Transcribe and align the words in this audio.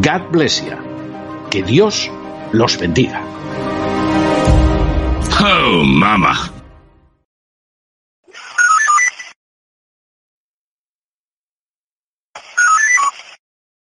God 0.00 0.32
bless 0.32 0.60
you. 0.60 0.76
Que 1.50 1.62
Dios 1.62 2.10
los 2.52 2.76
bendiga. 2.78 3.22
Oh, 5.40 5.84
mama. 5.84 6.50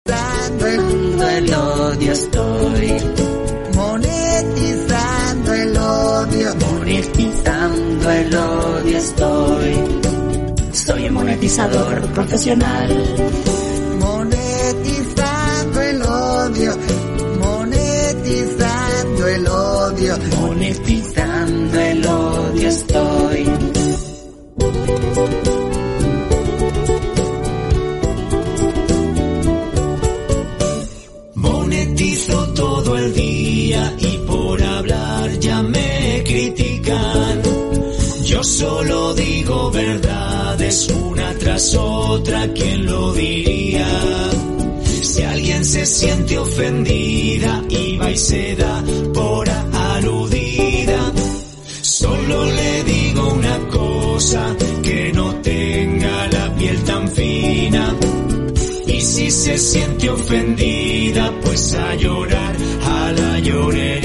Monetizando 0.05 1.27
el 1.29 1.53
odio 1.53 2.11
estoy. 2.11 2.93
Monetizando 3.75 5.53
el 5.53 5.77
odio. 5.77 6.55
Monetizando 6.55 8.11
el 8.11 8.35
odio 8.35 8.97
estoy. 8.97 9.73
Soy 10.71 11.07
un 11.07 11.13
monetizador 11.15 12.01
profesional. 12.13 13.74
Monetizando 17.39 19.27
el 19.27 19.47
odio. 19.47 20.17
Monetizando 20.39 21.79
el 21.81 22.05
odio. 22.05 22.69
Estoy. 22.69 23.45
Monetizo 31.33 32.53
todo 32.53 32.97
el 32.97 33.13
día 33.13 33.93
y 33.99 34.17
por 34.19 34.63
hablar 34.63 35.37
ya 35.39 35.61
me 35.61 36.23
critican. 36.25 37.41
Yo 38.23 38.41
solo 38.43 39.13
digo 39.13 39.71
verdades 39.71 40.87
una 40.89 41.33
tras 41.37 41.75
otra, 41.75 42.47
¿quién 42.53 42.85
lo 42.85 43.11
diría? 43.13 43.85
Si 45.15 45.23
alguien 45.23 45.63
se 45.63 45.85
siente 45.85 46.37
ofendida 46.37 47.63
y 47.69 47.95
va 47.95 48.11
y 48.11 48.17
se 48.17 48.53
da 48.57 48.83
por 49.13 49.47
aludida, 49.49 51.13
solo 51.81 52.43
le 52.43 52.83
digo 52.83 53.33
una 53.33 53.57
cosa, 53.69 54.53
que 54.83 55.13
no 55.13 55.33
tenga 55.35 56.27
la 56.27 56.53
piel 56.57 56.83
tan 56.83 57.07
fina. 57.07 57.95
Y 58.87 58.99
si 58.99 59.31
se 59.31 59.57
siente 59.57 60.09
ofendida, 60.09 61.31
pues 61.41 61.73
a 61.75 61.95
llorar 61.95 62.53
a 62.83 63.11
la 63.13 63.39
llorería. 63.39 64.04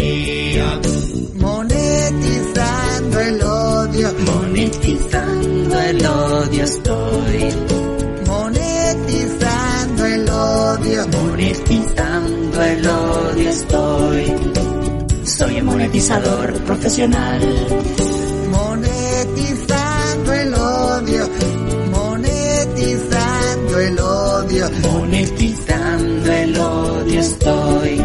Monetizador 15.90 16.52
profesional. 16.64 17.40
Monetizando 18.48 20.32
el 20.32 20.54
odio. 20.54 21.28
Monetizando 21.90 23.80
el 23.80 23.98
odio. 23.98 24.70
Monetizando 24.82 26.32
el 26.32 26.56
odio 26.56 27.20
estoy. 27.20 28.04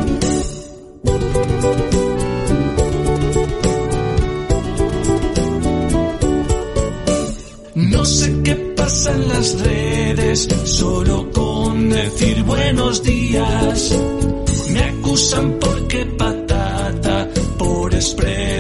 No 7.75 8.06
sé 8.06 8.41
qué 8.44 8.56
pasa 8.75 9.12
en 9.12 9.28
las 9.29 9.59
redes, 9.59 10.47
solo 10.63 11.29
con 11.31 11.90
decir 11.91 12.44
buenos 12.44 13.03
días. 13.03 13.96
Me 14.72 14.84
acusan 14.84 15.59
porque 15.59 16.06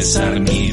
mi. 0.05 0.71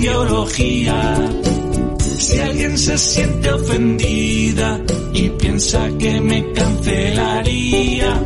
Si 2.18 2.38
alguien 2.38 2.76
se 2.76 2.98
siente 2.98 3.50
ofendida 3.50 4.80
y 5.14 5.28
piensa 5.30 5.88
que 5.98 6.20
me 6.20 6.52
cancelaría, 6.52 8.24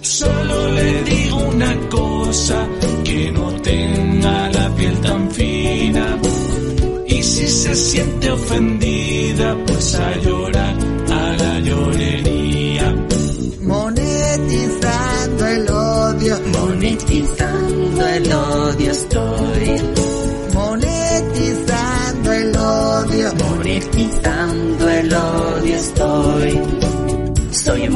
solo 0.00 0.72
le 0.72 1.02
digo 1.04 1.36
una 1.36 1.88
cosa, 1.90 2.66
que 3.04 3.30
no 3.32 3.52
tenga 3.60 4.50
la 4.50 4.74
piel 4.76 5.00
tan 5.00 5.30
fina. 5.30 6.18
Y 7.06 7.22
si 7.22 7.46
se 7.46 7.74
siente 7.74 8.30
ofendida, 8.30 8.79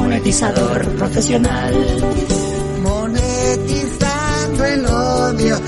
monetizador 0.05 0.85
profesional. 0.97 1.73
Monetizando 2.83 4.65
el 4.65 4.85
odio. 4.85 5.59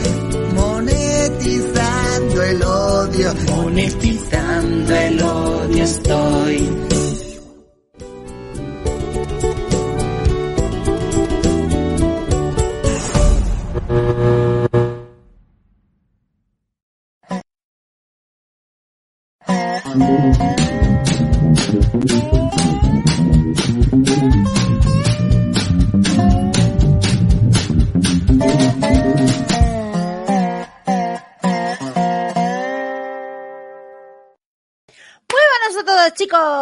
Monetizando 0.55 2.43
el 2.43 2.63
odio. 2.63 3.33
Monetizando 3.49 4.95
el 4.95 5.21
odio 5.21 5.83
estoy. 5.83 6.96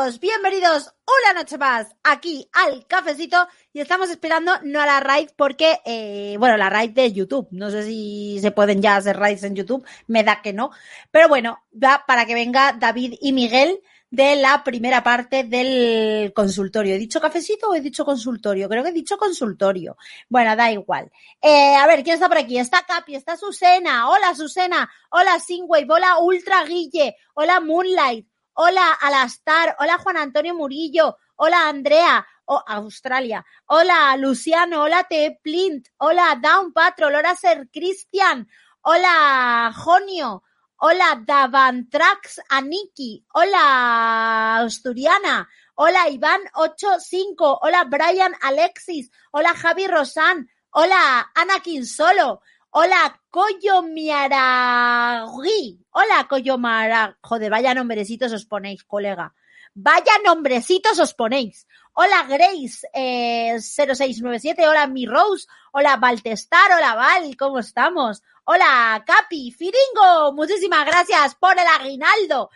Bienvenidos 0.06 0.94
una 1.08 1.42
noche 1.42 1.58
más 1.58 1.88
aquí 2.04 2.48
al 2.54 2.86
cafecito 2.86 3.48
y 3.74 3.80
estamos 3.80 4.08
esperando 4.12 4.52
no 4.62 4.80
a 4.80 4.86
la 4.86 5.00
raid 5.00 5.30
porque, 5.36 5.80
eh, 5.84 6.36
bueno, 6.38 6.58
la 6.58 6.70
raid 6.70 6.92
de 6.92 7.12
YouTube, 7.12 7.48
no 7.50 7.72
sé 7.72 7.84
si 7.84 8.38
se 8.40 8.52
pueden 8.52 8.84
ya 8.84 8.98
hacer 8.98 9.18
raids 9.18 9.44
en 9.44 9.56
YouTube, 9.56 9.84
me 10.06 10.24
da 10.24 10.44
que 10.44 10.54
no, 10.54 10.70
pero 11.10 11.28
bueno, 11.28 11.64
va 11.74 12.04
para 12.06 12.28
que 12.28 12.36
venga 12.36 12.74
David 12.80 13.16
y 13.20 13.34
Miguel 13.34 13.82
de 14.12 14.36
la 14.36 14.64
primera 14.64 15.04
parte 15.04 15.44
del 15.44 16.32
consultorio. 16.34 16.94
¿He 16.94 17.00
dicho 17.00 17.20
cafecito 17.20 17.72
o 17.72 17.76
he 17.76 17.82
dicho 17.82 18.06
consultorio? 18.06 18.70
Creo 18.70 18.84
que 18.84 18.90
he 18.90 18.94
dicho 18.94 19.18
consultorio. 19.18 19.98
Bueno, 20.30 20.56
da 20.56 20.72
igual. 20.72 21.12
Eh, 21.42 21.76
a 21.76 21.88
ver, 21.88 22.04
¿quién 22.04 22.14
está 22.14 22.28
por 22.28 22.38
aquí? 22.38 22.60
Está 22.60 22.86
Capi, 22.86 23.16
está 23.16 23.38
Susena. 23.38 24.08
Hola, 24.08 24.36
Susena. 24.36 24.88
Hola, 25.10 25.40
Singwave. 25.40 25.88
Hola, 25.90 26.20
Ultra 26.20 26.64
Guille. 26.64 27.16
Hola, 27.34 27.60
Moonlight. 27.60 28.28
Hola, 28.58 28.94
Alastar. 29.02 29.76
Hola, 29.80 29.98
Juan 29.98 30.18
Antonio 30.18 30.56
Murillo. 30.56 31.18
Hola, 31.36 31.68
Andrea. 31.68 32.26
Oh, 32.46 32.64
Australia. 32.66 33.44
Hola, 33.68 34.16
Luciano. 34.18 34.84
Hola, 34.84 35.04
T. 35.04 35.40
Plint. 35.44 35.90
Hola, 35.98 36.40
Down 36.42 36.72
Patrol. 36.72 37.16
Hola, 37.16 37.36
Ser 37.36 37.68
Cristian. 37.70 38.48
Hola, 38.82 39.74
Jonio. 39.76 40.44
Hola, 40.78 41.22
Davantrax 41.26 42.40
Aniki. 42.50 43.26
Hola, 43.34 44.60
Asturiana. 44.64 45.50
Hola, 45.76 46.08
Iván 46.10 46.40
85. 46.54 47.60
Hola, 47.62 47.84
Brian 47.84 48.36
Alexis. 48.42 49.12
Hola, 49.32 49.54
Javi 49.54 49.88
Rosan. 49.88 50.48
Hola, 50.72 51.30
Anakin 51.36 51.86
Solo. 51.86 52.42
Hola, 52.78 53.22
Coyo 53.30 53.84
Miaragui. 53.84 55.80
Hola, 55.92 56.28
Coyo 56.28 56.58
Mara. 56.58 57.18
Joder, 57.22 57.50
vaya 57.50 57.74
nombrecitos 57.74 58.34
os 58.34 58.46
ponéis, 58.46 58.84
colega. 58.84 59.34
Vaya 59.74 60.12
nombrecitos 60.26 61.00
os 61.00 61.14
ponéis. 61.14 61.68
Hola, 61.94 62.24
Grace 62.24 62.86
eh, 62.94 63.56
0697. 63.62 64.68
Hola, 64.68 64.88
Mi 64.88 65.06
Rose. 65.06 65.48
Hola, 65.72 65.96
Valtestar. 65.96 66.70
Hola, 66.76 66.96
Val. 66.96 67.38
¿Cómo 67.38 67.60
estamos? 67.60 68.22
Hola, 68.44 69.02
Capi. 69.08 69.52
Firingo. 69.54 70.34
Muchísimas 70.34 70.86
gracias 70.86 71.36
por 71.36 71.54
el 71.58 71.68
aguinaldo. 71.80 72.50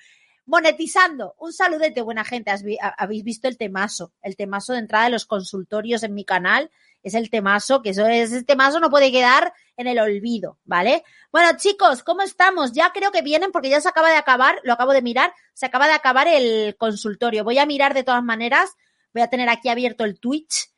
Monetizando. 0.45 1.35
Un 1.37 1.53
saludete, 1.53 2.01
buena 2.01 2.25
gente. 2.25 2.51
Habéis 2.97 3.23
visto 3.23 3.47
el 3.47 3.57
temazo. 3.57 4.11
El 4.21 4.35
temazo 4.35 4.73
de 4.73 4.79
entrada 4.79 5.05
de 5.05 5.11
los 5.11 5.25
consultorios 5.25 6.03
en 6.03 6.13
mi 6.13 6.25
canal. 6.25 6.69
Es 7.03 7.13
el 7.13 7.29
temazo, 7.29 7.81
que 7.81 7.91
eso 7.91 8.05
es, 8.07 8.31
ese 8.31 8.43
temazo 8.43 8.79
no 8.79 8.89
puede 8.89 9.11
quedar 9.11 9.53
en 9.77 9.87
el 9.87 9.99
olvido, 9.99 10.57
¿vale? 10.65 11.03
Bueno, 11.31 11.49
chicos, 11.57 12.03
¿cómo 12.03 12.21
estamos? 12.23 12.73
Ya 12.73 12.91
creo 12.93 13.11
que 13.11 13.21
vienen 13.21 13.51
porque 13.51 13.69
ya 13.69 13.79
se 13.79 13.87
acaba 13.87 14.09
de 14.09 14.17
acabar, 14.17 14.59
lo 14.63 14.73
acabo 14.73 14.91
de 14.91 15.01
mirar, 15.01 15.33
se 15.53 15.65
acaba 15.65 15.87
de 15.87 15.93
acabar 15.93 16.27
el 16.27 16.75
consultorio. 16.77 17.43
Voy 17.45 17.57
a 17.57 17.65
mirar 17.65 17.93
de 17.93 18.03
todas 18.03 18.23
maneras, 18.23 18.71
voy 19.13 19.23
a 19.23 19.27
tener 19.29 19.47
aquí 19.47 19.69
abierto 19.69 20.03
el 20.03 20.19
Twitch. 20.19 20.71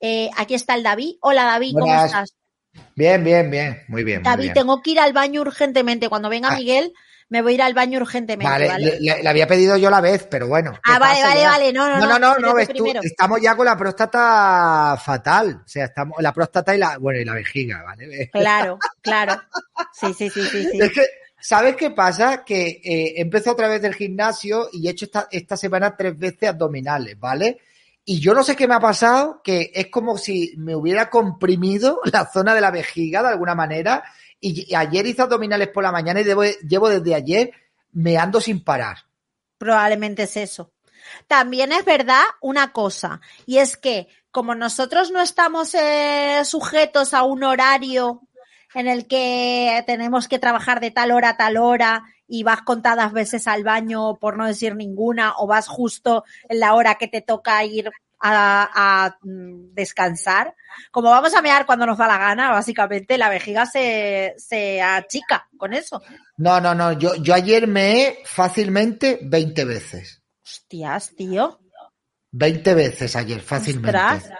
Eh, 0.00 0.28
aquí 0.36 0.54
está 0.54 0.74
el 0.74 0.82
David. 0.82 1.14
Hola 1.22 1.44
David, 1.44 1.72
¿cómo 1.74 1.86
Buenas. 1.86 2.04
estás? 2.06 2.34
Bien, 2.94 3.22
bien, 3.24 3.50
bien, 3.50 3.82
muy 3.88 4.02
bien. 4.04 4.20
muy 4.20 4.24
David, 4.30 4.42
bien. 4.44 4.54
tengo 4.54 4.82
que 4.82 4.90
ir 4.90 5.00
al 5.00 5.12
baño 5.12 5.40
urgentemente. 5.42 6.08
Cuando 6.08 6.28
venga 6.28 6.50
Ah. 6.52 6.56
Miguel, 6.56 6.92
me 7.32 7.40
voy 7.40 7.52
a 7.52 7.54
ir 7.54 7.62
al 7.62 7.72
baño 7.72 7.98
urgentemente, 7.98 8.46
Vale, 8.52 8.68
¿vale? 8.68 8.98
Le, 9.00 9.22
le- 9.22 9.28
había 9.28 9.46
pedido 9.46 9.78
yo 9.78 9.88
la 9.88 10.02
vez, 10.02 10.26
pero 10.30 10.48
bueno. 10.48 10.72
¿qué 10.74 10.80
Ah, 10.84 10.98
vale, 10.98 11.22
vale, 11.22 11.40
ya? 11.40 11.48
vale. 11.48 11.72
No, 11.72 11.88
no, 11.88 11.98
No, 11.98 12.06
no. 12.06 12.18
no, 12.18 12.38
no, 12.38 12.54
ves 12.54 12.68
tú, 12.74 12.92
estamos 13.02 13.40
ya 13.40 13.56
con 13.56 13.64
la 13.64 13.74
próstata 13.76 15.00
fatal. 15.02 15.62
O 15.64 15.68
sea, 15.68 15.86
estamos 15.86 16.20
la 16.20 16.34
próstata 16.34 16.74
y 16.74 16.78
la, 16.78 16.98
bueno, 16.98 17.18
y 17.20 17.24
la 17.24 17.32
vejiga, 17.32 17.82
¿vale? 17.82 18.28
Claro, 18.32 18.78
claro. 19.00 19.40
Sí, 19.94 20.12
sí, 20.12 20.28
sí, 20.28 20.44
sí, 20.44 20.62
sí. 20.70 20.78
Es 20.78 20.92
que, 20.92 21.06
¿sabes 21.40 21.74
qué 21.74 21.90
pasa? 21.92 22.44
Que 22.44 22.82
eh, 22.84 23.14
empecé 23.16 23.48
otra 23.48 23.66
vez 23.68 23.80
del 23.80 23.94
gimnasio 23.94 24.68
y 24.70 24.86
he 24.86 24.90
hecho 24.90 25.06
esta, 25.06 25.28
esta 25.30 25.56
semana 25.56 25.96
tres 25.96 26.18
veces 26.18 26.50
abdominales, 26.50 27.18
¿vale? 27.18 27.60
Y 28.04 28.20
yo 28.20 28.34
no 28.34 28.42
sé 28.44 28.54
qué 28.56 28.68
me 28.68 28.74
ha 28.74 28.80
pasado, 28.80 29.40
que 29.42 29.70
es 29.74 29.86
como 29.86 30.18
si 30.18 30.52
me 30.58 30.76
hubiera 30.76 31.08
comprimido 31.08 32.00
la 32.12 32.26
zona 32.30 32.54
de 32.54 32.60
la 32.60 32.70
vejiga 32.70 33.22
de 33.22 33.28
alguna 33.28 33.54
manera. 33.54 34.04
Y, 34.44 34.74
ayer 34.74 35.06
hice 35.06 35.22
abdominales 35.22 35.68
por 35.68 35.84
la 35.84 35.92
mañana 35.92 36.20
y 36.20 36.24
llevo 36.24 36.88
desde 36.88 37.14
ayer 37.14 37.52
meando 37.92 38.40
sin 38.40 38.62
parar. 38.62 38.98
Probablemente 39.56 40.24
es 40.24 40.36
eso. 40.36 40.72
También 41.26 41.72
es 41.72 41.84
verdad 41.84 42.22
una 42.40 42.72
cosa, 42.72 43.20
y 43.46 43.58
es 43.58 43.76
que 43.76 44.08
como 44.30 44.54
nosotros 44.54 45.10
no 45.10 45.20
estamos 45.20 45.74
eh, 45.74 46.42
sujetos 46.44 47.12
a 47.12 47.22
un 47.22 47.44
horario 47.44 48.22
en 48.74 48.88
el 48.88 49.06
que 49.06 49.84
tenemos 49.86 50.26
que 50.26 50.38
trabajar 50.38 50.80
de 50.80 50.90
tal 50.90 51.12
hora 51.12 51.30
a 51.30 51.36
tal 51.36 51.58
hora 51.58 52.04
y 52.26 52.44
vas 52.44 52.62
contadas 52.62 53.12
veces 53.12 53.46
al 53.46 53.62
baño, 53.62 54.16
por 54.16 54.38
no 54.38 54.46
decir 54.46 54.74
ninguna, 54.74 55.34
o 55.36 55.46
vas 55.46 55.68
justo 55.68 56.24
en 56.48 56.60
la 56.60 56.74
hora 56.74 56.94
que 56.94 57.08
te 57.08 57.20
toca 57.20 57.62
ir 57.64 57.90
a, 58.22 58.70
a, 59.04 59.18
mm, 59.22 59.74
descansar, 59.74 60.54
como 60.90 61.10
vamos 61.10 61.34
a 61.34 61.42
mear 61.42 61.66
cuando 61.66 61.86
nos 61.86 61.98
da 61.98 62.06
la 62.06 62.18
gana, 62.18 62.50
básicamente 62.50 63.18
la 63.18 63.28
vejiga 63.28 63.66
se, 63.66 64.34
se 64.38 64.80
achica 64.80 65.48
con 65.56 65.74
eso. 65.74 66.00
No, 66.36 66.60
no, 66.60 66.74
no. 66.74 66.92
Yo, 66.92 67.16
yo 67.16 67.34
ayer 67.34 67.66
me 67.66 68.18
fácilmente 68.24 69.18
20 69.22 69.64
veces. 69.64 70.22
Hostias, 70.44 71.14
tío. 71.16 71.60
20 72.30 72.74
veces 72.74 73.16
ayer, 73.16 73.40
fácilmente. 73.40 73.98
Ostras. 73.98 74.30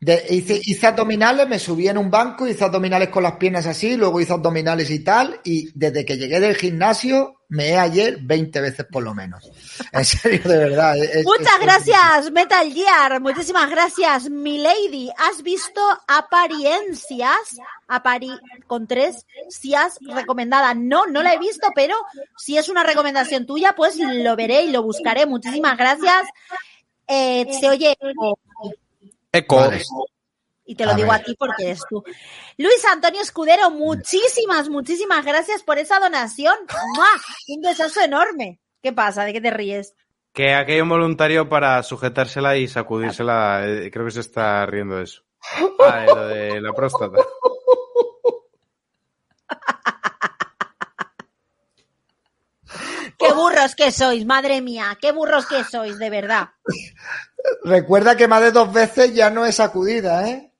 De- 0.00 0.24
hice, 0.30 0.60
hice 0.64 0.86
abdominales, 0.86 1.48
me 1.48 1.58
subí 1.58 1.86
en 1.88 1.96
un 1.96 2.10
banco, 2.10 2.46
hice 2.46 2.64
abdominales 2.64 3.08
con 3.08 3.22
las 3.22 3.36
piernas 3.36 3.66
así, 3.66 3.96
luego 3.96 4.20
hice 4.20 4.32
abdominales 4.32 4.90
y 4.90 5.04
tal, 5.04 5.40
y 5.44 5.70
desde 5.78 6.04
que 6.04 6.16
llegué 6.16 6.40
del 6.40 6.56
gimnasio, 6.56 7.41
me 7.52 7.68
he 7.68 7.76
ayer 7.78 8.16
20 8.20 8.60
veces 8.62 8.86
por 8.90 9.02
lo 9.02 9.14
menos. 9.14 9.50
En 9.92 10.04
serio, 10.04 10.40
de 10.42 10.56
verdad. 10.58 10.96
es- 10.96 11.24
Muchas 11.24 11.54
es- 11.54 11.60
gracias, 11.60 12.30
Metal 12.30 12.72
Gear. 12.72 13.20
Muchísimas 13.20 13.68
gracias, 13.70 14.30
Milady. 14.30 15.10
¿Has 15.18 15.42
visto 15.42 15.80
apariencias? 16.08 17.58
Apari 17.88 18.30
con 18.66 18.86
tres 18.86 19.26
cias 19.50 19.98
recomendada. 20.00 20.72
No, 20.74 21.04
no 21.06 21.22
la 21.22 21.34
he 21.34 21.38
visto, 21.38 21.68
pero 21.74 21.94
si 22.38 22.56
es 22.56 22.68
una 22.70 22.82
recomendación 22.84 23.44
tuya, 23.46 23.74
pues 23.76 23.96
lo 23.98 24.34
veré 24.34 24.62
y 24.62 24.70
lo 24.70 24.82
buscaré. 24.82 25.26
Muchísimas 25.26 25.76
gracias. 25.76 26.22
Eh, 27.06 27.46
se 27.60 27.68
oye 27.68 27.92
eco, 28.00 28.38
Eco. 29.32 29.56
Vale. 29.56 29.82
Y 30.64 30.74
te 30.74 30.84
lo 30.86 30.92
A 30.92 30.94
digo 30.94 31.10
ver. 31.10 31.20
a 31.20 31.24
ti 31.24 31.34
porque 31.38 31.64
eres 31.64 31.82
tú. 31.88 32.02
Luis 32.58 32.84
Antonio 32.90 33.20
Escudero, 33.20 33.70
muchísimas, 33.70 34.68
muchísimas 34.68 35.24
gracias 35.24 35.62
por 35.62 35.78
esa 35.78 35.98
donación. 35.98 36.54
¡Mua! 36.96 37.08
Un 37.48 37.62
besazo 37.62 38.00
enorme. 38.00 38.60
¿Qué 38.82 38.92
pasa? 38.92 39.24
¿De 39.24 39.32
qué 39.32 39.40
te 39.40 39.50
ríes? 39.50 39.94
Que 40.32 40.54
aquí 40.54 40.72
hay 40.72 40.80
un 40.80 40.88
voluntario 40.88 41.48
para 41.48 41.82
sujetársela 41.82 42.56
y 42.56 42.66
sacudírsela. 42.68 43.62
eh, 43.66 43.90
Creo 43.92 44.06
que 44.06 44.12
se 44.12 44.20
está 44.20 44.64
riendo 44.66 44.96
de 44.96 45.04
eso. 45.04 45.22
Ah, 45.80 46.00
de 46.00 46.06
lo 46.06 46.26
de 46.28 46.60
la 46.60 46.72
próstata. 46.72 47.18
¡Qué 53.18 53.32
burros 53.32 53.74
que 53.74 53.90
sois, 53.92 54.24
madre 54.24 54.60
mía! 54.60 54.96
¡Qué 55.00 55.12
burros 55.12 55.46
que 55.46 55.62
sois, 55.64 55.98
de 55.98 56.10
verdad! 56.10 56.50
Recuerda 57.64 58.16
que 58.16 58.28
más 58.28 58.40
de 58.42 58.52
dos 58.52 58.72
veces 58.72 59.14
ya 59.14 59.30
no 59.30 59.44
es 59.46 59.56
sacudida, 59.56 60.28
¿eh? 60.28 60.51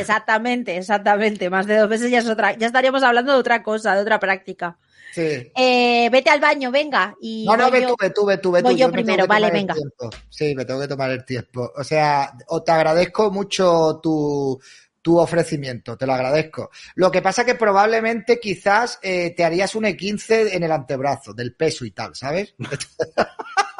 Exactamente, 0.00 0.76
exactamente. 0.76 1.50
Más 1.50 1.66
de 1.66 1.76
dos 1.76 1.88
veces 1.88 2.10
ya 2.10 2.18
es 2.18 2.28
otra, 2.28 2.56
ya 2.56 2.66
estaríamos 2.66 3.02
hablando 3.02 3.32
de 3.32 3.38
otra 3.38 3.62
cosa, 3.62 3.94
de 3.94 4.02
otra 4.02 4.18
práctica. 4.20 4.76
Sí. 5.14 5.52
Eh, 5.54 6.08
vete 6.10 6.30
al 6.30 6.40
baño, 6.40 6.70
venga. 6.70 7.14
Y 7.20 7.44
No, 7.46 7.56
no, 7.56 7.70
ve 7.70 7.82
yo- 7.82 7.88
tú, 7.88 7.96
ve 8.00 8.10
tú, 8.10 8.26
ve 8.26 8.36
tú, 8.38 8.50
voy 8.62 8.76
yo 8.76 8.90
primero, 8.90 9.26
vale, 9.26 9.50
venga. 9.50 9.74
tiempo. 9.74 10.08
Sí, 10.30 10.54
me 10.54 10.64
tengo 10.64 10.80
que 10.80 10.88
tomar 10.88 11.10
el 11.10 11.24
tiempo. 11.24 11.70
O 11.76 11.84
sea, 11.84 12.32
o 12.48 12.62
te 12.62 12.72
agradezco 12.72 13.30
mucho 13.30 14.00
tu, 14.02 14.58
tu 15.02 15.18
ofrecimiento, 15.18 15.98
te 15.98 16.06
lo 16.06 16.14
agradezco. 16.14 16.70
Lo 16.94 17.10
que 17.10 17.20
pasa 17.20 17.44
que 17.44 17.56
probablemente 17.56 18.40
quizás 18.40 18.98
eh, 19.02 19.34
te 19.36 19.44
harías 19.44 19.74
un 19.74 19.84
E15 19.84 20.54
en 20.54 20.62
el 20.62 20.72
antebrazo, 20.72 21.34
del 21.34 21.54
peso 21.54 21.84
y 21.84 21.90
tal, 21.90 22.14
¿sabes? 22.14 22.54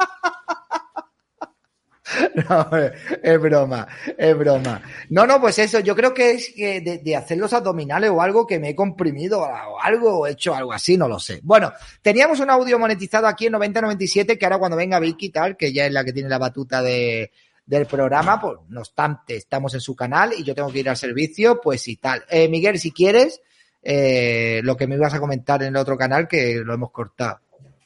No, 2.49 2.61
hombre, 2.61 2.93
es 3.21 3.39
broma, 3.39 3.87
es 4.17 4.37
broma. 4.37 4.81
No, 5.09 5.25
no, 5.25 5.39
pues 5.39 5.59
eso, 5.59 5.79
yo 5.79 5.95
creo 5.95 6.13
que 6.13 6.31
es 6.31 6.55
de, 6.55 7.01
de 7.03 7.15
hacer 7.15 7.37
los 7.37 7.53
abdominales 7.53 8.09
o 8.09 8.21
algo 8.21 8.45
que 8.45 8.59
me 8.59 8.69
he 8.69 8.75
comprimido 8.75 9.41
o 9.41 9.79
algo, 9.81 10.19
o 10.19 10.27
he 10.27 10.31
hecho 10.31 10.53
algo 10.53 10.73
así, 10.73 10.97
no 10.97 11.07
lo 11.07 11.19
sé. 11.19 11.39
Bueno, 11.43 11.71
teníamos 12.01 12.39
un 12.39 12.49
audio 12.49 12.79
monetizado 12.79 13.27
aquí 13.27 13.47
en 13.47 13.53
9097 13.53 14.37
que 14.37 14.45
ahora 14.45 14.59
cuando 14.59 14.77
venga 14.77 14.99
Vicky 14.99 15.29
tal, 15.29 15.57
que 15.57 15.71
ya 15.71 15.85
es 15.85 15.91
la 15.91 16.03
que 16.03 16.13
tiene 16.13 16.29
la 16.29 16.37
batuta 16.37 16.81
de, 16.81 17.31
del 17.65 17.85
programa, 17.85 18.39
pues 18.39 18.57
no 18.69 18.81
obstante, 18.81 19.35
estamos 19.35 19.73
en 19.73 19.81
su 19.81 19.95
canal 19.95 20.33
y 20.37 20.43
yo 20.43 20.53
tengo 20.53 20.71
que 20.71 20.79
ir 20.79 20.89
al 20.89 20.97
servicio, 20.97 21.59
pues 21.61 21.87
y 21.87 21.97
tal. 21.97 22.23
Eh, 22.29 22.47
Miguel, 22.49 22.79
si 22.79 22.91
quieres, 22.91 23.41
eh, 23.81 24.61
lo 24.63 24.75
que 24.75 24.87
me 24.87 24.95
ibas 24.95 25.13
a 25.13 25.19
comentar 25.19 25.61
en 25.61 25.69
el 25.69 25.77
otro 25.77 25.97
canal 25.97 26.27
que 26.27 26.61
lo 26.63 26.73
hemos 26.73 26.91
cortado. 26.91 27.39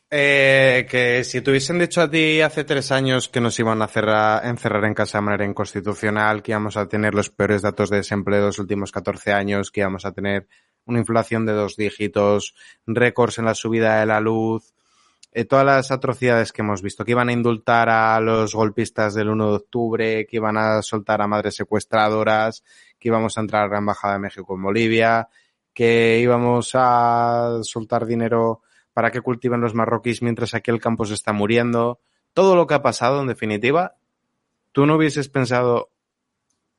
Eh, 0.09 0.87
que 0.89 1.25
si 1.25 1.41
te 1.41 1.51
hubiesen 1.51 1.79
dicho 1.79 2.01
a 2.01 2.09
ti 2.09 2.39
hace 2.39 2.63
tres 2.63 2.93
años 2.93 3.27
que 3.27 3.41
nos 3.41 3.59
iban 3.59 3.81
a 3.81 3.87
cerrar, 3.87 4.45
encerrar 4.45 4.85
en 4.85 4.93
casa 4.93 5.17
de 5.17 5.23
manera 5.23 5.45
inconstitucional, 5.45 6.41
que 6.41 6.53
íbamos 6.53 6.77
a 6.77 6.87
tener 6.87 7.13
los 7.13 7.29
peores 7.29 7.61
datos 7.61 7.89
de 7.89 7.97
desempleo 7.97 8.39
de 8.39 8.45
los 8.47 8.59
últimos 8.59 8.93
14 8.93 9.33
años, 9.33 9.69
que 9.69 9.81
íbamos 9.81 10.05
a 10.05 10.13
tener 10.13 10.47
una 10.85 10.99
inflación 10.99 11.45
de 11.45 11.51
dos 11.51 11.75
dígitos, 11.75 12.55
récords 12.85 13.37
en 13.39 13.45
la 13.45 13.53
subida 13.53 13.99
de 13.99 14.05
la 14.05 14.21
luz, 14.21 14.73
eh, 15.33 15.43
todas 15.43 15.65
las 15.65 15.91
atrocidades 15.91 16.53
que 16.53 16.61
hemos 16.61 16.81
visto, 16.81 17.03
que 17.03 17.11
iban 17.11 17.27
a 17.27 17.33
indultar 17.33 17.89
a 17.89 18.19
los 18.21 18.55
golpistas 18.55 19.13
del 19.13 19.29
1 19.29 19.49
de 19.49 19.55
octubre, 19.57 20.25
que 20.25 20.37
iban 20.37 20.55
a 20.55 20.81
soltar 20.83 21.21
a 21.21 21.27
madres 21.27 21.55
secuestradoras, 21.55 22.63
que 22.97 23.09
íbamos 23.09 23.37
a 23.37 23.41
entrar 23.41 23.65
a 23.65 23.67
la 23.67 23.77
Embajada 23.79 24.13
de 24.13 24.19
México 24.19 24.55
en 24.55 24.63
Bolivia, 24.63 25.27
que 25.73 26.17
íbamos 26.21 26.71
a 26.75 27.59
soltar 27.63 28.05
dinero 28.05 28.61
para 28.97 29.11
que 29.11 29.21
cultiven 29.21 29.61
los 29.61 29.75
marroquíes 29.75 30.23
mientras 30.23 30.55
aquí 30.55 30.71
el 30.71 30.81
campo 30.81 31.05
se 31.05 31.13
está 31.13 31.31
muriendo. 31.31 32.01
Todo 32.33 32.55
lo 32.55 32.65
que 32.65 32.73
ha 32.73 32.81
pasado, 32.81 33.21
en 33.21 33.27
definitiva, 33.27 33.95
¿tú 34.71 34.87
no 34.87 34.95
hubieses 34.95 35.29
pensado 35.29 35.91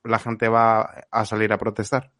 la 0.02 0.18
gente 0.18 0.48
va 0.48 1.06
a 1.12 1.25
salir 1.25 1.52
a 1.52 1.58
protestar? 1.58 2.10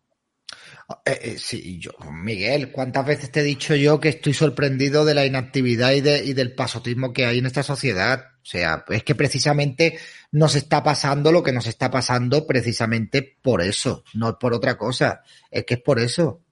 Eh, 1.04 1.18
eh, 1.20 1.36
sí, 1.36 1.80
yo, 1.80 1.90
Miguel, 2.12 2.70
¿cuántas 2.70 3.06
veces 3.06 3.32
te 3.32 3.40
he 3.40 3.42
dicho 3.42 3.74
yo 3.74 3.98
que 3.98 4.10
estoy 4.10 4.34
sorprendido 4.34 5.04
de 5.04 5.14
la 5.14 5.26
inactividad 5.26 5.90
y, 5.90 6.08
y 6.08 6.32
del 6.32 6.54
pasotismo 6.54 7.12
que 7.12 7.26
hay 7.26 7.38
en 7.38 7.46
esta 7.46 7.64
sociedad? 7.64 8.24
O 8.40 8.46
sea, 8.46 8.84
es 8.90 9.02
que 9.02 9.16
precisamente 9.16 9.98
nos 10.30 10.54
está 10.54 10.84
pasando 10.84 11.32
lo 11.32 11.42
que 11.42 11.50
nos 11.50 11.66
está 11.66 11.90
pasando 11.90 12.46
precisamente 12.46 13.36
por 13.42 13.62
eso, 13.62 14.04
no 14.14 14.38
por 14.38 14.54
otra 14.54 14.78
cosa. 14.78 15.22
Es 15.50 15.64
que 15.64 15.74
es 15.74 15.82
por 15.82 15.98
eso. 15.98 16.44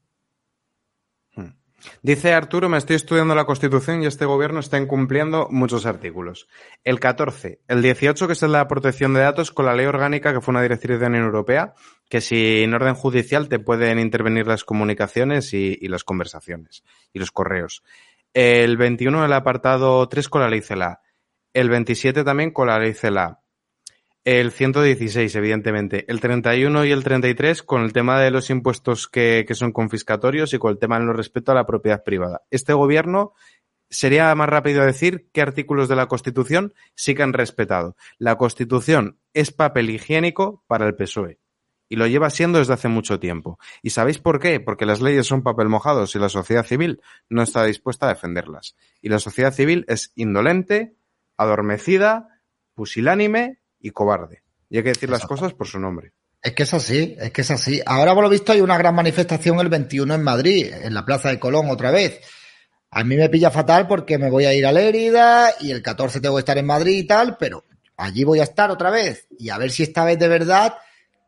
Dice 2.02 2.32
Arturo, 2.32 2.68
me 2.68 2.78
estoy 2.78 2.96
estudiando 2.96 3.34
la 3.34 3.44
Constitución 3.44 4.02
y 4.02 4.06
este 4.06 4.24
gobierno 4.24 4.60
está 4.60 4.78
incumpliendo 4.78 5.48
muchos 5.50 5.86
artículos. 5.86 6.48
El 6.84 7.00
14, 7.00 7.60
el 7.68 7.82
18, 7.82 8.26
que 8.26 8.32
es 8.32 8.42
la 8.42 8.68
protección 8.68 9.14
de 9.14 9.20
datos, 9.20 9.50
con 9.50 9.66
la 9.66 9.74
ley 9.74 9.86
orgánica, 9.86 10.32
que 10.32 10.40
fue 10.40 10.52
una 10.52 10.62
directriz 10.62 10.98
de 10.98 11.04
la 11.04 11.08
Unión 11.08 11.24
Europea, 11.24 11.74
que 12.08 12.20
si 12.20 12.62
en 12.62 12.74
orden 12.74 12.94
judicial 12.94 13.48
te 13.48 13.58
pueden 13.58 13.98
intervenir 13.98 14.46
las 14.46 14.64
comunicaciones 14.64 15.52
y, 15.54 15.78
y 15.80 15.88
las 15.88 16.04
conversaciones 16.04 16.84
y 17.12 17.18
los 17.18 17.30
correos. 17.30 17.82
El 18.34 18.76
21, 18.76 19.24
el 19.24 19.32
apartado 19.32 20.06
3 20.08 20.28
con 20.28 20.42
la 20.42 20.48
ley 20.48 20.60
CELA. 20.60 21.00
El 21.52 21.70
27 21.70 22.22
también 22.22 22.50
con 22.50 22.66
la 22.66 22.78
ley 22.78 22.92
CELA. 22.92 23.40
El 24.26 24.50
116, 24.50 25.36
evidentemente. 25.36 26.04
El 26.08 26.18
31 26.18 26.84
y 26.84 26.90
el 26.90 27.04
33 27.04 27.62
con 27.62 27.82
el 27.84 27.92
tema 27.92 28.20
de 28.20 28.32
los 28.32 28.50
impuestos 28.50 29.06
que, 29.06 29.44
que 29.46 29.54
son 29.54 29.70
confiscatorios 29.70 30.52
y 30.52 30.58
con 30.58 30.72
el 30.72 30.78
tema 30.78 30.98
de 30.98 31.04
no 31.04 31.12
respeto 31.12 31.52
a 31.52 31.54
la 31.54 31.64
propiedad 31.64 32.02
privada. 32.02 32.42
Este 32.50 32.72
gobierno 32.72 33.34
sería 33.88 34.34
más 34.34 34.48
rápido 34.48 34.84
decir 34.84 35.28
qué 35.32 35.42
artículos 35.42 35.88
de 35.88 35.94
la 35.94 36.08
Constitución 36.08 36.74
sí 36.96 37.14
que 37.14 37.22
han 37.22 37.34
respetado. 37.34 37.94
La 38.18 38.36
Constitución 38.36 39.20
es 39.32 39.52
papel 39.52 39.90
higiénico 39.90 40.64
para 40.66 40.88
el 40.88 40.96
PSOE. 40.96 41.38
Y 41.88 41.94
lo 41.94 42.08
lleva 42.08 42.28
siendo 42.28 42.58
desde 42.58 42.72
hace 42.72 42.88
mucho 42.88 43.20
tiempo. 43.20 43.60
¿Y 43.80 43.90
sabéis 43.90 44.18
por 44.18 44.40
qué? 44.40 44.58
Porque 44.58 44.86
las 44.86 45.00
leyes 45.00 45.28
son 45.28 45.44
papel 45.44 45.68
mojados 45.68 46.16
y 46.16 46.18
la 46.18 46.30
sociedad 46.30 46.66
civil 46.66 47.00
no 47.28 47.42
está 47.44 47.62
dispuesta 47.62 48.06
a 48.06 48.08
defenderlas. 48.08 48.74
Y 49.00 49.08
la 49.08 49.20
sociedad 49.20 49.52
civil 49.52 49.84
es 49.86 50.10
indolente, 50.16 50.96
adormecida, 51.36 52.40
pusilánime 52.74 53.60
y 53.86 53.90
cobarde. 53.90 54.42
Y 54.68 54.78
hay 54.78 54.82
que 54.82 54.90
decir 54.90 55.08
las 55.08 55.24
cosas 55.24 55.52
por 55.54 55.66
su 55.66 55.78
nombre. 55.78 56.12
Es 56.42 56.52
que 56.52 56.64
es 56.64 56.74
así, 56.74 57.16
es 57.18 57.30
que 57.30 57.40
es 57.40 57.50
así. 57.50 57.80
Ahora, 57.86 58.14
por 58.14 58.24
lo 58.24 58.30
visto, 58.30 58.52
hay 58.52 58.60
una 58.60 58.78
gran 58.78 58.94
manifestación 58.94 59.58
el 59.60 59.68
21 59.68 60.14
en 60.14 60.22
Madrid, 60.22 60.72
en 60.72 60.94
la 60.94 61.04
Plaza 61.04 61.28
de 61.28 61.38
Colón 61.38 61.70
otra 61.70 61.90
vez. 61.90 62.20
A 62.90 63.04
mí 63.04 63.16
me 63.16 63.28
pilla 63.28 63.50
fatal 63.50 63.86
porque 63.86 64.18
me 64.18 64.30
voy 64.30 64.44
a 64.44 64.54
ir 64.54 64.66
a 64.66 64.72
Lérida 64.72 65.50
y 65.60 65.70
el 65.70 65.82
14 65.82 66.20
tengo 66.20 66.36
que 66.36 66.40
estar 66.40 66.58
en 66.58 66.66
Madrid 66.66 66.98
y 66.98 67.04
tal, 67.04 67.36
pero 67.36 67.64
allí 67.96 68.24
voy 68.24 68.40
a 68.40 68.44
estar 68.44 68.70
otra 68.70 68.90
vez. 68.90 69.26
Y 69.38 69.50
a 69.50 69.58
ver 69.58 69.70
si 69.70 69.82
esta 69.82 70.04
vez 70.04 70.18
de 70.18 70.28
verdad 70.28 70.74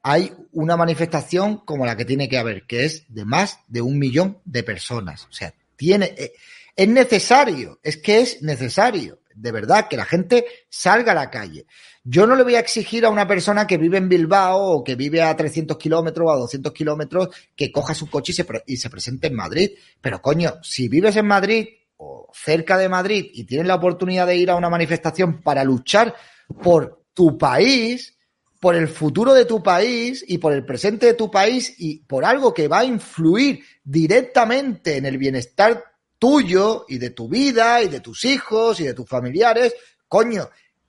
hay 0.02 0.32
una 0.52 0.76
manifestación 0.76 1.58
como 1.58 1.84
la 1.84 1.96
que 1.96 2.04
tiene 2.04 2.28
que 2.28 2.38
haber, 2.38 2.66
que 2.66 2.84
es 2.84 3.04
de 3.08 3.24
más 3.24 3.60
de 3.68 3.82
un 3.82 3.98
millón 3.98 4.38
de 4.44 4.62
personas. 4.62 5.24
O 5.24 5.32
sea, 5.32 5.52
tiene, 5.76 6.14
eh, 6.16 6.32
es 6.76 6.88
necesario, 6.88 7.80
es 7.82 7.96
que 7.96 8.20
es 8.20 8.40
necesario, 8.42 9.18
de 9.34 9.52
verdad, 9.52 9.88
que 9.88 9.96
la 9.96 10.04
gente 10.04 10.46
salga 10.68 11.12
a 11.12 11.16
la 11.16 11.30
calle. 11.30 11.66
Yo 12.10 12.26
no 12.26 12.36
le 12.36 12.42
voy 12.42 12.54
a 12.54 12.60
exigir 12.60 13.04
a 13.04 13.10
una 13.10 13.28
persona 13.28 13.66
que 13.66 13.76
vive 13.76 13.98
en 13.98 14.08
Bilbao 14.08 14.62
o 14.62 14.82
que 14.82 14.94
vive 14.94 15.20
a 15.20 15.36
300 15.36 15.76
kilómetros 15.76 16.26
o 16.26 16.32
a 16.32 16.38
200 16.38 16.72
kilómetros 16.72 17.28
que 17.54 17.70
coja 17.70 17.94
su 17.94 18.08
coche 18.08 18.32
y 18.32 18.34
se, 18.34 18.46
y 18.66 18.76
se 18.78 18.88
presente 18.88 19.26
en 19.26 19.34
Madrid. 19.34 19.72
Pero 20.00 20.22
coño, 20.22 20.54
si 20.62 20.88
vives 20.88 21.16
en 21.16 21.26
Madrid 21.26 21.68
o 21.98 22.30
cerca 22.32 22.78
de 22.78 22.88
Madrid 22.88 23.26
y 23.34 23.44
tienes 23.44 23.66
la 23.66 23.74
oportunidad 23.74 24.26
de 24.26 24.36
ir 24.36 24.50
a 24.50 24.56
una 24.56 24.70
manifestación 24.70 25.42
para 25.42 25.64
luchar 25.64 26.14
por 26.62 27.04
tu 27.12 27.36
país, 27.36 28.16
por 28.58 28.74
el 28.74 28.88
futuro 28.88 29.34
de 29.34 29.44
tu 29.44 29.62
país 29.62 30.24
y 30.26 30.38
por 30.38 30.54
el 30.54 30.64
presente 30.64 31.04
de 31.04 31.14
tu 31.14 31.30
país 31.30 31.74
y 31.76 31.98
por 32.04 32.24
algo 32.24 32.54
que 32.54 32.68
va 32.68 32.78
a 32.78 32.84
influir 32.86 33.62
directamente 33.84 34.96
en 34.96 35.04
el 35.04 35.18
bienestar 35.18 35.84
tuyo 36.18 36.86
y 36.88 36.96
de 36.96 37.10
tu 37.10 37.28
vida 37.28 37.82
y 37.82 37.88
de 37.88 38.00
tus 38.00 38.24
hijos 38.24 38.80
y 38.80 38.84
de 38.84 38.94
tus 38.94 39.06
familiares, 39.06 39.74
coño, 40.08 40.48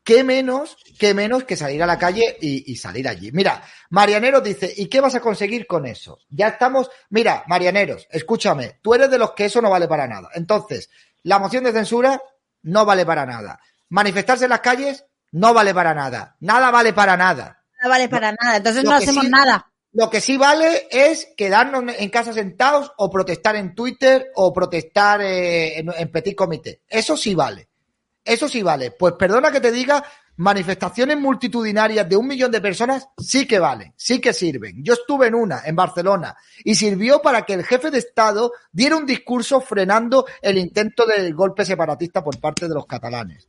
qué 0.10 0.24
menos, 0.24 0.75
qué 0.98 1.13
menos 1.13 1.44
que 1.44 1.56
salir 1.56 1.84
a 1.84 1.86
la 1.86 2.00
calle 2.00 2.36
y, 2.42 2.72
y 2.72 2.75
salir 2.78 3.08
allí. 3.08 3.32
Mira, 3.32 3.62
Marianeros 3.92 4.44
dice, 4.44 4.74
¿y 4.75 4.88
qué 4.88 5.01
vas 5.01 5.13
a 5.13 5.20
conseguir 5.20 5.68
con 5.68 5.86
eso? 5.86 6.18
Ya 6.30 6.48
estamos, 6.48 6.89
mira, 7.12 7.44
Marianeros, 7.46 8.08
escúchame, 8.10 8.80
tú 8.82 8.96
eres 8.96 9.12
de 9.12 9.20
los 9.20 9.34
que 9.34 9.46
eso 9.46 9.62
no 9.62 9.70
vale 9.70 9.88
para 9.88 10.08
nada. 10.08 10.30
Entonces, 10.34 10.89
la 11.22 11.38
moción 11.38 11.63
de 11.63 11.74
censura 11.74 12.20
no 12.63 12.86
vale 12.86 13.06
para 13.06 13.28
nada. 13.28 13.60
Manifestarse 13.89 14.46
en 14.46 14.50
las 14.50 14.62
calles 14.62 15.06
no 15.32 15.54
vale 15.54 15.75
para 15.75 15.94
nada. 15.94 16.36
Nada 16.39 16.72
vale 16.72 16.92
para 16.92 17.16
nada. 17.16 17.62
No 17.84 17.89
vale 17.89 18.10
para 18.10 18.32
nada. 18.32 18.58
Entonces 18.58 18.84
Lo 18.84 18.89
no 18.89 18.96
hacemos 18.98 19.25
sí- 19.25 19.30
nada. 19.30 19.72
Lo 19.92 20.10
que 20.10 20.22
sí 20.22 20.38
vale 20.38 20.88
es 20.89 21.28
quedarnos 21.38 21.84
en 22.00 22.10
casa 22.10 22.34
sentados 22.34 22.92
o 22.98 23.12
protestar 23.12 23.56
en 23.56 23.75
Twitter 23.75 24.32
o 24.36 24.51
protestar 24.54 25.22
eh, 25.22 25.78
en, 25.80 25.92
en 25.96 26.12
Petit 26.12 26.36
Comité. 26.36 26.82
Eso 26.88 27.16
sí 27.16 27.36
vale. 27.36 27.69
Eso 28.29 28.48
sí 28.48 28.62
vale. 28.62 28.91
Pues 28.91 29.13
perdona 29.13 29.51
que 29.51 29.59
te 29.59 29.71
diga, 29.71 30.03
manifestaciones 30.38 31.17
multitudinarias 31.17 32.07
de 32.07 32.15
un 32.15 32.27
millón 32.27 32.51
de 32.51 32.62
personas 32.62 33.09
sí 33.17 33.48
que 33.48 33.57
valen, 33.57 33.93
sí 33.98 34.21
que 34.21 34.33
sirven. 34.33 34.83
Yo 34.83 34.93
estuve 34.93 35.27
en 35.27 35.36
una, 35.36 35.63
en 35.65 35.75
Barcelona, 35.75 36.38
y 36.63 36.75
sirvió 36.75 37.21
para 37.21 37.41
que 37.41 37.55
el 37.55 37.65
jefe 37.65 37.89
de 37.89 37.98
Estado 37.98 38.53
diera 38.71 38.95
un 38.95 39.05
discurso 39.05 39.59
frenando 39.59 40.25
el 40.41 40.57
intento 40.57 41.05
del 41.05 41.33
golpe 41.33 41.65
separatista 41.65 42.24
por 42.24 42.39
parte 42.39 42.67
de 42.67 42.75
los 42.75 42.86
catalanes 42.86 43.48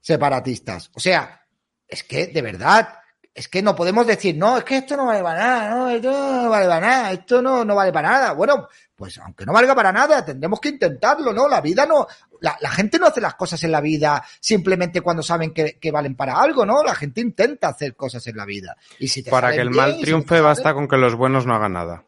separatistas. 0.00 0.90
O 0.94 1.00
sea, 1.00 1.40
es 1.88 2.04
que 2.04 2.26
de 2.26 2.42
verdad, 2.42 2.88
es 3.34 3.48
que 3.48 3.62
no 3.62 3.74
podemos 3.74 4.06
decir, 4.06 4.36
no, 4.36 4.58
es 4.58 4.64
que 4.64 4.76
esto 4.78 4.96
no 4.96 5.06
vale 5.06 5.22
para 5.22 5.38
nada, 5.38 5.70
no, 5.70 5.88
esto 5.88 6.10
no 6.10 6.50
vale 6.50 6.66
para 6.66 6.80
nada, 6.80 7.12
esto 7.12 7.40
no, 7.40 7.64
no 7.64 7.74
vale 7.74 7.92
para 7.92 8.10
nada. 8.10 8.32
Bueno, 8.32 8.68
pues 8.94 9.18
aunque 9.18 9.46
no 9.46 9.52
valga 9.52 9.74
para 9.74 9.90
nada, 9.90 10.24
tendremos 10.24 10.60
que 10.60 10.68
intentarlo, 10.68 11.32
¿no? 11.32 11.48
La 11.48 11.62
vida 11.62 11.86
no, 11.86 12.06
la, 12.40 12.58
la 12.60 12.70
gente 12.70 12.98
no 12.98 13.06
hace 13.06 13.22
las 13.22 13.34
cosas 13.34 13.62
en 13.64 13.72
la 13.72 13.80
vida 13.80 14.22
simplemente 14.38 15.00
cuando 15.00 15.22
saben 15.22 15.54
que, 15.54 15.78
que 15.78 15.90
valen 15.90 16.14
para 16.14 16.38
algo, 16.38 16.66
¿no? 16.66 16.84
La 16.84 16.94
gente 16.94 17.22
intenta 17.22 17.68
hacer 17.68 17.96
cosas 17.96 18.26
en 18.26 18.36
la 18.36 18.44
vida. 18.44 18.76
Y 18.98 19.08
si 19.08 19.22
te 19.22 19.30
Para 19.30 19.52
que 19.52 19.60
el 19.60 19.70
bien, 19.70 19.80
mal 19.80 19.94
si 19.94 20.02
triunfe 20.02 20.40
basta 20.40 20.74
con 20.74 20.86
que 20.86 20.98
los 20.98 21.14
buenos 21.14 21.46
no 21.46 21.54
hagan 21.54 21.72
nada. 21.72 22.04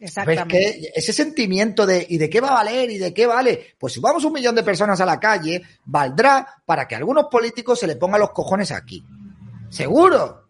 Exactamente. 0.00 0.48
que 0.48 0.92
ese 0.96 1.12
sentimiento 1.12 1.86
de 1.86 2.04
¿y 2.06 2.18
de 2.18 2.28
qué 2.28 2.40
va 2.40 2.48
a 2.48 2.54
valer? 2.54 2.90
¿y 2.90 2.98
de 2.98 3.14
qué 3.14 3.26
vale? 3.26 3.74
Pues 3.78 3.92
si 3.92 4.00
vamos 4.00 4.24
un 4.24 4.32
millón 4.32 4.56
de 4.56 4.64
personas 4.64 5.00
a 5.00 5.06
la 5.06 5.20
calle, 5.20 5.62
valdrá 5.84 6.62
para 6.66 6.88
que 6.88 6.96
a 6.96 6.98
algunos 6.98 7.26
políticos 7.30 7.78
se 7.78 7.86
le 7.86 7.94
pongan 7.94 8.20
los 8.20 8.32
cojones 8.32 8.72
aquí. 8.72 9.04
Seguro, 9.70 10.43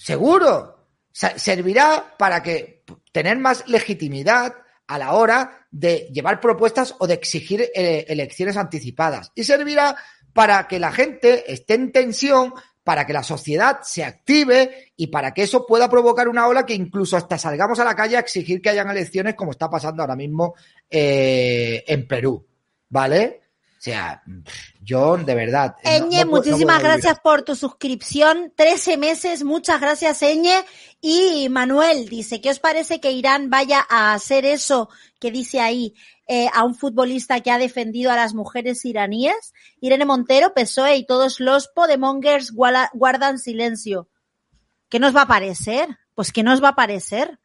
seguro. 0.00 0.76
Servirá 1.12 2.14
para 2.16 2.42
que 2.42 2.84
tener 3.12 3.38
más 3.38 3.68
legitimidad 3.68 4.54
a 4.86 4.98
la 4.98 5.12
hora 5.12 5.66
de 5.70 6.08
llevar 6.12 6.40
propuestas 6.40 6.94
o 6.98 7.06
de 7.06 7.14
exigir 7.14 7.68
eh, 7.74 8.06
elecciones 8.08 8.56
anticipadas. 8.56 9.30
Y 9.34 9.44
servirá 9.44 9.96
para 10.32 10.66
que 10.68 10.78
la 10.78 10.90
gente 10.90 11.52
esté 11.52 11.74
en 11.74 11.92
tensión, 11.92 12.54
para 12.82 13.06
que 13.06 13.12
la 13.12 13.22
sociedad 13.22 13.80
se 13.82 14.02
active 14.02 14.92
y 14.96 15.08
para 15.08 15.34
que 15.34 15.42
eso 15.42 15.66
pueda 15.66 15.90
provocar 15.90 16.28
una 16.28 16.46
ola 16.46 16.64
que 16.64 16.74
incluso 16.74 17.16
hasta 17.16 17.36
salgamos 17.36 17.78
a 17.80 17.84
la 17.84 17.94
calle 17.94 18.16
a 18.16 18.20
exigir 18.20 18.62
que 18.62 18.70
hayan 18.70 18.88
elecciones 18.88 19.34
como 19.34 19.50
está 19.50 19.68
pasando 19.68 20.02
ahora 20.02 20.16
mismo 20.16 20.54
eh, 20.88 21.84
en 21.86 22.06
Perú. 22.06 22.46
¿Vale? 22.88 23.39
O 23.80 23.82
sea, 23.82 24.22
yo 24.82 25.16
de 25.16 25.34
verdad. 25.34 25.74
no- 25.82 25.90
Eñe, 25.90 26.00
no 26.02 26.08
puedo- 26.10 26.24
no 26.26 26.30
muchísimas 26.50 26.82
gracias 26.82 27.18
por 27.20 27.40
tu 27.44 27.56
suscripción. 27.56 28.52
13 28.54 28.98
meses, 28.98 29.42
muchas 29.42 29.80
gracias, 29.80 30.20
Eñe. 30.20 30.52
Y 31.00 31.48
Manuel 31.48 32.06
dice, 32.10 32.42
¿qué 32.42 32.50
os 32.50 32.58
parece 32.58 33.00
que 33.00 33.10
Irán 33.12 33.48
vaya 33.48 33.86
a 33.88 34.12
hacer 34.12 34.44
eso 34.44 34.90
que 35.18 35.30
dice 35.30 35.60
ahí 35.60 35.94
eh, 36.28 36.48
a 36.52 36.62
un 36.64 36.74
futbolista 36.74 37.40
que 37.40 37.50
ha 37.50 37.56
defendido 37.56 38.10
a 38.12 38.16
las 38.16 38.34
mujeres 38.34 38.84
iraníes? 38.84 39.54
Irene 39.80 40.04
Montero, 40.04 40.52
PSOE 40.52 40.96
y 40.96 41.06
todos 41.06 41.40
los 41.40 41.68
podemongers 41.68 42.52
guardan 42.52 43.38
silencio. 43.38 44.08
¿Qué 44.90 44.98
nos 44.98 45.16
va 45.16 45.22
a 45.22 45.26
parecer? 45.26 45.88
Pues 46.14 46.32
¿qué 46.32 46.42
nos 46.42 46.62
va 46.62 46.68
a 46.68 46.74
parecer? 46.76 47.38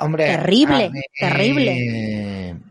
Hombre, 0.00 0.26
Terrible, 0.26 0.86
a 0.86 1.28
terrible. 1.28 1.72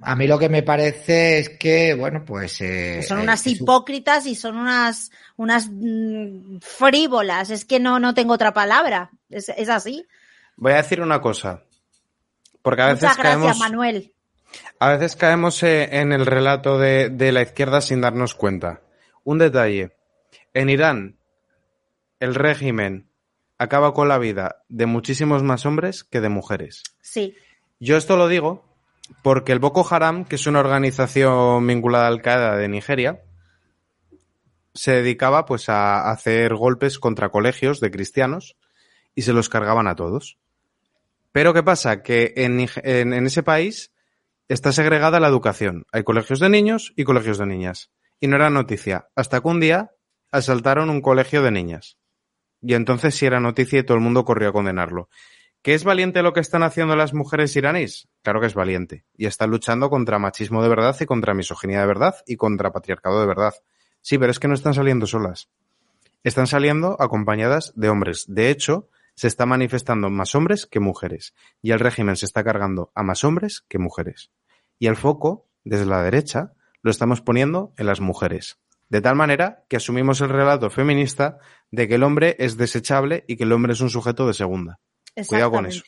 A 0.04 0.16
mí 0.16 0.28
lo 0.28 0.40
que 0.40 0.50
me 0.50 0.64
parece 0.64 1.40
es 1.40 1.50
que, 1.50 1.94
bueno, 1.94 2.26
pues. 2.26 2.60
eh, 2.62 3.04
son 3.04 3.20
eh, 3.20 3.24
unas 3.24 3.46
hipócritas 3.46 4.26
y 4.26 4.36
son 4.36 4.58
unas, 4.58 5.12
unas 5.38 5.70
mm, 5.72 6.58
frívolas. 6.62 7.52
Es 7.52 7.66
que 7.66 7.80
no, 7.80 8.00
no 8.00 8.14
tengo 8.14 8.34
otra 8.34 8.54
palabra. 8.54 9.12
Es, 9.30 9.50
es 9.50 9.70
así. 9.70 10.06
Voy 10.58 10.74
a 10.74 10.78
decir 10.78 11.02
una 11.02 11.22
cosa. 11.22 11.64
Porque 12.62 12.82
a 12.82 12.88
veces 12.88 13.04
Muchas 13.04 13.18
gracias, 13.18 13.42
caemos, 13.42 13.60
Manuel. 13.60 14.14
a 14.80 14.90
veces 14.90 15.16
caemos 15.16 15.62
eh, 15.64 15.90
en 16.00 16.12
el 16.14 16.26
relato 16.26 16.78
de, 16.78 17.10
de 17.10 17.32
la 17.32 17.42
izquierda 17.42 17.82
sin 17.82 18.02
darnos 18.02 18.36
cuenta. 18.36 18.82
Un 19.24 19.38
detalle. 19.38 19.96
En 20.54 20.70
Irán, 20.70 21.18
el 22.20 22.36
régimen 22.36 23.08
acaba 23.58 23.94
con 23.94 24.08
la 24.08 24.18
vida 24.18 24.64
de 24.70 24.88
muchísimos 24.88 25.44
más 25.44 25.66
hombres 25.66 26.04
que 26.04 26.22
de 26.22 26.30
mujeres. 26.30 26.84
Sí. 27.02 27.36
Yo 27.80 27.98
esto 27.98 28.18
lo 28.18 28.28
digo 28.28 28.71
porque 29.24 29.52
el 29.52 29.60
Boko 29.60 29.86
Haram, 29.90 30.26
que 30.26 30.36
es 30.36 30.48
una 30.48 30.60
organización 30.60 31.66
vinculada 31.68 32.08
Al 32.08 32.22
Qaeda 32.22 32.58
de 32.58 32.68
Nigeria, 32.68 33.22
se 34.74 34.94
dedicaba 34.94 35.46
pues 35.46 35.70
a 35.70 36.10
hacer 36.12 36.56
golpes 36.56 36.98
contra 37.00 37.30
colegios 37.30 37.80
de 37.80 37.92
cristianos 37.92 38.56
y 39.16 39.24
se 39.24 39.34
los 39.34 39.50
cargaban 39.50 39.88
a 39.88 39.96
todos. 39.96 40.38
Pero 41.32 41.54
¿qué 41.54 41.64
pasa? 41.64 42.02
Que 42.04 42.34
en- 42.38 42.68
en 42.84 43.26
ese 43.26 43.44
país 43.44 43.92
está 44.48 44.72
segregada 44.72 45.20
la 45.20 45.28
educación. 45.28 45.86
Hay 45.92 46.04
colegios 46.04 46.40
de 46.40 46.50
niños 46.50 46.94
y 46.96 47.04
colegios 47.04 47.38
de 47.38 47.46
niñas. 47.46 47.92
Y 48.20 48.28
no 48.28 48.36
era 48.36 48.50
noticia. 48.50 49.08
Hasta 49.16 49.42
que 49.42 49.48
un 49.48 49.60
día 49.60 49.92
asaltaron 50.32 50.90
un 50.90 51.02
colegio 51.02 51.42
de 51.42 51.52
niñas. 51.52 51.98
Y 52.62 52.74
entonces 52.76 53.16
sí 53.16 53.26
era 53.26 53.40
noticia 53.40 53.80
y 53.80 53.84
todo 53.84 53.96
el 53.96 54.04
mundo 54.04 54.24
corrió 54.24 54.50
a 54.50 54.54
condenarlo. 54.54 55.10
¿Qué 55.64 55.76
es 55.76 55.84
valiente 55.84 56.24
lo 56.24 56.34
que 56.34 56.40
están 56.40 56.64
haciendo 56.64 56.96
las 56.96 57.14
mujeres 57.14 57.56
iraníes? 57.56 58.10
Claro 58.24 58.42
que 58.42 58.48
es 58.48 58.56
valiente. 58.56 59.06
Y 59.16 59.28
están 59.28 59.52
luchando 59.52 59.92
contra 59.92 60.18
machismo 60.18 60.64
de 60.64 60.70
verdad 60.70 60.96
y 61.00 61.06
contra 61.06 61.36
misoginia 61.36 61.82
de 61.82 61.86
verdad 61.86 62.16
y 62.26 62.36
contra 62.36 62.72
patriarcado 62.72 63.22
de 63.22 63.28
verdad. 63.28 63.54
Sí, 64.02 64.18
pero 64.18 64.32
es 64.32 64.40
que 64.40 64.48
no 64.48 64.56
están 64.56 64.74
saliendo 64.74 65.06
solas. 65.06 65.50
Están 66.24 66.48
saliendo 66.48 66.98
acompañadas 67.00 67.74
de 67.76 67.90
hombres. 67.90 68.26
De 68.28 68.50
hecho, 68.50 68.90
se 69.14 69.28
está 69.28 69.46
manifestando 69.46 70.10
más 70.10 70.34
hombres 70.34 70.66
que 70.66 70.80
mujeres. 70.80 71.36
Y 71.62 71.74
el 71.74 71.80
régimen 71.80 72.16
se 72.16 72.26
está 72.26 72.44
cargando 72.44 72.92
a 72.96 73.04
más 73.04 73.24
hombres 73.24 73.64
que 73.70 73.78
mujeres. 73.78 74.32
Y 74.80 74.88
el 74.88 74.96
foco, 74.96 75.46
desde 75.64 75.86
la 75.86 76.02
derecha, 76.02 76.54
lo 76.82 76.90
estamos 76.90 77.22
poniendo 77.22 77.72
en 77.78 77.86
las 77.86 78.02
mujeres. 78.02 78.58
De 78.90 79.00
tal 79.00 79.16
manera 79.16 79.64
que 79.70 79.78
asumimos 79.78 80.22
el 80.22 80.30
relato 80.30 80.72
feminista 80.72 81.38
de 81.70 81.88
que 81.88 81.96
el 81.96 82.04
hombre 82.04 82.36
es 82.40 82.58
desechable 82.58 83.26
y 83.28 83.38
que 83.38 83.44
el 83.44 83.52
hombre 83.52 83.74
es 83.74 83.82
un 83.82 83.92
sujeto 83.92 84.26
de 84.26 84.34
segunda. 84.34 84.80
Cuidado 85.28 85.52
con 85.52 85.66
eso. 85.66 85.84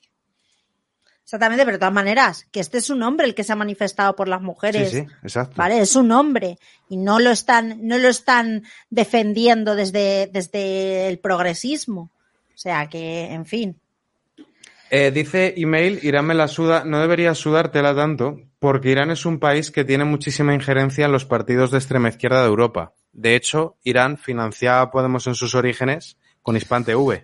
Exactamente, 1.23 1.63
pero 1.63 1.77
de 1.77 1.79
todas 1.79 1.93
maneras, 1.93 2.47
que 2.51 2.59
este 2.59 2.77
es 2.77 2.89
un 2.89 3.01
hombre 3.01 3.25
el 3.25 3.33
que 3.33 3.43
se 3.43 3.53
ha 3.53 3.55
manifestado 3.55 4.15
por 4.15 4.27
las 4.27 4.41
mujeres. 4.41 4.91
Sí, 4.91 4.99
sí, 4.99 5.07
exacto. 5.23 5.55
Vale, 5.55 5.79
es 5.79 5.95
un 5.95 6.11
hombre. 6.11 6.59
Y 6.89 6.97
no 6.97 7.19
lo 7.19 7.31
están, 7.31 7.87
no 7.87 7.97
lo 7.97 8.09
están 8.09 8.63
defendiendo 8.89 9.75
desde, 9.75 10.27
desde 10.27 11.07
el 11.07 11.19
progresismo. 11.19 12.11
O 12.53 12.57
sea 12.57 12.87
que, 12.87 13.31
en 13.31 13.45
fin. 13.45 13.79
Eh, 14.91 15.09
dice 15.11 15.55
email, 15.57 15.99
Irán 16.03 16.25
me 16.25 16.35
la 16.35 16.47
suda, 16.47 16.83
no 16.85 16.99
debería 16.99 17.33
sudártela 17.33 17.95
tanto, 17.95 18.41
porque 18.59 18.91
Irán 18.91 19.09
es 19.09 19.25
un 19.25 19.39
país 19.39 19.71
que 19.71 19.85
tiene 19.85 20.03
muchísima 20.03 20.53
injerencia 20.53 21.05
en 21.05 21.11
los 21.11 21.25
partidos 21.25 21.71
de 21.71 21.79
extrema 21.79 22.09
izquierda 22.09 22.41
de 22.41 22.47
Europa. 22.49 22.93
De 23.11 23.35
hecho, 23.35 23.77
Irán 23.83 24.17
financiaba 24.17 24.91
Podemos 24.91 25.25
en 25.25 25.33
sus 25.33 25.55
orígenes 25.55 26.17
con 26.43 26.57
Hispan 26.57 26.85
TV 26.85 27.23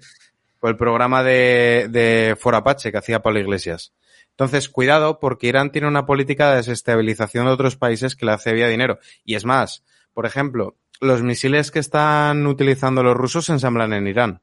por 0.59 0.69
el 0.69 0.77
programa 0.77 1.23
de, 1.23 1.87
de 1.89 2.35
For 2.39 2.55
Apache 2.55 2.91
que 2.91 2.97
hacía 2.97 3.21
Pablo 3.21 3.39
Iglesias. 3.39 3.93
Entonces, 4.31 4.69
cuidado, 4.69 5.19
porque 5.19 5.47
Irán 5.47 5.71
tiene 5.71 5.87
una 5.87 6.05
política 6.05 6.49
de 6.49 6.57
desestabilización 6.57 7.45
de 7.45 7.51
otros 7.51 7.75
países 7.75 8.15
que 8.15 8.25
le 8.25 8.31
hace 8.31 8.53
vía 8.53 8.69
dinero. 8.69 8.99
Y 9.25 9.35
es 9.35 9.43
más, 9.43 9.83
por 10.13 10.25
ejemplo, 10.25 10.77
los 11.01 11.21
misiles 11.23 11.71
que 11.71 11.79
están 11.79 12.47
utilizando 12.47 13.03
los 13.03 13.17
rusos 13.17 13.45
se 13.45 13.53
ensamblan 13.53 13.91
en 13.93 14.07
Irán. 14.07 14.41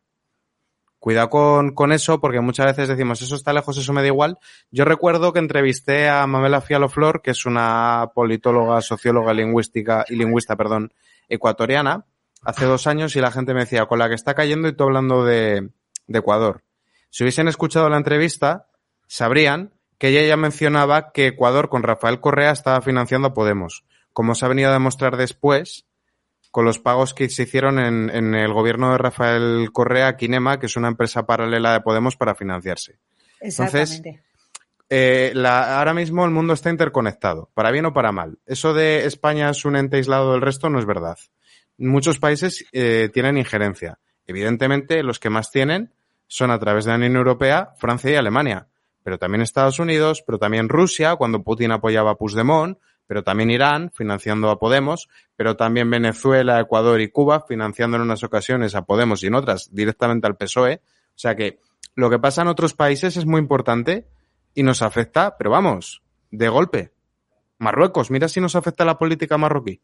Cuidado 0.99 1.31
con, 1.31 1.75
con 1.75 1.93
eso, 1.93 2.21
porque 2.21 2.41
muchas 2.41 2.67
veces 2.67 2.89
decimos, 2.89 3.23
eso 3.23 3.37
está 3.37 3.53
lejos, 3.53 3.79
eso 3.79 3.93
me 3.93 4.03
da 4.03 4.09
igual. 4.09 4.39
Yo 4.71 4.85
recuerdo 4.85 5.33
que 5.33 5.39
entrevisté 5.39 6.09
a 6.09 6.27
Mamela 6.27 6.61
Fialoflor, 6.61 7.23
que 7.23 7.31
es 7.31 7.47
una 7.47 8.11
politóloga, 8.15 8.81
socióloga 8.81 9.33
lingüística 9.33 10.05
y 10.09 10.17
lingüista, 10.17 10.57
perdón, 10.57 10.93
ecuatoriana, 11.29 12.05
hace 12.43 12.65
dos 12.65 12.87
años 12.87 13.17
y 13.17 13.21
la 13.21 13.31
gente 13.31 13.55
me 13.55 13.61
decía, 13.61 13.87
con 13.87 13.99
la 13.99 14.09
que 14.09 14.15
está 14.15 14.35
cayendo 14.35 14.69
y 14.69 14.73
tú 14.75 14.85
hablando 14.85 15.25
de, 15.25 15.71
de 16.07 16.19
Ecuador. 16.19 16.63
Si 17.11 17.25
hubiesen 17.25 17.49
escuchado 17.49 17.89
la 17.89 17.97
entrevista, 17.97 18.69
sabrían 19.07 19.73
que 19.99 20.09
ella 20.09 20.27
ya 20.27 20.37
mencionaba 20.37 21.13
que 21.13 21.29
Ecuador 21.29 21.69
con 21.69 21.83
Rafael 21.83 22.21
Correa 22.21 22.51
estaba 22.51 22.81
financiando 22.83 23.29
a 23.29 23.35
Podemos, 23.35 23.85
como 24.13 24.35
se 24.35 24.45
ha 24.45 24.49
venido 24.49 24.71
a 24.71 24.75
demostrar 24.75 25.17
después 25.17 25.87
con 26.51 26.65
los 26.65 26.79
pagos 26.79 27.15
que 27.15 27.29
se 27.29 27.43
hicieron 27.43 27.79
en, 27.79 28.11
en 28.11 28.35
el 28.35 28.53
gobierno 28.53 28.93
de 28.93 28.99
Rafael 28.99 29.69
Correa 29.73 30.09
a 30.09 30.17
Kinema, 30.17 30.59
que 30.59 30.67
es 30.67 30.77
una 30.77 30.89
empresa 30.89 31.27
paralela 31.27 31.73
de 31.73 31.81
Podemos 31.81 32.17
para 32.17 32.35
financiarse. 32.35 32.99
Entonces, 33.41 34.03
eh, 34.89 35.33
la, 35.35 35.79
ahora 35.79 35.95
mismo 35.95 36.25
el 36.25 36.31
mundo 36.31 36.55
está 36.55 36.71
interconectado, 36.71 37.51
para 37.55 37.71
bien 37.71 37.87
o 37.87 37.93
para 37.93 38.13
mal. 38.13 38.39
Eso 38.47 38.73
de 38.73 39.05
España 39.05 39.51
es 39.51 39.65
un 39.65 39.77
ente 39.77 39.97
aislado 39.97 40.33
del 40.33 40.43
resto 40.43 40.71
no 40.71 40.79
es 40.79 40.87
verdad. 40.87 41.19
Muchos 41.77 42.19
países 42.19 42.65
eh, 42.73 43.11
tienen 43.13 43.37
injerencia. 43.37 43.99
Evidentemente, 44.27 45.03
los 45.03 45.19
que 45.19 45.31
más 45.31 45.51
tienen 45.51 45.93
son 46.27 46.51
a 46.51 46.59
través 46.59 46.85
de 46.85 46.93
la 46.93 46.97
Unión 46.97 47.17
Europea, 47.17 47.73
Francia 47.77 48.11
y 48.11 48.15
Alemania. 48.15 48.67
Pero 49.03 49.19
también 49.19 49.43
Estados 49.43 49.79
Unidos, 49.79 50.23
pero 50.27 50.39
también 50.39 50.69
Rusia, 50.69 51.17
cuando 51.17 51.43
Putin 51.43 51.73
apoyaba 51.73 52.13
a 52.13 52.15
Puigdemont, 52.17 52.79
pero 53.07 53.23
también 53.23 53.51
Irán, 53.51 53.93
financiando 53.95 54.51
a 54.51 54.59
Podemos, 54.59 55.09
pero 55.37 55.57
también 55.57 55.89
Venezuela, 55.91 56.61
Ecuador 56.61 57.01
y 57.01 57.09
Cuba, 57.09 57.45
financiando 57.47 57.97
en 57.97 58.03
unas 58.03 58.25
ocasiones 58.25 58.75
a 58.75 58.83
Podemos 58.83 59.23
y 59.23 59.29
en 59.29 59.35
otras 59.35 59.73
directamente 59.73 60.27
al 60.27 60.37
PSOE. 60.37 60.83
O 60.85 61.19
sea 61.19 61.37
que 61.37 61.61
lo 61.95 62.11
que 62.11 62.19
pasa 62.19 62.43
en 62.43 62.49
otros 62.49 62.75
países 62.75 63.17
es 63.17 63.25
muy 63.25 63.41
importante 63.41 64.07
y 64.55 64.63
nos 64.63 64.83
afecta, 64.83 65.37
pero 65.37 65.51
vamos, 65.51 66.03
de 66.31 66.49
golpe. 66.49 66.93
Marruecos, 67.59 68.11
mira 68.11 68.29
si 68.29 68.41
nos 68.41 68.57
afecta 68.57 68.85
la 68.85 68.99
política 68.99 69.39
marroquí. 69.39 69.81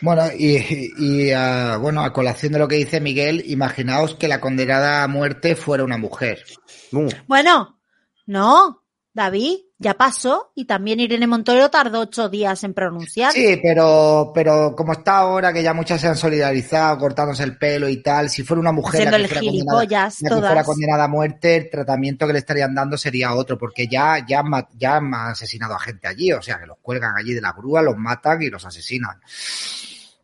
Bueno, 0.00 0.24
y, 0.36 0.92
y 0.98 1.34
uh, 1.34 1.78
bueno, 1.80 2.02
a 2.02 2.12
colación 2.12 2.52
de 2.52 2.58
lo 2.58 2.68
que 2.68 2.76
dice 2.76 3.00
Miguel, 3.00 3.42
imaginaos 3.46 4.14
que 4.16 4.28
la 4.28 4.40
condenada 4.40 5.02
a 5.02 5.08
muerte 5.08 5.56
fuera 5.56 5.84
una 5.84 5.98
mujer. 5.98 6.44
Uh. 6.92 7.08
Bueno, 7.26 7.80
no, 8.26 8.82
David, 9.12 9.58
ya 9.84 9.92
pasó 9.92 10.50
y 10.54 10.64
también 10.64 10.98
Irene 10.98 11.26
Montero 11.26 11.68
tardó 11.68 12.00
ocho 12.00 12.30
días 12.30 12.64
en 12.64 12.72
pronunciar. 12.72 13.32
Sí, 13.32 13.60
pero, 13.62 14.32
pero 14.34 14.74
como 14.74 14.94
está 14.94 15.18
ahora, 15.18 15.52
que 15.52 15.62
ya 15.62 15.74
muchas 15.74 16.00
se 16.00 16.08
han 16.08 16.16
solidarizado, 16.16 16.96
cortándose 16.96 17.42
el 17.42 17.58
pelo 17.58 17.86
y 17.86 17.98
tal, 17.98 18.30
si 18.30 18.42
fuera 18.44 18.62
una 18.62 18.72
mujer 18.72 19.10
la 19.10 19.18
que, 19.18 19.28
fuera 19.28 19.40
condenada, 19.40 19.84
la 19.84 20.08
que 20.08 20.46
fuera 20.46 20.64
condenada, 20.64 21.04
a 21.04 21.08
muerte, 21.08 21.56
el 21.56 21.70
tratamiento 21.70 22.26
que 22.26 22.32
le 22.32 22.38
estarían 22.38 22.74
dando 22.74 22.96
sería 22.96 23.34
otro, 23.34 23.58
porque 23.58 23.86
ya, 23.86 24.24
ya, 24.26 24.42
ya 24.74 24.96
han 24.96 25.12
asesinado 25.12 25.74
a 25.74 25.78
gente 25.78 26.08
allí, 26.08 26.32
o 26.32 26.40
sea, 26.40 26.58
que 26.58 26.66
los 26.66 26.78
cuelgan 26.80 27.14
allí 27.18 27.34
de 27.34 27.42
la 27.42 27.52
grúa, 27.52 27.82
los 27.82 27.98
matan 27.98 28.40
y 28.40 28.48
los 28.48 28.64
asesinan. 28.64 29.20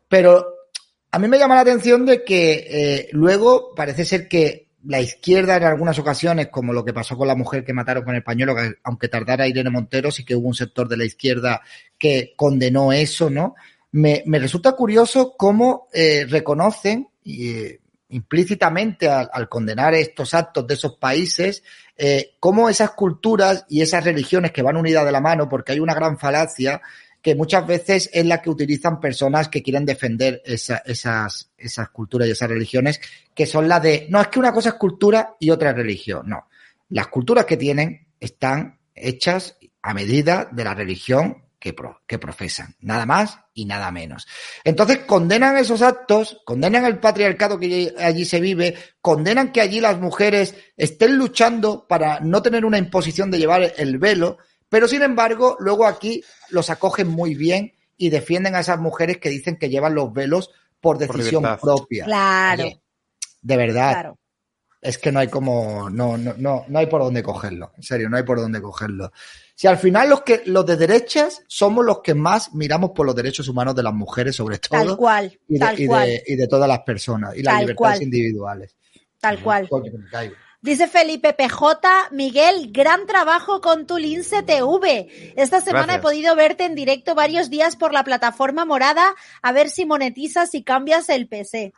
Pero 0.09 0.55
a 1.11 1.19
mí 1.19 1.27
me 1.27 1.37
llama 1.37 1.53
la 1.53 1.61
atención 1.61 2.03
de 2.07 2.23
que 2.23 2.65
eh, 2.67 3.09
luego 3.11 3.75
parece 3.75 4.05
ser 4.05 4.27
que 4.27 4.70
la 4.85 4.99
izquierda 4.99 5.57
en 5.57 5.63
algunas 5.63 5.97
ocasiones, 5.99 6.47
como 6.47 6.73
lo 6.73 6.83
que 6.83 6.93
pasó 6.93 7.17
con 7.17 7.27
la 7.27 7.35
mujer 7.35 7.63
que 7.63 7.73
mataron 7.73 8.03
con 8.03 8.15
el 8.15 8.23
pañuelo, 8.23 8.55
que 8.55 8.73
aunque 8.83 9.07
tardara 9.07 9.47
Irene 9.47 9.69
Montero, 9.69 10.11
sí 10.11 10.25
que 10.25 10.35
hubo 10.35 10.47
un 10.47 10.53
sector 10.53 10.87
de 10.87 10.97
la 10.97 11.05
izquierda 11.05 11.61
que 11.97 12.33
condenó 12.35 12.91
eso, 12.91 13.29
¿no? 13.29 13.55
Me, 13.91 14.23
me 14.25 14.39
resulta 14.39 14.71
curioso 14.73 15.35
cómo 15.37 15.87
eh, 15.93 16.25
reconocen 16.27 17.09
eh, 17.25 17.79
implícitamente 18.09 19.09
al, 19.09 19.29
al, 19.31 19.49
condenar 19.49 19.93
estos 19.93 20.33
actos 20.33 20.65
de 20.65 20.73
esos 20.73 20.95
países, 20.97 21.63
eh, 21.97 22.35
cómo 22.39 22.69
esas 22.69 22.91
culturas 22.91 23.65
y 23.69 23.81
esas 23.81 24.03
religiones 24.03 24.51
que 24.51 24.61
van 24.61 24.77
unidas 24.77 25.05
de 25.05 25.11
la 25.11 25.21
mano, 25.21 25.47
porque 25.47 25.73
hay 25.73 25.79
una 25.79 25.93
gran 25.93 26.17
falacia 26.17 26.81
que 27.21 27.35
muchas 27.35 27.65
veces 27.67 28.09
es 28.11 28.25
la 28.25 28.41
que 28.41 28.49
utilizan 28.49 28.99
personas 28.99 29.47
que 29.49 29.61
quieren 29.61 29.85
defender 29.85 30.41
esa, 30.45 30.77
esas, 30.85 31.51
esas 31.57 31.89
culturas 31.89 32.27
y 32.27 32.31
esas 32.31 32.49
religiones, 32.49 32.99
que 33.33 33.45
son 33.45 33.67
las 33.67 33.81
de, 33.81 34.07
no, 34.09 34.19
es 34.19 34.27
que 34.27 34.39
una 34.39 34.51
cosa 34.51 34.69
es 34.69 34.75
cultura 34.75 35.35
y 35.39 35.51
otra 35.51 35.69
es 35.69 35.75
religión. 35.75 36.23
No, 36.27 36.47
las 36.89 37.07
culturas 37.07 37.45
que 37.45 37.57
tienen 37.57 38.07
están 38.19 38.79
hechas 38.95 39.57
a 39.81 39.93
medida 39.93 40.49
de 40.51 40.63
la 40.63 40.73
religión 40.73 41.43
que, 41.61 41.73
pro, 41.73 42.01
que 42.07 42.17
profesan, 42.17 42.75
nada 42.79 43.05
más 43.05 43.37
y 43.53 43.65
nada 43.65 43.91
menos. 43.91 44.27
Entonces 44.63 44.99
condenan 45.05 45.57
esos 45.57 45.83
actos, 45.83 46.41
condenan 46.43 46.85
el 46.85 46.97
patriarcado 46.97 47.59
que 47.59 47.93
allí 47.99 48.25
se 48.25 48.39
vive, 48.39 48.75
condenan 48.99 49.51
que 49.51 49.61
allí 49.61 49.79
las 49.79 49.99
mujeres 49.99 50.55
estén 50.75 51.17
luchando 51.17 51.87
para 51.87 52.19
no 52.19 52.41
tener 52.41 52.65
una 52.65 52.79
imposición 52.79 53.29
de 53.29 53.37
llevar 53.37 53.73
el 53.77 53.99
velo, 53.99 54.39
pero 54.71 54.87
sin 54.87 55.01
embargo, 55.01 55.57
luego 55.59 55.85
aquí 55.85 56.23
los 56.49 56.69
acogen 56.69 57.09
muy 57.09 57.35
bien 57.35 57.73
y 57.97 58.09
defienden 58.09 58.55
a 58.55 58.61
esas 58.61 58.79
mujeres 58.79 59.17
que 59.17 59.29
dicen 59.29 59.57
que 59.57 59.69
llevan 59.69 59.93
los 59.93 60.13
velos 60.13 60.49
por 60.79 60.97
decisión 60.97 61.43
por 61.43 61.59
propia. 61.59 62.05
Claro. 62.05 62.63
Oye, 62.63 62.81
de 63.41 63.57
verdad. 63.57 63.91
Claro. 63.91 64.17
Es 64.81 64.97
que 64.97 65.11
no 65.11 65.19
hay 65.19 65.27
como, 65.27 65.89
no, 65.89 66.17
no, 66.17 66.35
no, 66.37 66.63
no 66.69 66.79
hay 66.79 66.85
por 66.85 67.01
dónde 67.01 67.21
cogerlo. 67.21 67.73
En 67.75 67.83
serio, 67.83 68.09
no 68.09 68.15
hay 68.15 68.23
por 68.23 68.39
dónde 68.39 68.61
cogerlo. 68.61 69.11
Si 69.55 69.67
al 69.67 69.77
final 69.77 70.09
los 70.09 70.21
que, 70.21 70.41
los 70.45 70.65
de 70.65 70.77
derechas 70.77 71.43
somos 71.47 71.85
los 71.85 71.99
que 72.01 72.15
más 72.15 72.53
miramos 72.53 72.91
por 72.91 73.05
los 73.05 73.13
derechos 73.13 73.49
humanos 73.49 73.75
de 73.75 73.83
las 73.83 73.93
mujeres, 73.93 74.37
sobre 74.37 74.57
todo. 74.57 74.85
Tal 74.85 74.95
cual. 74.95 75.39
Y 75.49 75.55
de, 75.55 75.59
tal 75.59 75.79
y 75.81 75.85
cual. 75.85 76.07
de, 76.07 76.23
y 76.27 76.35
de 76.37 76.47
todas 76.47 76.69
las 76.69 76.79
personas. 76.79 77.35
Y 77.35 77.43
las 77.43 77.55
Tal 77.55 77.61
libertades 77.63 77.97
cual. 77.97 78.03
individuales. 78.03 78.75
Tal 79.19 79.43
cual. 79.43 79.69
Me 79.69 80.09
caigo. 80.09 80.35
Dice 80.61 80.87
Felipe 80.87 81.33
PJ, 81.33 82.09
Miguel, 82.11 82.71
gran 82.71 83.07
trabajo 83.07 83.61
con 83.61 83.87
tu 83.87 83.97
Lince 83.97 84.43
TV. 84.43 85.33
Esta 85.35 85.59
semana 85.59 85.85
Gracias. 85.85 85.99
he 85.99 86.01
podido 86.03 86.35
verte 86.35 86.65
en 86.65 86.75
directo 86.75 87.15
varios 87.15 87.49
días 87.49 87.75
por 87.75 87.93
la 87.93 88.03
plataforma 88.03 88.63
morada, 88.63 89.15
a 89.41 89.51
ver 89.53 89.71
si 89.71 89.85
monetizas 89.85 90.53
y 90.53 90.63
cambias 90.63 91.09
el 91.09 91.27
PC. 91.27 91.73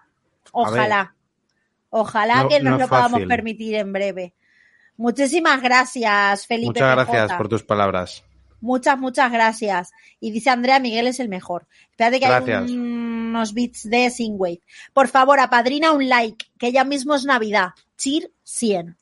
Ojalá. 0.51 1.15
Ojalá 1.89 2.43
No- 2.43 2.49
que 2.49 2.59
nos 2.59 2.73
no 2.73 2.77
lo 2.79 2.87
podamos 2.89 3.21
permitir 3.21 3.75
en 3.75 3.93
breve. 3.93 4.33
Muchísimas 4.97 5.61
gracias, 5.61 6.45
Felipe 6.45 6.67
Muchas 6.81 6.95
PJ. 6.95 7.11
gracias 7.11 7.37
por 7.37 7.47
tus 7.47 7.63
palabras. 7.63 8.23
Muchas, 8.63 8.97
muchas 8.97 9.29
gracias. 9.29 9.91
Y 10.21 10.31
dice 10.31 10.49
Andrea, 10.49 10.79
Miguel 10.79 11.07
es 11.07 11.19
el 11.19 11.27
mejor. 11.27 11.67
Espérate 11.91 12.19
que 12.21 12.27
Gracias. 12.27 12.63
hay 12.63 12.77
un- 12.77 13.03
unos 13.33 13.53
bits 13.53 13.89
de 13.89 14.09
Singwave. 14.09 14.61
Por 14.93 15.09
favor, 15.09 15.39
apadrina 15.41 15.91
un 15.91 16.07
like, 16.07 16.45
que 16.57 16.71
ya 16.71 16.83
mismo 16.85 17.13
es 17.15 17.25
Navidad. 17.25 17.69
Cheer 17.97 18.31
100. 18.43 18.95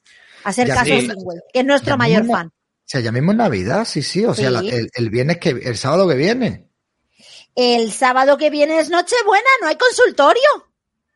Hacer 0.43 0.67
Ya 0.67 0.73
caso 0.75 0.93
a 0.93 0.99
Singwave, 0.99 1.41
que 1.53 1.59
es 1.59 1.65
nuestro 1.65 1.91
ya 1.93 1.97
mayor 1.97 2.21
mismo- 2.23 2.37
fan. 2.37 2.47
O 2.47 2.51
sea, 2.85 3.01
ya 3.01 3.11
mismo 3.11 3.31
es 3.33 3.37
Navidad, 3.37 3.85
sí, 3.85 4.01
sí. 4.01 4.25
O 4.25 4.33
sea, 4.33 4.47
Sí. 4.49 4.53
la- 4.67 4.75
el, 4.75 4.89
el 4.95 5.09
viernes 5.11 5.37
que, 5.37 5.49
el 5.51 5.77
sábado 5.77 6.07
que 6.09 6.15
viene. 6.15 6.67
El 7.55 7.91
sábado 7.91 8.37
que 8.37 8.49
viene 8.49 8.79
es 8.79 8.89
Nochebuena, 8.89 9.49
no 9.61 9.67
hay 9.67 9.75
consultorio. 9.77 10.41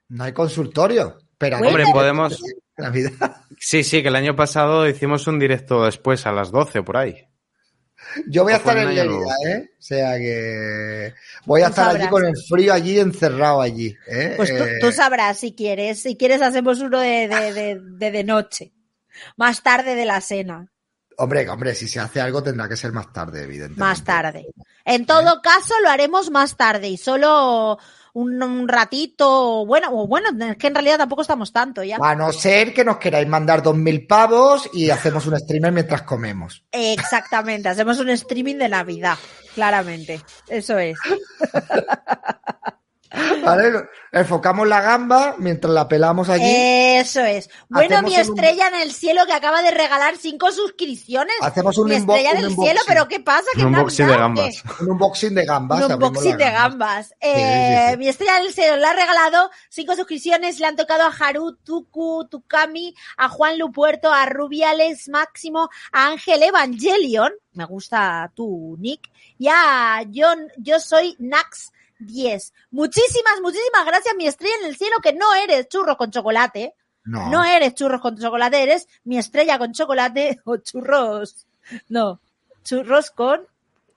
No 0.09 0.23
hay 0.23 0.33
consultorio. 0.33 1.17
Pero. 1.39 1.57
Hombre, 1.57 1.85
podemos, 1.91 2.39
Navidad. 2.77 3.37
Sí, 3.59 3.83
sí, 3.83 4.01
que 4.03 4.09
el 4.09 4.15
año 4.15 4.35
pasado 4.35 4.87
hicimos 4.87 5.25
un 5.27 5.39
directo 5.39 5.83
después 5.85 6.25
a 6.27 6.31
las 6.31 6.51
12 6.51 6.83
por 6.83 6.97
ahí. 6.97 7.25
Yo 8.27 8.43
voy 8.43 8.53
a 8.53 8.59
fue 8.59 8.73
estar 8.73 8.87
en 8.87 8.95
Lérida, 8.95 9.35
¿eh? 9.47 9.69
O 9.77 9.81
sea 9.81 10.17
que 10.17 11.13
voy 11.45 11.61
a 11.61 11.67
estar 11.67 11.95
allí 11.95 12.07
con 12.07 12.25
el 12.25 12.33
frío 12.47 12.73
allí, 12.73 12.99
encerrado 12.99 13.61
allí. 13.61 13.95
¿eh? 14.07 14.33
Pues 14.37 14.49
tú, 14.49 14.63
Eh, 14.63 14.77
tú 14.81 14.91
sabrás 14.91 15.37
si 15.37 15.53
quieres. 15.53 16.01
Si 16.01 16.15
quieres, 16.15 16.41
hacemos 16.41 16.79
uno 16.79 16.99
de, 16.99 17.27
de, 17.27 17.53
de, 17.53 17.79
de, 17.81 18.11
de 18.11 18.23
noche. 18.23 18.73
Más 19.37 19.63
tarde 19.63 19.95
de 19.95 20.05
la 20.05 20.21
cena. 20.21 20.71
Hombre, 21.17 21.47
hombre, 21.49 21.73
si 21.75 21.87
se 21.87 21.99
hace 21.99 22.19
algo 22.19 22.43
tendrá 22.43 22.67
que 22.67 22.75
ser 22.75 22.91
más 22.91 23.11
tarde, 23.13 23.43
evidentemente. 23.43 23.79
Más 23.79 24.03
tarde. 24.03 24.47
En 24.83 25.05
todo 25.05 25.41
caso, 25.41 25.73
lo 25.81 25.89
haremos 25.89 26.29
más 26.29 26.57
tarde 26.57 26.89
y 26.89 26.97
solo 26.97 27.79
un, 28.15 28.41
un 28.41 28.67
ratito. 28.67 29.65
Bueno, 29.65 29.89
o 29.91 30.07
bueno, 30.07 30.29
es 30.49 30.57
que 30.57 30.67
en 30.67 30.73
realidad 30.73 30.97
tampoco 30.97 31.21
estamos 31.21 31.51
tanto 31.51 31.83
ya. 31.83 31.97
A 32.01 32.15
no 32.15 32.31
ser 32.31 32.73
que 32.73 32.83
nos 32.83 32.97
queráis 32.97 33.27
mandar 33.27 33.61
dos 33.61 33.75
mil 33.75 34.07
pavos 34.07 34.69
y 34.73 34.89
hacemos 34.89 35.27
un 35.27 35.37
streamer 35.37 35.71
mientras 35.71 36.03
comemos. 36.03 36.63
Exactamente, 36.71 37.69
hacemos 37.69 37.99
un 37.99 38.09
streaming 38.09 38.55
de 38.55 38.69
Navidad, 38.69 39.17
claramente. 39.53 40.21
Eso 40.47 40.79
es. 40.79 40.97
¿Vale? 43.43 43.71
Enfocamos 44.11 44.67
la 44.67 44.81
gamba 44.81 45.35
mientras 45.37 45.73
la 45.73 45.87
pelamos 45.87 46.29
allí. 46.29 46.43
Eso 46.45 47.21
es. 47.21 47.49
Bueno, 47.69 47.95
Hacemos 47.97 48.11
mi 48.11 48.15
un- 48.17 48.21
estrella 48.21 48.67
en 48.69 48.75
el 48.75 48.91
cielo 48.93 49.25
que 49.25 49.33
acaba 49.33 49.61
de 49.61 49.71
regalar 49.71 50.15
cinco 50.17 50.51
suscripciones. 50.51 51.35
Hacemos 51.41 51.77
un 51.77 51.89
mi 51.89 51.95
estrella 51.95 52.31
en 52.31 52.37
un 52.37 52.43
el 52.43 52.49
unboxing. 52.49 52.65
cielo, 52.65 52.81
pero 52.87 53.07
¿qué 53.07 53.19
pasa? 53.19 53.45
¿Qué 53.53 53.61
Un 53.61 53.75
unboxing 53.75 54.07
de 54.07 54.17
gambas. 54.17 54.63
Un 54.79 54.89
unboxing 54.91 55.35
de 55.35 55.45
gambas. 55.45 55.83
Un 55.83 55.91
unboxing 55.93 56.37
de 56.37 56.43
gamba. 56.45 56.61
gambas. 56.87 57.07
sí, 57.07 57.13
Eh, 57.21 57.87
sí. 57.91 57.97
Mi 57.97 58.07
estrella 58.07 58.39
del 58.39 58.53
cielo 58.53 58.77
le 58.77 58.85
ha 58.85 58.93
regalado 58.93 59.49
cinco 59.69 59.95
suscripciones, 59.95 60.59
le 60.59 60.67
han 60.67 60.75
tocado 60.75 61.03
a 61.03 61.13
Haru, 61.13 61.57
Tuku, 61.63 62.27
Tukami, 62.29 62.95
a 63.17 63.27
Juan 63.29 63.59
Lupuerto, 63.59 64.11
a 64.13 64.25
Rubiales 64.25 65.09
Máximo, 65.09 65.69
a 65.91 66.07
Ángel 66.07 66.41
Evangelion, 66.43 67.31
me 67.53 67.65
gusta 67.65 68.31
tu 68.35 68.75
nick, 68.79 69.09
y 69.37 69.47
a 69.49 70.03
John, 70.13 70.47
yo 70.57 70.79
soy 70.79 71.15
Nax 71.19 71.71
10. 71.99 72.53
Muchísimas, 72.71 73.41
muchísimas 73.41 73.85
gracias, 73.85 74.15
mi 74.15 74.27
estrella 74.27 74.55
en 74.61 74.67
el 74.67 74.77
cielo, 74.77 74.97
que 75.01 75.13
no 75.13 75.33
eres 75.35 75.67
churros 75.69 75.97
con 75.97 76.11
chocolate, 76.11 76.73
No. 77.03 77.29
no 77.29 77.45
eres 77.45 77.73
churros 77.75 78.01
con 78.01 78.17
chocolate, 78.17 78.61
eres 78.63 78.87
mi 79.03 79.17
estrella 79.17 79.57
con 79.59 79.73
chocolate 79.73 80.39
o 80.45 80.57
churros, 80.57 81.45
no, 81.89 82.19
churros 82.63 83.11
con 83.11 83.47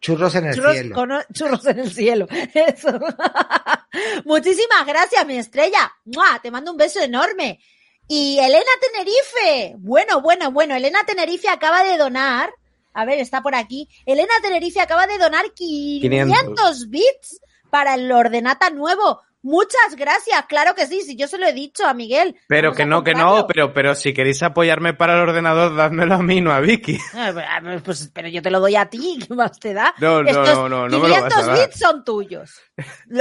Churros 0.01 0.35
en 0.37 0.47
el 0.47 0.55
churros, 0.55 0.75
cielo. 0.75 0.95
con- 0.95 1.25
churros 1.33 1.67
en 1.67 1.79
el 1.81 1.93
cielo. 1.93 2.29
Eso. 2.55 3.01
Muchísimas 4.25 4.87
gracias, 4.87 5.27
mi 5.27 5.37
estrella. 5.39 5.93
¡Mua! 6.05 6.39
Te 6.41 6.51
mando 6.53 6.71
un 6.71 6.77
beso 6.77 7.01
enorme. 7.01 7.59
Y 8.07 8.39
Elena 8.39 8.71
Tenerife. 8.81 9.75
Bueno, 9.79 10.21
bueno, 10.21 10.53
bueno. 10.53 10.75
Elena 10.77 11.01
Tenerife 11.05 11.49
acaba 11.49 11.83
de 11.83 11.97
donar. 11.99 12.51
A 12.95 13.05
ver, 13.05 13.19
está 13.19 13.43
por 13.43 13.55
aquí. 13.57 13.89
Elena 14.07 14.33
Tenerife 14.41 14.81
acaba 14.81 15.07
de 15.09 15.19
donar 15.19 15.53
500, 15.53 16.89
bits 16.91 17.41
para 17.71 17.95
el 17.95 18.11
ordenata 18.11 18.71
nuevo. 18.71 19.23
Muchas 19.41 19.95
gracias, 19.97 20.47
claro 20.47 20.75
que 20.75 20.89
sí, 20.89 21.03
si 21.03 21.17
yo 21.17 21.29
se 21.29 21.39
lo 21.39 21.47
he 21.47 21.53
dicho 21.53 21.87
a 21.87 21.95
Miguel. 21.95 22.35
Pero 22.49 22.73
que 22.75 22.85
no, 22.85 23.05
que 23.05 23.15
no, 23.15 23.47
pero, 23.47 23.73
pero 23.73 23.95
si 23.95 24.13
queréis 24.13 24.43
apoyarme 24.43 24.95
para 24.95 25.15
el 25.15 25.21
ordenador, 25.21 25.77
dádmelo 25.77 26.17
a 26.17 26.23
mí, 26.23 26.41
no 26.41 26.53
a 26.53 26.59
Vicky. 26.59 26.99
Ah, 27.15 27.61
Pues, 27.63 27.83
pues, 27.83 28.11
pero 28.13 28.27
yo 28.29 28.43
te 28.43 28.51
lo 28.51 28.59
doy 28.59 28.75
a 28.75 28.87
ti, 28.91 29.21
¿qué 29.27 29.33
más 29.35 29.59
te 29.61 29.75
da? 29.75 29.95
No, 30.01 30.25
no, 30.25 30.29
Estos 30.29 30.55
no, 30.57 30.69
no, 30.69 30.89
no 30.89 30.99
me 30.99 31.09
lo 31.09 31.15
vas 31.15 31.23
a 31.23 31.29
500 31.29 31.47
dar. 31.47 31.57
bits 31.69 31.79
son 31.79 32.05
tuyos. 32.05 32.61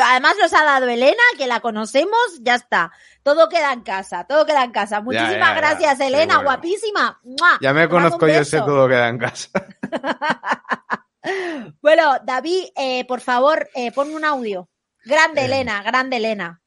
Además 0.04 0.34
los 0.42 0.54
ha 0.56 0.64
dado 0.66 0.88
Elena, 0.88 1.22
que 1.38 1.46
la 1.46 1.60
conocemos, 1.60 2.40
ya 2.42 2.56
está. 2.56 2.92
Todo 3.22 3.48
queda 3.48 3.72
en 3.72 3.82
casa, 3.82 4.26
todo 4.28 4.46
queda 4.48 4.64
en 4.64 4.72
casa. 4.72 5.02
Muchísimas 5.02 5.34
ya, 5.34 5.40
ya. 5.40 5.54
gracias, 5.54 6.00
Elena, 6.00 6.38
bueno. 6.38 6.50
guapísima. 6.50 7.20
¡Mua! 7.24 7.60
Ya 7.62 7.74
me 7.74 7.88
conozco, 7.88 8.28
yo 8.28 8.44
sé 8.44 8.58
todo 8.62 8.88
queda 8.88 9.08
en 9.08 9.20
casa. 9.20 9.50
Bueno, 11.82 12.14
David, 12.24 12.66
eh, 12.76 13.06
por 13.06 13.22
favor, 13.22 13.70
eh, 13.76 13.92
ponme 13.92 14.16
un 14.16 14.26
audio. 14.26 14.70
Grande 15.06 15.42
Eh. 15.42 15.46
Elena, 15.46 15.82
grande 15.84 16.18
Elena. 16.18 16.62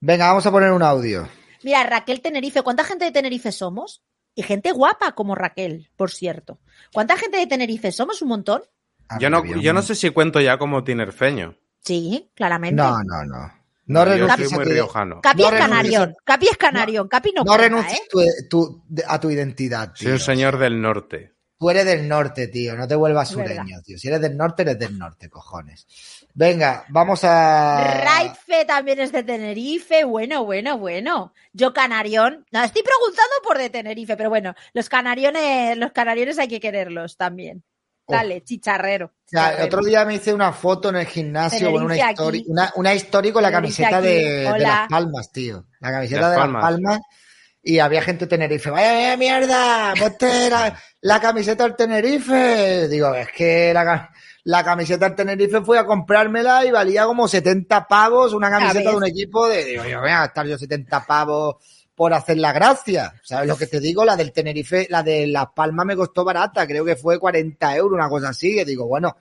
Venga, 0.00 0.26
vamos 0.28 0.46
a 0.46 0.50
poner 0.50 0.72
un 0.72 0.82
audio. 0.82 1.28
Mira, 1.62 1.82
Raquel 1.84 2.20
Tenerife, 2.20 2.62
¿cuánta 2.62 2.84
gente 2.84 3.04
de 3.06 3.12
Tenerife 3.12 3.50
somos? 3.52 4.02
Y 4.34 4.42
gente 4.42 4.72
guapa 4.72 5.12
como 5.12 5.34
Raquel, 5.34 5.90
por 5.96 6.10
cierto. 6.10 6.58
¿Cuánta 6.92 7.16
gente 7.16 7.38
de 7.38 7.46
Tenerife 7.46 7.90
somos? 7.92 8.20
¿Un 8.22 8.28
montón? 8.28 8.62
Ah, 9.08 9.18
Yo 9.20 9.30
no, 9.30 9.44
yo 9.44 9.72
no 9.72 9.82
sé 9.82 9.94
si 9.94 10.10
cuento 10.10 10.40
ya 10.40 10.58
como 10.58 10.84
tinerfeño. 10.84 11.56
Sí, 11.80 12.30
claramente. 12.34 12.76
No, 12.82 12.98
no, 13.04 13.24
no. 13.24 13.52
No 13.86 14.04
yo 14.04 14.10
renuncies 14.12 14.48
soy 14.48 14.54
a 14.54 14.56
muy 14.58 14.64
tu- 14.66 14.72
riojano. 14.72 15.20
Capi 15.20 15.44
es 15.44 15.50
canarión, 15.52 16.16
Capi 16.24 16.48
es 16.50 16.56
canarión, 16.56 17.06
Capi 17.08 17.32
no, 17.32 17.44
No 17.44 17.56
renuncies 17.56 18.00
¿eh? 18.00 18.02
tu- 18.10 18.20
tu- 18.50 18.84
de- 18.88 19.04
a 19.06 19.20
tu 19.20 19.30
identidad, 19.30 19.92
Soy 19.94 20.10
un 20.12 20.18
señor 20.18 20.58
del 20.58 20.80
norte. 20.82 21.35
Tú 21.58 21.70
eres 21.70 21.86
del 21.86 22.06
norte, 22.06 22.48
tío. 22.48 22.76
No 22.76 22.86
te 22.86 22.94
vuelvas 22.94 23.34
verdad. 23.34 23.54
sureño, 23.54 23.80
tío. 23.82 23.98
Si 23.98 24.08
eres 24.08 24.20
del 24.20 24.36
norte, 24.36 24.62
eres 24.62 24.78
del 24.78 24.98
norte, 24.98 25.30
cojones. 25.30 25.86
Venga, 26.34 26.84
vamos 26.88 27.24
a. 27.24 28.02
Raife 28.04 28.66
también 28.66 29.00
es 29.00 29.10
de 29.10 29.22
Tenerife. 29.22 30.04
Bueno, 30.04 30.44
bueno, 30.44 30.76
bueno. 30.76 31.32
Yo 31.54 31.72
canarión. 31.72 32.44
No, 32.52 32.62
estoy 32.62 32.82
preguntando 32.82 33.34
por 33.42 33.56
de 33.56 33.70
Tenerife, 33.70 34.18
pero 34.18 34.28
bueno, 34.28 34.54
los 34.74 34.90
canariones, 34.90 35.78
los 35.78 35.92
canariones 35.92 36.38
hay 36.38 36.48
que 36.48 36.60
quererlos 36.60 37.16
también. 37.16 37.64
Dale, 38.06 38.44
chicharrero. 38.44 39.06
Oh. 39.06 39.08
O 39.08 39.28
sea, 39.28 39.48
el 39.48 39.54
chicharrero. 39.54 39.66
otro 39.66 39.84
día 39.86 40.04
me 40.04 40.14
hice 40.16 40.34
una 40.34 40.52
foto 40.52 40.90
en 40.90 40.96
el 40.96 41.06
gimnasio 41.06 41.72
con 41.72 41.84
una 41.84 41.96
historia, 41.96 42.42
una, 42.48 42.72
una 42.76 42.94
historia 42.94 43.32
con 43.32 43.42
la 43.42 43.50
Tenerife 43.50 43.82
camiseta 43.82 44.00
de. 44.02 44.58
Las 44.58 44.88
Palmas, 44.88 45.32
tío. 45.32 45.64
La 45.80 45.90
camiseta 45.90 46.20
Las 46.20 46.30
de 46.32 46.36
Palmas. 46.36 46.62
Las 46.62 46.70
Palmas. 46.70 47.00
Y 47.62 47.78
había 47.78 48.02
gente 48.02 48.26
de 48.26 48.28
Tenerife. 48.28 48.68
Vaya, 48.70 48.92
vaya 48.92 49.16
mierda, 49.16 49.94
ponte 49.98 50.50
la, 50.50 50.78
la 51.06 51.20
camiseta 51.20 51.62
del 51.62 51.76
Tenerife. 51.76 52.88
Digo, 52.88 53.14
es 53.14 53.28
que 53.30 53.72
la, 53.72 54.10
la 54.42 54.64
camiseta 54.64 55.06
del 55.06 55.14
Tenerife 55.14 55.60
fui 55.60 55.78
a 55.78 55.86
comprármela 55.86 56.64
y 56.64 56.72
valía 56.72 57.04
como 57.04 57.28
70 57.28 57.86
pavos 57.86 58.32
una 58.32 58.50
camiseta 58.50 58.90
de 58.90 58.96
un 58.96 59.06
equipo 59.06 59.48
de, 59.48 59.64
digo, 59.64 59.84
yo 59.84 60.00
voy 60.00 60.10
a 60.10 60.20
gastar 60.20 60.46
yo 60.46 60.58
70 60.58 61.06
pavos 61.06 61.56
por 61.94 62.12
hacer 62.12 62.38
la 62.38 62.52
gracia. 62.52 63.14
¿Sabes 63.22 63.46
lo 63.48 63.56
que 63.56 63.68
te 63.68 63.78
digo? 63.78 64.04
La 64.04 64.16
del 64.16 64.32
Tenerife, 64.32 64.88
la 64.90 65.04
de 65.04 65.28
Las 65.28 65.46
Palmas 65.54 65.86
me 65.86 65.94
costó 65.94 66.24
barata, 66.24 66.66
creo 66.66 66.84
que 66.84 66.96
fue 66.96 67.20
40 67.20 67.76
euros, 67.76 67.96
una 67.96 68.08
cosa 68.08 68.30
así, 68.30 68.56
que 68.56 68.64
digo, 68.64 68.88
bueno, 68.88 69.16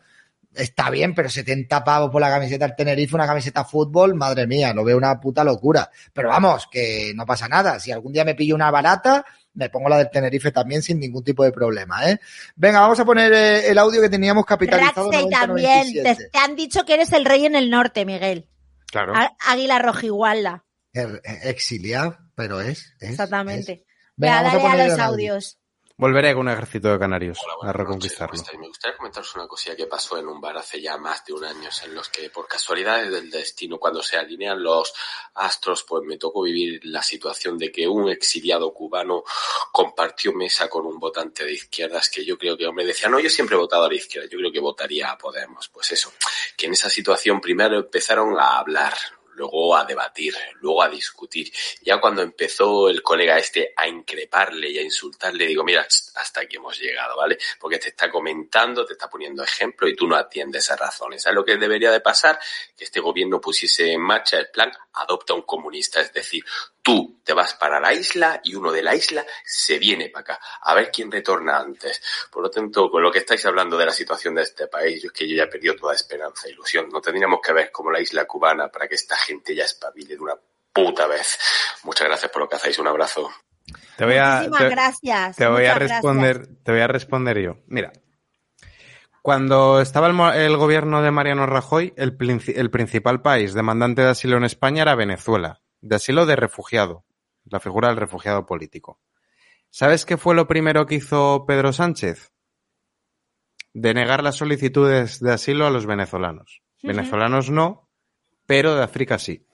está 0.56 0.89
bien, 0.89 1.13
pero 1.13 1.30
70 1.30 1.84
pavos 1.84 2.10
por 2.10 2.19
la 2.19 2.32
camiseta 2.32 2.65
del 2.65 2.76
Tenerife, 2.76 3.13
una 3.13 3.28
camiseta 3.28 3.63
fútbol, 3.63 4.15
madre 4.15 4.48
mía, 4.48 4.74
lo 4.74 4.84
veo 4.84 4.98
una 4.98 5.19
puta 5.19 5.43
locura. 5.43 5.91
Pero 6.12 6.30
vamos, 6.30 6.65
que 6.65 7.13
no 7.15 7.28
pasa 7.28 7.48
nada. 7.48 7.80
Si 7.80 7.91
algún 7.91 8.12
día 8.12 8.26
me 8.26 8.34
pillo 8.34 8.56
una 8.56 8.71
barata, 8.71 9.24
me 9.56 9.70
pongo 9.70 9.89
la 9.89 9.98
del 9.98 10.10
Tenerife 10.12 10.52
también 10.52 10.82
sin 10.84 11.00
ningún 11.00 11.24
tipo 11.24 11.44
de 11.44 11.52
problema, 11.52 12.10
¿eh? 12.10 12.20
Venga, 12.56 12.82
vamos 12.82 13.00
a 13.00 13.06
poner 13.06 13.34
eh, 13.34 13.70
el 13.70 13.78
audio 13.78 14.02
que 14.02 14.10
teníamos 14.10 14.46
capitalizado. 14.46 15.12
Raxey 15.12 15.30
también. 15.30 15.94
Te, 15.94 16.04
90-97. 16.15 16.30
te 16.32 16.38
han 16.39 16.56
dicho 16.56 16.86
que 16.86 16.94
eres 16.94 17.12
el 17.13 17.26
rey 17.26 17.46
en 17.46 17.56
el 17.56 17.70
norte, 17.70 18.06
Miguel. 18.06 18.48
Claro. 18.88 19.13
Águila 19.39 19.80
rojigualda. 19.80 20.63
Er- 20.94 21.22
Exiliado, 21.44 22.18
pero 22.36 22.62
es. 22.62 22.94
es, 23.00 23.12
Exactamente. 23.12 23.72
es. 23.72 23.80
Venga, 24.15 24.41
Venga, 24.44 24.54
vamos 24.54 24.54
a 24.54 24.68
dale 24.68 24.68
a, 24.68 24.72
poner 24.72 24.88
los 24.88 24.94
el 24.96 25.02
audio. 25.02 25.32
audios. 25.34 25.60
Volveré 25.97 26.34
con 26.34 26.41
un 26.41 26.49
ejército 26.49 26.89
de 26.89 26.99
canarios 26.99 27.38
Hola, 27.41 27.53
a 27.53 27.55
buenas 27.55 27.75
noches, 27.75 28.17
¿cómo 28.17 28.27
reconquistarlo. 28.27 28.36
estáis? 28.36 28.60
Me 28.60 28.67
gustaría 28.67 28.97
comentaros 28.97 29.36
una 29.36 29.47
cosilla 29.47 29.77
que 29.77 29.88
pasó 29.88 30.17
en 30.17 30.27
un 30.27 30.41
bar 30.41 30.58
hace 30.58 30.81
ya 30.81 30.97
más 30.97 31.23
de 31.23 31.31
un 31.31 31.45
año, 31.45 31.69
en 31.86 31.95
los 31.95 32.10
que 32.10 32.29
por 32.29 32.49
casualidades 32.49 33.10
del 33.12 33.31
destino, 33.31 33.77
cuando 33.77 34.03
se 34.03 34.17
alinean 34.17 34.62
los 34.62 34.93
astros, 35.36 35.86
pues 35.88 36.03
me 36.03 36.17
tocó 36.17 36.41
vivir 36.41 36.81
la 36.84 37.01
situación 37.01 37.58
de 37.58 37.71
que 37.71 37.88
un 37.88 38.10
exiliado 38.10 38.73
cubano 38.73 39.23
compartió 39.71 40.34
mesa 40.34 40.67
con 40.67 40.86
un 40.86 40.99
votante 40.99 41.45
de 41.45 41.53
izquierdas 41.53 42.10
que 42.10 42.25
yo 42.25 42.38
creo 42.38 42.58
que, 42.58 42.67
hombre, 42.67 42.86
decía, 42.86 43.08
no, 43.08 43.17
yo 43.21 43.29
siempre 43.29 43.55
he 43.55 43.60
votado 43.60 43.86
a 43.86 43.88
la 43.88 43.95
izquierda, 43.95 44.27
yo 44.29 44.38
creo 44.38 44.51
que 44.51 44.60
votaría 44.60 45.12
a 45.12 45.17
Podemos. 45.17 45.69
Pues 45.69 45.93
eso, 45.93 46.12
que 46.58 46.65
en 46.65 46.73
esa 46.73 46.89
situación 46.89 47.39
primero 47.39 47.77
empezaron 47.77 48.38
a 48.38 48.58
hablar, 48.58 48.95
luego 49.36 49.76
a 49.76 49.86
debatir, 49.86 50.34
luego 50.62 50.84
a 50.84 50.89
discutir. 50.89 51.52
Ya 51.82 52.00
cuando 52.00 52.21
empezó 52.21 52.89
el 52.89 53.02
colega 53.02 53.38
este 53.38 53.74
a 53.76 53.88
increparle 53.88 54.69
y 54.69 54.78
a 54.80 54.82
insultarle, 54.82 55.48
digo, 55.48 55.63
mira, 55.63 55.86
hasta 56.15 56.41
aquí 56.41 56.58
hemos 56.58 56.78
llegado, 56.80 57.17
¿vale? 57.17 57.38
Porque 57.60 57.78
te 57.78 57.89
está 57.89 58.10
comentando, 58.10 58.86
te 58.86 58.93
está 58.93 59.10
poniendo 59.10 59.43
ejemplo 59.43 59.88
y 59.88 59.95
tú 59.95 60.08
no 60.08 60.15
atiendes 60.15 60.69
a 60.71 60.75
razones. 60.75 61.23
¿Sabes 61.23 61.36
lo 61.36 61.45
que 61.45 61.58
debería 61.58 61.91
de 61.91 61.99
pasar? 61.99 62.39
Que 62.75 62.86
este 62.86 62.99
gobierno 62.99 63.39
pusiese 63.39 63.91
en 63.91 64.01
marcha 64.01 64.38
el 64.38 64.49
plan 64.49 64.71
adopta 64.93 65.34
un 65.34 65.41
comunista, 65.41 65.99
es 65.99 66.13
decir, 66.13 66.43
tú 66.82 67.19
te 67.23 67.34
vas 67.34 67.54
para 67.56 67.80
la 67.80 67.93
isla 67.93 68.39
y 68.43 68.56
uno 68.56 68.71
de 68.71 68.84
la 68.84 68.95
isla 68.95 69.25
se 69.43 69.78
viene 69.78 70.10
para 70.10 70.21
acá, 70.21 70.39
a 70.62 70.73
ver 70.73 70.91
quién 70.91 71.12
retorna 71.12 71.58
antes. 71.58 72.01
Por 72.32 72.43
lo 72.43 72.49
tanto, 72.49 72.89
con 72.89 73.01
lo 73.01 73.12
que 73.12 73.19
estáis 73.19 73.45
hablando 73.45 73.78
de 73.78 73.86
la 73.86 73.91
situación 73.91 74.36
de 74.36 74.43
este 74.43 74.67
país, 74.67 75.01
yo 75.01 75.08
es 75.08 75.13
que 75.13 75.28
yo 75.28 75.36
ya 75.36 75.43
he 75.43 75.47
perdido 75.47 75.75
toda 75.75 75.93
esperanza 75.93 76.47
e 76.47 76.51
ilusión. 76.51 76.89
No 76.89 77.01
tendríamos 77.01 77.39
que 77.41 77.54
ver 77.54 77.71
como 77.71 77.91
la 77.91 77.99
isla 77.99 78.25
cubana 78.25 78.69
para 78.69 78.88
que 78.88 78.95
esta 78.95 79.17
gente 79.17 79.56
ya 79.56 79.65
espabile 79.65 80.15
de 80.15 80.21
una 80.21 80.36
puta 80.71 81.08
vez. 81.08 81.39
Muchas 81.84 82.08
gracias 82.08 82.32
por 82.32 82.41
lo 82.41 82.49
que 82.49 82.56
hacéis. 82.56 82.80
Un 82.80 82.88
abrazo. 82.88 83.32
Te 83.97 84.06
voy 84.06 84.15
a, 84.15 84.36
Muchísimas 84.36 84.60
te- 84.60 84.69
gracias. 84.69 85.36
Te 85.38 85.47
voy 85.47 85.65
a 85.65 85.75
responder, 85.75 86.47
te 86.63 86.71
voy 86.71 86.82
a 86.82 86.88
responder 86.88 87.39
yo. 87.39 87.58
Mira, 87.67 87.91
cuando 89.21 89.82
estaba 89.82 90.36
el, 90.36 90.58
gobierno 90.58 91.01
de 91.01 91.10
Mariano 91.10 91.47
Rajoy, 91.47 91.93
el 91.97 92.15
principal 92.15 93.21
país 93.21 93.54
demandante 93.54 94.04
de 94.04 94.10
asilo 94.10 94.38
en 94.38 94.43
España 94.43 94.84
era 94.84 94.93
Venezuela, 94.93 95.62
de 95.82 95.95
asilo 95.95 96.28
de 96.28 96.36
refugiado, 96.36 97.06
la 97.45 97.60
figura 97.60 97.88
del 97.88 97.97
refugiado 97.97 98.45
político. 98.45 98.99
¿Sabes 99.71 100.06
qué 100.06 100.17
fue 100.17 100.36
lo 100.36 100.47
primero 100.47 100.86
que 100.86 100.95
hizo 100.95 101.45
Pedro 101.47 101.73
Sánchez? 101.73 102.32
Denegar 103.73 104.23
las 104.23 104.36
solicitudes 104.36 105.19
de 105.19 105.34
asilo 105.34 105.65
a 105.65 105.71
los 105.71 105.86
venezolanos. 105.86 106.62
Venezolanos 106.82 107.49
no, 107.49 107.89
pero 108.45 108.75
de 108.75 108.84
África 108.84 109.17
sí. 109.17 109.44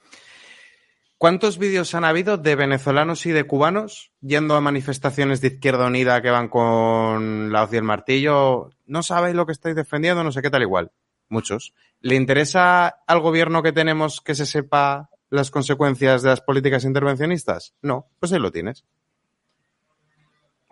¿Cuántos 1.21 1.60
vídeos 1.60 1.93
han 1.93 2.03
habido 2.03 2.39
de 2.39 2.55
venezolanos 2.55 3.27
y 3.27 3.31
de 3.31 3.43
cubanos 3.43 4.12
yendo 4.21 4.55
a 4.55 4.60
manifestaciones 4.60 5.39
de 5.39 5.49
Izquierda 5.49 5.86
Unida 5.86 6.19
que 6.23 6.31
van 6.31 6.49
con 6.49 7.51
la 7.51 7.62
hoz 7.62 7.71
y 7.73 7.77
el 7.77 7.84
martillo? 7.84 8.71
No 8.88 9.03
sabéis 9.03 9.36
lo 9.36 9.45
que 9.45 9.51
estáis 9.51 9.75
defendiendo, 9.75 10.23
no 10.23 10.31
sé 10.31 10.41
qué 10.41 10.49
tal 10.49 10.63
igual. 10.63 10.91
Muchos. 11.29 11.75
¿Le 11.99 12.15
interesa 12.15 12.88
al 13.05 13.19
gobierno 13.19 13.62
que 13.62 13.71
tenemos 13.71 14.19
que 14.19 14.34
se 14.34 14.47
sepa 14.47 15.12
las 15.29 15.51
consecuencias 15.51 16.23
de 16.23 16.29
las 16.29 16.41
políticas 16.41 16.86
intervencionistas? 16.86 17.75
No, 17.84 18.10
pues 18.19 18.34
ahí 18.34 18.39
lo 18.39 18.51
tienes. 18.51 18.84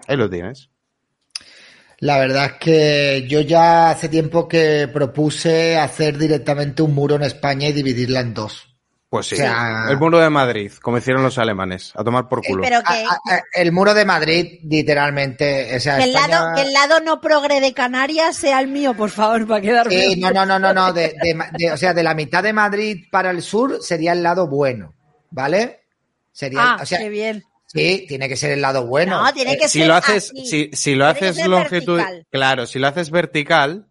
Ahí 0.07 0.17
lo 0.17 0.31
tienes. 0.31 0.71
La 1.99 2.17
verdad 2.17 2.45
es 2.45 2.53
que 2.53 3.27
yo 3.29 3.41
ya 3.41 3.91
hace 3.91 4.09
tiempo 4.09 4.47
que 4.47 4.89
propuse 4.91 5.77
hacer 5.77 6.17
directamente 6.17 6.81
un 6.81 6.95
muro 6.95 7.17
en 7.17 7.21
España 7.21 7.67
y 7.67 7.73
dividirla 7.73 8.21
en 8.21 8.33
dos. 8.33 8.68
Pues 9.09 9.25
sí. 9.25 9.35
O 9.35 9.37
sea- 9.39 9.85
el 9.89 9.97
muro 9.97 10.19
de 10.19 10.29
Madrid, 10.29 10.71
como 10.83 10.99
hicieron 10.99 11.23
los 11.23 11.39
alemanes, 11.39 11.93
a 11.95 12.03
tomar 12.03 12.27
por 12.29 12.43
culo. 12.45 12.61
Pero 12.61 12.81
que, 12.83 12.93
A- 12.93 13.09
a- 13.09 13.35
a- 13.37 13.41
el 13.55 13.71
muro 13.71 13.95
de 13.95 14.05
Madrid, 14.05 14.59
literalmente, 14.63 15.75
o 15.75 15.79
sea, 15.79 15.97
que 15.97 16.03
el 16.03 16.09
España- 16.15 16.27
lado, 16.41 16.55
que 16.55 16.61
el 16.61 16.73
lado 16.73 16.99
no 16.99 17.19
progre 17.19 17.59
de 17.59 17.73
Canarias 17.73 18.35
sea 18.35 18.59
el 18.59 18.67
mío, 18.67 18.93
por 18.93 19.09
favor, 19.09 19.47
para 19.47 19.61
quedarme. 19.61 19.91
Sí, 19.99 20.19
no, 20.19 20.29
no, 20.31 20.45
no, 20.45 20.59
no, 20.59 20.73
no, 20.73 20.93
de, 20.93 21.15
de- 21.21 21.39
de- 21.57 21.71
o 21.71 21.77
sea, 21.77 21.93
de 21.95 22.03
la 22.03 22.13
mitad 22.13 22.43
de 22.43 22.53
Madrid 22.53 23.05
para 23.11 23.31
el 23.31 23.41
sur 23.41 23.79
sería 23.81 24.11
el 24.11 24.21
lado 24.21 24.47
bueno, 24.47 24.93
¿vale? 25.31 25.79
Sería, 26.31 26.61
Ah, 26.73 26.77
o 26.81 26.85
sea, 26.85 26.99
qué 26.99 27.09
bien. 27.09 27.43
sí, 27.65 28.05
tiene 28.07 28.29
que 28.29 28.37
ser 28.37 28.51
el 28.51 28.61
lado 28.61 28.85
bueno. 28.85 29.23
No, 29.23 29.33
tiene 29.33 29.53
Eh, 29.53 29.57
que 29.57 29.67
si 29.69 29.79
ser 29.79 29.87
lo 29.87 29.95
haces, 29.95 30.31
así. 30.31 30.45
si, 30.45 30.69
si 30.73 30.93
lo 30.95 31.05
Tiene 31.05 31.19
que 31.19 31.27
haces 31.29 31.47
longitud, 31.47 31.97
vertical. 31.97 32.27
claro, 32.29 32.65
si 32.67 32.77
lo 32.79 32.87
haces 32.87 33.09
vertical 33.09 33.87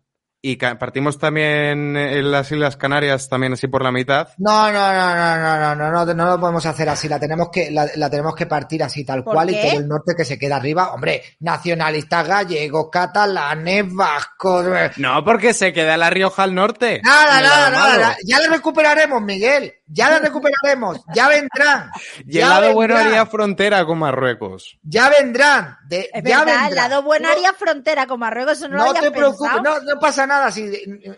y 0.50 0.56
partimos 0.56 1.18
también 1.18 1.94
en 1.94 2.30
las 2.30 2.50
Islas 2.50 2.78
Canarias 2.78 3.28
también 3.28 3.52
así 3.52 3.68
por 3.68 3.82
la 3.82 3.92
mitad. 3.92 4.28
No, 4.38 4.72
no, 4.72 4.92
no, 4.92 5.14
no, 5.14 5.37
no, 5.37 5.74
no, 5.74 6.04
no, 6.06 6.14
no, 6.14 6.30
lo 6.30 6.40
podemos 6.40 6.64
hacer 6.64 6.88
así. 6.88 7.06
La 7.06 7.20
tenemos 7.20 7.50
que, 7.52 7.70
la, 7.70 7.87
la 7.96 8.08
tenemos 8.08 8.34
que 8.34 8.46
partir 8.46 8.82
así 8.82 9.04
tal 9.04 9.24
cual 9.24 9.48
qué? 9.48 9.58
y 9.58 9.68
todo 9.70 9.80
el 9.80 9.88
norte 9.88 10.14
que 10.16 10.24
se 10.24 10.38
queda 10.38 10.56
arriba. 10.56 10.92
Hombre, 10.92 11.22
nacionalistas 11.40 12.26
gallegos, 12.26 12.88
catalanes, 12.90 13.92
vascos. 13.92 14.66
Eh. 14.68 14.90
No, 14.96 15.22
porque 15.22 15.52
se 15.52 15.72
queda 15.74 15.98
La 15.98 16.08
Rioja 16.08 16.44
al 16.44 16.54
norte. 16.54 17.02
Nada, 17.04 17.42
nada, 17.42 17.70
nada. 17.70 17.98
nada. 17.98 18.16
Ya 18.24 18.38
la 18.40 18.48
recuperaremos, 18.48 19.20
Miguel. 19.20 19.74
Ya 19.90 20.11
la 20.11 20.18
recuperaremos. 20.18 21.01
Ya 21.14 21.29
vendrán. 21.29 21.90
Y 22.18 22.38
el 22.38 22.44
Ya 22.44 22.48
lado 22.48 22.74
bueno 22.74 22.96
haría 22.96 23.24
frontera 23.27 23.85
con 23.87 23.98
Marruecos. 23.98 24.79
Ya 24.83 25.09
vendrán. 25.09 25.79
De, 25.88 26.11
Es 26.12 26.22
ya 26.24 26.44
verdad, 26.44 26.68
el 26.68 26.74
lado 26.74 27.03
bueno 27.03 27.27
No- 27.29 27.33
haría 27.35 27.53
frontera 27.55 28.07
con 28.07 28.20
Marruecos, 28.20 28.59
eso 28.59 28.68
no, 28.68 28.77
lo 28.77 28.85
No 28.85 28.92
te 28.94 29.11
preocupes, 29.11 29.62
no, 29.62 29.81
no 29.81 29.98
pasa 30.01 30.27
nada. 30.27 30.51
Si 30.53 30.70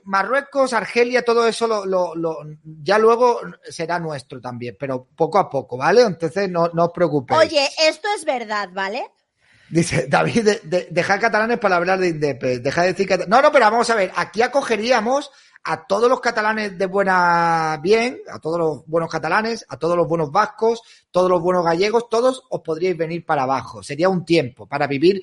Marruecos, 0.04 0.72
Argelia, 0.72 1.24
todo 1.24 1.46
eso 1.46 1.66
lo, 1.66 1.84
lo- 1.84 2.14
lo- 2.14 2.36
ya 2.62 2.98
luego 2.98 3.40
será 3.68 3.98
nuestro 3.98 4.40
también, 4.40 4.76
pero 4.78 5.08
poco 5.16 5.38
a 5.38 5.50
poco, 5.50 5.76
¿vale? 5.76 6.02
Entonces 6.02 6.48
no, 6.48 6.68
no 6.72 6.84
os 6.86 6.92
preocupéis. 6.92 7.40
Oye, 7.40 7.68
esto 7.88 8.08
es 8.16 8.24
verdad, 8.24 8.68
¿vale? 8.72 9.04
Dice 9.68 10.06
David, 10.08 10.44
de, 10.44 10.60
de- 10.64 10.88
dejar 10.90 11.20
catalanes 11.20 11.58
para 11.58 11.76
hablar 11.76 11.98
de 12.00 12.08
Indepe. 12.08 12.58
Deja 12.58 12.82
de 12.82 12.88
decir 12.88 13.06
cata- 13.08 13.26
No, 13.28 13.40
no, 13.40 13.52
pero 13.52 13.66
vamos 13.70 13.88
a 13.90 13.94
ver. 13.94 14.10
Aquí 14.16 14.42
acogeríamos 14.42 15.30
a 15.64 15.86
todos 15.86 16.08
los 16.08 16.20
catalanes 16.20 16.76
de 16.78 16.86
buena 16.86 17.78
bien, 17.82 18.18
a 18.32 18.38
todos 18.38 18.58
los 18.58 18.86
buenos 18.86 19.10
catalanes, 19.10 19.64
a 19.68 19.76
todos 19.76 19.96
los 19.96 20.08
buenos 20.08 20.30
vascos, 20.30 20.82
todos 21.10 21.30
los 21.30 21.40
buenos 21.40 21.64
gallegos, 21.64 22.08
todos 22.08 22.44
os 22.48 22.60
podríais 22.62 22.96
venir 22.96 23.24
para 23.24 23.42
abajo. 23.42 23.82
Sería 23.82 24.08
un 24.08 24.24
tiempo 24.24 24.66
para 24.66 24.86
vivir 24.86 25.22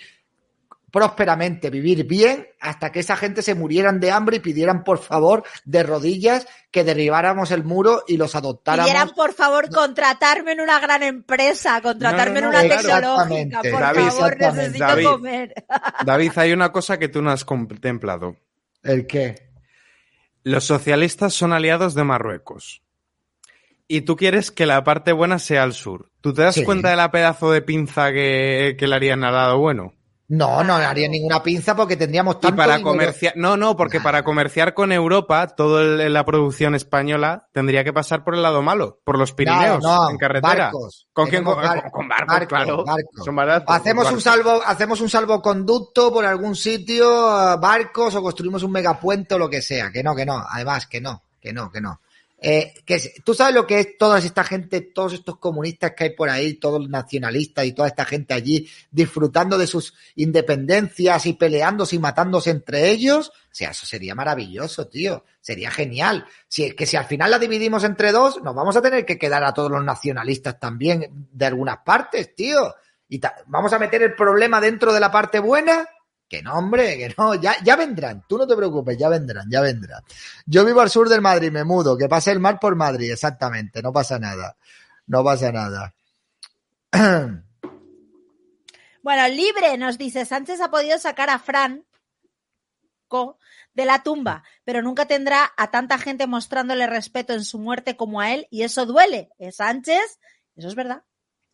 prósperamente, 0.92 1.70
vivir 1.70 2.06
bien, 2.06 2.48
hasta 2.62 2.92
que 2.92 3.02
esa 3.02 3.18
gente 3.18 3.42
se 3.42 3.56
murieran 3.56 4.00
de 4.00 4.12
hambre 4.12 4.38
y 4.38 4.40
pidieran 4.40 4.84
por 4.84 5.00
favor 5.00 5.44
de 5.66 5.84
rodillas 5.84 6.48
que 6.72 6.84
derribáramos 6.84 7.52
el 7.52 7.64
muro 7.64 8.04
y 8.08 8.18
los 8.18 8.36
adoptáramos. 8.36 8.90
Pidieran, 8.90 9.14
por 9.14 9.34
favor, 9.34 9.70
contratarme 9.70 10.54
en 10.54 10.62
una 10.62 10.80
gran 10.80 11.04
empresa, 11.04 11.82
contratarme 11.82 12.42
No, 12.42 12.52
no, 12.52 12.60
en 12.60 12.66
una 12.66 12.76
tecnológica, 12.78 13.62
por 13.64 13.80
David, 13.82 14.02
favor, 14.10 14.38
necesito 14.40 14.86
David. 14.86 15.06
comer. 15.06 15.66
David, 16.06 16.32
hay 16.38 16.54
una 16.54 16.72
cosa 16.72 16.98
que 16.98 17.10
tú 17.10 17.22
no 17.22 17.32
has 17.32 17.44
contemplado. 17.44 18.38
¿El 18.82 19.06
qué? 19.06 19.47
Los 20.48 20.64
socialistas 20.64 21.34
son 21.34 21.52
aliados 21.52 21.94
de 21.94 22.06
Marruecos. 22.06 22.82
Y 23.90 24.02
tú 24.02 24.16
quieres 24.16 24.50
que 24.50 24.66
la 24.66 24.82
parte 24.84 25.12
buena 25.12 25.40
sea 25.40 25.64
al 25.64 25.74
sur. 25.74 26.10
¿Tú 26.22 26.34
te 26.34 26.42
das 26.44 26.56
Sí. 26.56 26.64
cuenta 26.64 26.90
de 26.90 26.96
la 26.96 27.12
pedazo 27.12 27.52
de 27.52 27.62
pinza 27.62 28.14
que, 28.14 28.76
que 28.80 28.88
le 28.88 28.96
harían 28.96 29.26
al 29.26 29.34
lado 29.34 29.58
bueno? 29.60 29.94
No, 30.30 30.62
no 30.62 30.76
haría 30.76 31.08
ninguna 31.08 31.42
pinza 31.42 31.74
porque 31.74 31.96
tendríamos 31.96 32.36
Y 32.36 32.40
tanto 32.42 32.58
para 32.58 32.74
dinero. 32.76 32.92
comerciar, 32.92 33.34
no, 33.38 33.56
no, 33.56 33.78
porque 33.78 34.02
para 34.02 34.24
comerciar 34.24 34.74
con 34.74 34.92
Europa, 34.92 35.48
toda 35.48 35.84
la 36.10 36.26
producción 36.26 36.76
española 36.76 37.48
tendría 37.54 37.86
que 37.86 37.94
pasar 37.94 38.26
por 38.26 38.36
el 38.36 38.42
lado 38.44 38.62
malo, 38.62 39.00
por 39.06 39.18
los 39.18 39.32
Pirineos, 39.32 39.82
No, 39.82 40.04
no, 40.04 40.10
en 40.10 40.18
carretera. 40.18 40.66
barcos. 40.66 41.08
¿Con 41.14 41.30
quién? 41.30 41.46
Con, 41.46 41.56
bar- 41.56 41.90
con- 41.92 42.10
barcos, 42.10 42.28
barcos, 42.28 42.48
claro. 42.50 42.84
barcos. 42.84 43.24
Son 43.24 43.36
baratos. 43.38 43.74
Hacemos 43.74 44.04
un 44.06 44.16
barcos. 44.16 44.24
salvo, 44.24 44.62
hacemos 44.66 45.00
un 45.00 45.10
salvoconducto 45.10 46.12
por 46.12 46.26
algún 46.26 46.56
sitio, 46.58 47.54
eh, 47.54 47.58
barcos 47.62 48.14
o 48.16 48.22
construimos 48.22 48.64
un 48.64 48.72
megapuente 48.74 49.36
o 49.36 49.40
lo 49.40 49.50
que 49.50 49.62
sea. 49.62 49.92
Que 49.92 50.04
no, 50.04 50.14
que 50.14 50.26
no. 50.26 50.44
Además, 50.50 50.88
que 50.88 51.00
no, 51.00 51.24
que 51.40 51.54
no, 51.54 51.72
que 51.72 51.80
no. 51.80 52.02
Eh, 52.40 52.72
que 52.86 53.02
tú 53.26 53.34
sabes 53.34 53.56
lo 53.56 53.66
que 53.66 53.80
es 53.80 53.98
toda 53.98 54.20
esta 54.20 54.44
gente, 54.44 54.82
todos 54.82 55.14
estos 55.14 55.40
comunistas 55.40 55.94
que 55.94 56.04
hay 56.04 56.10
por 56.12 56.30
ahí, 56.30 56.54
todos 56.54 56.80
los 56.80 56.90
nacionalistas 56.90 57.66
y 57.66 57.72
toda 57.72 57.88
esta 57.88 58.06
gente 58.06 58.36
allí 58.36 58.70
disfrutando 58.92 59.58
de 59.58 59.66
sus 59.66 59.96
independencias 60.16 61.26
y 61.26 61.34
peleándose 61.34 61.96
y 61.96 62.00
matándose 62.00 62.52
entre 62.52 62.92
ellos. 62.92 63.30
O 63.30 63.56
sea, 63.58 63.72
eso 63.72 63.88
sería 63.88 64.14
maravilloso, 64.14 64.88
tío. 64.88 65.26
Sería 65.42 65.72
genial. 65.72 66.26
Si 66.48 66.64
es 66.64 66.76
que 66.76 66.86
si 66.86 66.96
al 66.96 67.06
final 67.06 67.32
la 67.32 67.40
dividimos 67.40 67.84
entre 67.84 68.12
dos, 68.12 68.44
nos 68.44 68.54
vamos 68.54 68.76
a 68.78 68.82
tener 68.84 69.04
que 69.04 69.18
quedar 69.18 69.44
a 69.44 69.54
todos 69.54 69.72
los 69.72 69.84
nacionalistas 69.84 70.60
también 70.60 71.28
de 71.32 71.46
algunas 71.46 71.80
partes, 71.80 72.36
tío. 72.36 72.76
Y 73.10 73.20
vamos 73.48 73.74
a 73.74 73.80
meter 73.80 74.04
el 74.04 74.14
problema 74.14 74.62
dentro 74.62 74.94
de 74.94 75.00
la 75.00 75.12
parte 75.12 75.40
buena. 75.40 75.88
Que 76.28 76.42
no, 76.42 76.58
hombre, 76.58 76.98
que 76.98 77.16
no, 77.18 77.36
ya, 77.36 77.56
ya 77.64 77.76
vendrán, 77.76 78.26
tú 78.28 78.38
no 78.38 78.46
te 78.46 78.56
preocupes, 78.56 78.98
ya 78.98 79.08
vendrán, 79.08 79.50
ya 79.50 79.62
vendrán. 79.62 80.04
Yo 80.46 80.66
vivo 80.66 80.82
al 80.82 80.90
sur 80.90 81.08
del 81.08 81.22
Madrid, 81.22 81.52
me 81.52 81.64
mudo, 81.64 81.98
que 81.98 82.10
pase 82.10 82.32
el 82.32 82.40
mar 82.40 82.60
por 82.60 82.76
Madrid, 82.76 83.12
exactamente, 83.12 83.82
no 83.82 83.94
pasa 83.94 84.20
nada, 84.20 84.58
no 85.08 85.24
pasa 85.24 85.52
nada. 85.52 85.94
Bueno, 89.04 89.26
libre 89.30 89.78
nos 89.78 89.98
dice, 89.98 90.26
Sánchez 90.26 90.60
ha 90.60 90.70
podido 90.70 90.98
sacar 90.98 91.30
a 91.30 91.40
Fran 91.40 91.86
Co 93.08 93.40
de 93.74 93.86
la 93.86 94.04
tumba, 94.04 94.44
pero 94.66 94.82
nunca 94.82 95.06
tendrá 95.06 95.54
a 95.56 95.72
tanta 95.72 95.98
gente 95.98 96.28
mostrándole 96.28 96.88
respeto 96.88 97.32
en 97.32 97.46
su 97.46 97.58
muerte 97.58 97.96
como 97.96 98.20
a 98.20 98.34
él, 98.34 98.48
y 98.50 98.64
eso 98.64 98.86
duele. 98.86 99.30
¿Eh, 99.38 99.54
Sánchez? 99.54 100.20
Eso 100.58 100.68
es 100.68 100.76
verdad. 100.76 101.04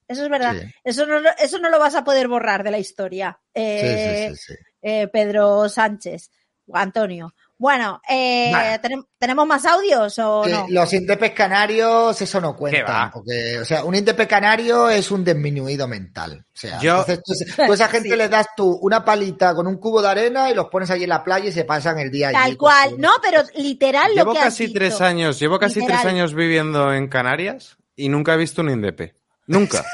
Eso 0.07 0.23
es 0.23 0.29
verdad. 0.29 0.55
Sí. 0.59 0.67
Eso, 0.83 1.05
no, 1.05 1.19
lo- 1.19 1.29
eso 1.37 1.59
no 1.59 1.69
lo 1.69 1.79
vas 1.79 1.95
a 1.95 2.03
poder 2.03 2.27
borrar 2.27 2.63
de 2.63 2.71
la 2.71 2.79
historia, 2.79 3.39
eh, 3.53 4.29
Sí, 4.29 4.35
sí, 4.35 4.37
sí, 4.37 4.53
sí. 4.53 4.63
eh, 4.81 5.07
Pedro 5.07 5.69
Sánchez 5.69 6.29
o 6.67 6.77
Antonio. 6.77 7.33
Bueno, 7.57 8.01
eh, 8.09 8.49
Vale. 8.51 8.81
¿tenem- 8.81 9.05
¿tenemos 9.17 9.47
más 9.47 9.65
audios 9.65 10.19
o 10.19 10.41
Que 10.43 10.51
no? 10.51 10.65
Los 10.69 10.91
indepes 10.91 11.31
canarios, 11.31 12.19
eso 12.21 12.41
no 12.41 12.53
¿Qué 12.53 12.59
cuenta. 12.59 13.09
Porque, 13.13 13.59
o 13.59 13.63
sea, 13.65 13.85
un 13.85 13.95
indepe 13.95 14.27
canario 14.27 14.89
es 14.89 15.09
un 15.11 15.23
disminuido 15.23 15.87
mental. 15.87 16.45
O 16.45 16.57
sea, 16.57 16.79
Yo- 16.81 17.05
entonces 17.07 17.21
tú, 17.23 17.33
tú 17.65 17.71
a 17.71 17.75
esa 17.75 17.87
gente 17.87 18.09
Sí. 18.09 18.15
le 18.17 18.27
das 18.27 18.47
tú 18.57 18.69
una 18.81 19.05
palita 19.05 19.55
con 19.55 19.67
un 19.67 19.77
cubo 19.77 20.01
de 20.01 20.09
arena 20.09 20.49
y 20.49 20.55
los 20.55 20.65
pones 20.67 20.89
allí 20.89 21.03
en 21.03 21.09
la 21.09 21.23
playa 21.23 21.47
y 21.47 21.51
se 21.53 21.63
pasan 21.63 21.99
el 21.99 22.11
día 22.11 22.29
allí. 22.29 22.37
Tal 22.37 22.57
cual. 22.57 22.95
No, 22.99 23.11
pero 23.21 23.43
literal 23.55 24.09
lo 24.11 24.23
Llevo 24.23 24.31
has 24.33 24.39
casi 24.45 24.65
dicho. 24.67 24.79
tres 24.79 24.99
años, 24.99 25.39
llevo 25.39 25.57
casi 25.59 25.79
Literal. 25.79 26.01
tres 26.01 26.11
años 26.13 26.33
viviendo 26.33 26.93
en 26.93 27.07
Canarias 27.07 27.77
y 27.95 28.09
nunca 28.09 28.33
he 28.33 28.37
visto 28.37 28.61
un 28.61 28.71
Indepe. 28.71 29.15
Nunca. 29.47 29.83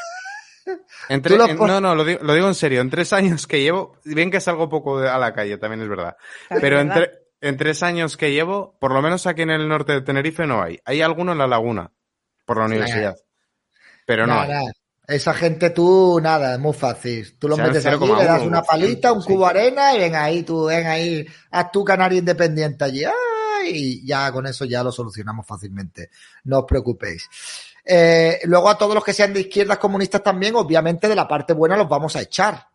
En- 1.10 1.24
pon- 1.24 1.68
no, 1.68 1.82
no, 1.82 1.96
lo 1.96 2.06
digo, 2.06 2.20
lo 2.22 2.34
digo 2.36 2.48
en 2.48 2.54
serio. 2.54 2.82
En 2.82 2.92
tres 2.92 3.12
años 3.12 3.48
que 3.48 3.62
llevo, 3.62 3.96
bien 4.06 4.30
que 4.30 4.40
salgo 4.40 4.70
poco 4.70 5.00
a 5.00 5.18
la 5.18 5.34
calle, 5.34 5.58
también 5.58 5.82
es 5.82 5.90
verdad. 5.90 6.16
Pero 6.62 6.80
en, 6.80 6.90
verdad. 6.90 7.04
tre- 7.06 7.12
en 7.42 7.58
tres 7.58 7.82
años 7.82 8.18
que 8.18 8.32
llevo, 8.32 8.78
por 8.80 8.94
lo 8.94 9.02
menos 9.02 9.26
aquí 9.26 9.42
en 9.42 9.50
el 9.50 9.68
norte 9.68 9.94
de 9.94 10.02
Tenerife 10.02 10.46
no 10.46 10.62
hay. 10.62 10.80
Hay 10.86 11.02
alguno 11.02 11.32
en 11.32 11.40
la 11.40 11.48
laguna, 11.48 11.92
por 12.46 12.58
la 12.60 12.66
universidad. 12.66 13.18
Pero 14.06 14.28
no. 14.28 14.36
Nada, 14.36 14.60
hay. 14.60 14.68
Esa 15.08 15.34
gente 15.34 15.72
tú, 15.72 16.20
nada, 16.22 16.54
es 16.54 16.60
muy 16.60 16.74
fácil. 16.74 17.36
Tú 17.40 17.48
los 17.48 17.58
O 17.58 17.64
sea, 17.64 17.68
metes 17.72 17.84
allí, 17.88 17.98
0,1, 17.98 18.18
le 18.20 18.26
das 18.26 18.42
una 18.44 18.62
palita, 18.62 19.12
un 19.12 19.24
cubo 19.24 19.48
arena 19.48 19.96
y 19.96 20.00
ven 20.00 20.16
ahí, 20.16 20.44
tú, 20.44 20.66
ven 20.66 20.86
ahí, 20.86 21.26
haz 21.50 21.72
tu 21.72 21.84
canario 21.84 22.20
independiente 22.20 22.84
allí. 22.86 23.06
¡ay! 23.06 23.14
Y 23.72 24.06
ya 24.08 24.32
con 24.32 24.46
eso 24.46 24.66
ya 24.66 24.84
lo 24.84 24.92
solucionamos 24.92 25.48
fácilmente. 25.48 26.12
No 26.44 26.60
os 26.60 26.66
preocupéis. 26.68 27.28
Eh, 27.86 28.40
luego 28.44 28.70
a 28.70 28.78
todos 28.78 28.94
los 28.94 29.04
que 29.04 29.14
sean 29.14 29.34
de 29.34 29.42
izquierdas 29.42 29.78
comunistas 29.78 30.24
también, 30.24 30.56
obviamente 30.56 31.08
de 31.08 31.16
la 31.16 31.28
parte 31.28 31.54
buena 31.54 31.78
los 31.78 31.90
vamos 31.90 32.16
a 32.16 32.22
echar. 32.22 32.68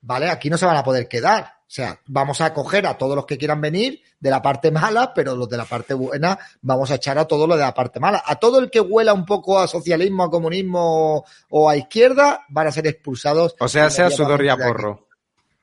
¿Vale? 0.00 0.30
Aquí 0.30 0.48
no 0.48 0.56
se 0.56 0.66
van 0.66 0.76
a 0.76 0.84
poder 0.84 1.08
quedar. 1.08 1.58
O 1.60 1.70
sea, 1.70 2.00
vamos 2.06 2.40
a 2.40 2.54
coger 2.54 2.86
a 2.86 2.96
todos 2.96 3.14
los 3.14 3.26
que 3.26 3.36
quieran 3.36 3.60
venir 3.60 4.00
de 4.18 4.30
la 4.30 4.40
parte 4.40 4.70
mala, 4.70 5.12
pero 5.12 5.36
los 5.36 5.48
de 5.50 5.58
la 5.58 5.66
parte 5.66 5.92
buena 5.92 6.38
vamos 6.62 6.90
a 6.90 6.94
echar 6.94 7.18
a 7.18 7.26
todo 7.26 7.46
lo 7.46 7.56
de 7.56 7.62
la 7.62 7.74
parte 7.74 8.00
mala. 8.00 8.22
A 8.24 8.36
todo 8.36 8.58
el 8.58 8.70
que 8.70 8.80
huela 8.80 9.12
un 9.12 9.26
poco 9.26 9.58
a 9.58 9.68
socialismo, 9.68 10.24
a 10.24 10.30
comunismo 10.30 11.24
o 11.50 11.68
a 11.68 11.76
izquierda 11.76 12.44
van 12.48 12.68
a 12.68 12.72
ser 12.72 12.86
expulsados. 12.86 13.54
O 13.58 13.68
sea, 13.68 13.90
sea 13.90 14.10
sudor 14.10 14.42
y 14.44 14.48
a 14.48 14.56
porro. 14.56 15.08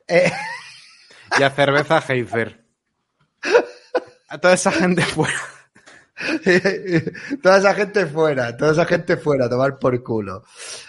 Eh, 0.06 0.30
Y 1.38 1.42
a 1.42 1.50
cerveza 1.50 2.02
Heifer. 2.08 2.64
A 4.28 4.38
toda 4.38 4.54
esa 4.54 4.72
gente 4.72 5.02
fuera. 5.02 5.34
toda 7.42 7.58
esa 7.58 7.74
gente 7.74 8.06
fuera, 8.06 8.56
toda 8.56 8.72
esa 8.72 8.86
gente 8.86 9.16
fuera, 9.16 9.46
a 9.46 9.50
tomar 9.50 9.78
por 9.78 10.02
culo. 10.02 10.44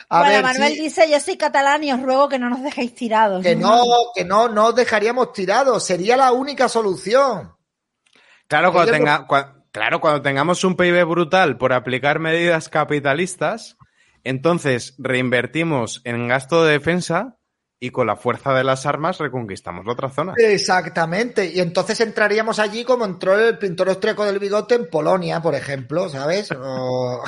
A 0.10 0.20
bueno, 0.20 0.34
ver, 0.36 0.44
Manuel 0.44 0.76
dice, 0.76 1.10
yo 1.10 1.20
soy 1.20 1.38
catalán 1.38 1.84
y 1.84 1.92
os 1.92 2.02
ruego 2.02 2.30
que 2.30 2.40
no 2.40 2.50
nos 2.50 2.63
dejéis 2.63 2.96
tirados. 2.96 3.44
que 3.44 3.56
no, 3.56 3.84
que 4.16 4.24
no, 4.24 4.48
no 4.48 4.68
os 4.68 4.76
dejaríamos 4.76 5.34
tirados. 5.34 5.84
Sería 5.84 6.16
la 6.16 6.32
única 6.32 6.70
solución. 6.70 7.54
Claro, 8.48 8.72
cuando, 8.72 8.94
tenga, 8.94 9.28
claro, 9.72 10.00
cuando 10.00 10.22
tengamos 10.22 10.63
un 10.63 10.76
PIB 10.76 11.04
brutal 11.06 11.58
por 11.58 11.74
aplicar 11.74 12.20
medidas 12.20 12.70
capitalistas, 12.70 13.78
entonces 14.24 14.96
reinvertimos 14.98 16.02
en 16.06 16.28
gasto 16.30 16.63
de 16.63 16.74
defensa 16.74 17.37
y 17.80 17.92
con 17.92 18.08
la 18.08 18.16
fuerza 18.16 18.54
de 18.54 18.63
las 18.63 18.86
armas 18.86 19.20
reconquistamos 19.20 19.86
la 19.86 19.94
otra 19.94 20.10
zona. 20.10 20.34
Exactamente. 20.38 21.52
Y 21.54 21.60
entonces 21.60 22.00
entraríamos 22.02 22.60
allí 22.60 22.84
como 22.84 23.06
entró 23.06 23.38
el 23.38 23.58
pintor 23.58 23.90
austríaco 23.90 24.26
del 24.26 24.40
bigote 24.40 24.76
en 24.76 24.90
Polonia, 24.90 25.42
por 25.42 25.54
ejemplo, 25.54 26.10
¿sabes? 26.10 26.52
O, 26.52 27.24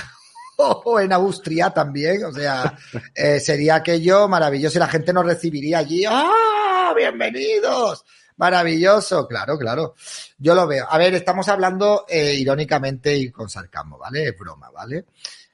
o 0.57 0.99
en 0.99 1.13
Austria 1.13 1.69
también. 1.69 2.23
O 2.25 2.31
sea, 2.31 2.75
eh, 3.13 3.39
sería 3.39 3.75
aquello 3.75 4.27
maravilloso 4.27 4.77
y 4.77 4.79
la 4.79 4.87
gente 4.87 5.13
nos 5.13 5.25
recibiría 5.25 5.79
allí. 5.79 6.03
¡Ah! 6.07 6.93
¡Bienvenidos! 6.95 8.03
Maravilloso, 8.39 9.27
claro, 9.27 9.57
claro. 9.57 9.95
Yo 10.37 10.55
lo 10.55 10.65
veo. 10.65 10.87
A 10.89 10.97
ver, 10.97 11.13
estamos 11.13 11.49
hablando 11.49 12.05
eh, 12.07 12.33
irónicamente 12.35 13.13
y 13.13 13.29
con 13.31 13.49
sarcasmo, 13.49 13.97
¿vale? 13.97 14.29
Es 14.29 14.37
broma, 14.37 14.69
¿vale? 14.71 15.05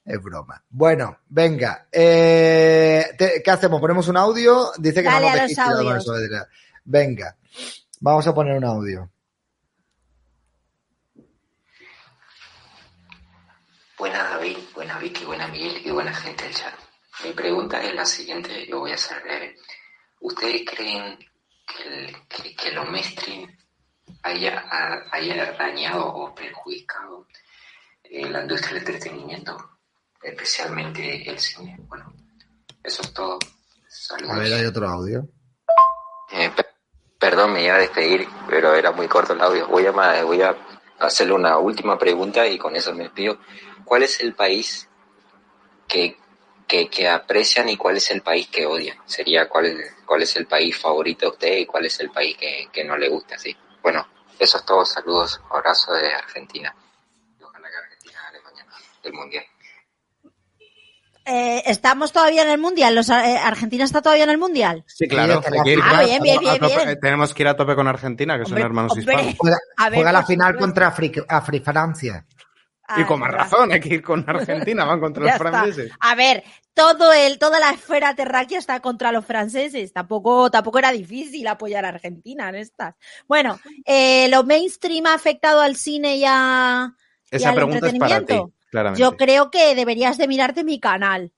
Es 0.05 0.21
broma. 0.21 0.63
Bueno, 0.69 1.21
venga. 1.29 1.87
Eh, 1.91 3.03
te- 3.17 3.41
¿Qué 3.43 3.49
hacemos? 3.49 3.81
¿Ponemos 3.81 4.07
un 4.07 4.17
audio? 4.17 4.71
Dice 4.77 5.01
que 5.01 5.09
Dale 5.09 5.25
no 5.25 5.31
nos 5.47 5.57
a 5.57 5.69
los 5.71 6.07
audios. 6.09 6.47
Venga. 6.83 7.35
Vamos 8.01 8.27
a 8.27 8.35
poner 8.35 8.55
un 8.55 8.65
audio. 8.65 9.09
Buenas 13.97 14.29
David, 14.29 14.57
buenas 14.75 14.99
Vicky, 15.01 15.25
buenas 15.25 15.49
Miguel 15.51 15.81
y 15.83 15.89
buena 15.89 16.13
gente 16.13 16.43
del 16.43 16.53
chat. 16.53 16.73
Mi 17.23 17.31
pregunta 17.31 17.81
es 17.81 17.95
la 17.95 18.05
siguiente, 18.05 18.67
yo 18.67 18.79
voy 18.79 18.91
a 18.91 18.97
ser 18.97 19.23
breve. 19.23 19.55
¿Ustedes 20.19 20.61
creen 20.69 21.17
que, 21.65 21.83
el- 21.83 22.27
que, 22.27 22.55
que 22.55 22.71
lo 22.71 22.85
mainstream 22.85 23.55
haya, 24.23 24.59
ha- 24.69 25.03
haya 25.11 25.51
dañado 25.53 26.05
o 26.07 26.33
perjudicado 26.35 27.27
eh, 28.03 28.29
la 28.29 28.41
industria 28.41 28.73
del 28.79 28.87
entretenimiento, 28.87 29.57
especialmente 30.21 31.29
el 31.29 31.39
cine? 31.39 31.77
Bueno, 31.87 32.13
eso 32.83 33.01
es 33.01 33.13
todo. 33.13 33.39
Saludos. 33.87 34.35
A 34.35 34.39
ver, 34.39 34.53
hay 34.53 34.65
otro 34.65 34.87
audio. 34.87 35.27
Eh, 36.31 36.49
per- 36.55 36.73
perdón, 37.19 37.53
me 37.53 37.63
iba 37.63 37.75
a 37.75 37.79
despedir, 37.79 38.27
pero 38.47 38.73
era 38.75 38.91
muy 38.91 39.07
corto 39.07 39.33
el 39.33 39.41
audio. 39.41 39.67
Voy 39.67 39.85
a, 39.85 39.91
ma- 39.91 40.21
voy 40.23 40.41
a 40.41 40.55
hacerle 40.99 41.33
una 41.33 41.57
última 41.57 41.97
pregunta 41.97 42.45
y 42.47 42.57
con 42.57 42.75
eso 42.75 42.93
me 42.93 43.03
despido. 43.05 43.39
¿Cuál 43.83 44.03
es 44.03 44.19
el 44.21 44.33
país 44.35 44.87
que, 45.87 46.17
que, 46.67 46.89
que 46.89 47.07
aprecian 47.07 47.69
y 47.69 47.77
cuál 47.77 47.97
es 47.97 48.09
el 48.11 48.21
país 48.21 48.47
que 48.47 48.65
odian? 48.65 48.97
Sería 49.05 49.47
cuál, 49.47 49.77
cuál 50.05 50.21
es 50.23 50.35
el 50.35 50.47
país 50.47 50.77
favorito 50.77 51.25
de 51.27 51.31
usted 51.31 51.57
y 51.57 51.65
cuál 51.65 51.85
es 51.85 51.99
el 51.99 52.09
país 52.11 52.35
que, 52.37 52.67
que 52.71 52.83
no 52.83 52.97
le 52.97 53.09
gusta, 53.09 53.37
sí. 53.37 53.55
Bueno, 53.83 54.07
eso 54.39 54.57
es 54.57 54.65
todo. 54.65 54.83
Saludos, 54.85 55.39
abrazo 55.51 55.93
de 55.93 56.13
Argentina. 56.13 56.75
Y 57.39 57.43
Ojalá 57.43 57.69
que 57.69 57.77
Argentina 57.77 58.19
gane 58.31 58.39
mañana 58.43 58.71
el 59.03 59.13
mundial. 59.13 59.45
Eh, 61.27 61.63
¿Estamos 61.65 62.11
todavía 62.11 62.43
en 62.43 62.49
el 62.51 62.59
Mundial? 62.59 62.93
¿Los, 62.93 63.09
eh, 63.09 63.13
¿Argentina 63.43 63.83
está 63.83 63.99
todavía 63.99 64.25
en 64.25 64.29
el 64.29 64.37
Mundial? 64.37 64.83
Sí, 64.85 65.07
claro. 65.07 65.41
Ah, 65.43 65.97
a- 65.97 66.03
bien, 66.03 66.21
bien, 66.21 66.37
a 66.37 66.41
bien, 66.41 66.59
tope- 66.59 66.85
bien. 66.85 66.99
Tenemos 66.99 67.33
que 67.33 67.41
ir 67.41 67.47
a 67.47 67.55
tope 67.57 67.73
con 67.75 67.87
Argentina, 67.87 68.37
que 68.37 68.43
son 68.43 68.53
Hombre, 68.53 68.63
hermanos 68.65 68.91
hombre. 68.91 69.15
hispanos. 69.15 69.35
Juega, 69.39 69.57
A 69.77 69.89
ver, 69.89 69.97
juega 69.97 70.11
la 70.11 70.23
final 70.23 70.55
contra 70.55 70.95
Afri- 70.95 71.25
Afri-Francia. 71.27 72.25
Y 72.29 72.44
Ah, 72.87 73.05
con 73.07 73.19
más 73.19 73.31
razón, 73.31 73.71
hay 73.71 73.79
que 73.79 73.95
ir 73.95 74.03
con 74.03 74.23
Argentina, 74.27 74.85
van 74.85 74.99
contra 74.99 75.23
los 75.23 75.33
está. 75.33 75.49
franceses. 75.49 75.91
A 75.99 76.13
ver, 76.15 76.43
todo 76.73 77.13
el, 77.13 77.39
toda 77.39 77.59
la 77.59 77.71
esfera 77.71 78.13
terráquea 78.15 78.59
está 78.59 78.79
contra 78.79 79.11
los 79.11 79.25
franceses. 79.25 79.91
Tampoco, 79.91 80.51
tampoco 80.51 80.79
era 80.79 80.91
difícil 80.91 81.47
apoyar 81.47 81.85
a 81.85 81.89
Argentina 81.89 82.49
en 82.49 82.55
estas. 82.55 82.95
Bueno, 83.27 83.59
eh, 83.85 84.27
¿lo 84.29 84.43
mainstream 84.43 85.07
ha 85.07 85.15
afectado 85.15 85.61
al 85.61 85.75
cine 85.75 86.17
y, 86.17 86.25
a, 86.27 86.93
y 87.31 87.35
Esa 87.37 87.49
al 87.49 87.55
pregunta 87.55 87.87
es 87.87 87.97
para 87.97 88.21
ti, 88.21 88.39
claramente. 88.69 89.01
Yo 89.01 89.17
creo 89.17 89.49
que 89.49 89.73
deberías 89.73 90.17
de 90.17 90.27
mirarte 90.27 90.63
mi 90.63 90.79
canal 90.79 91.31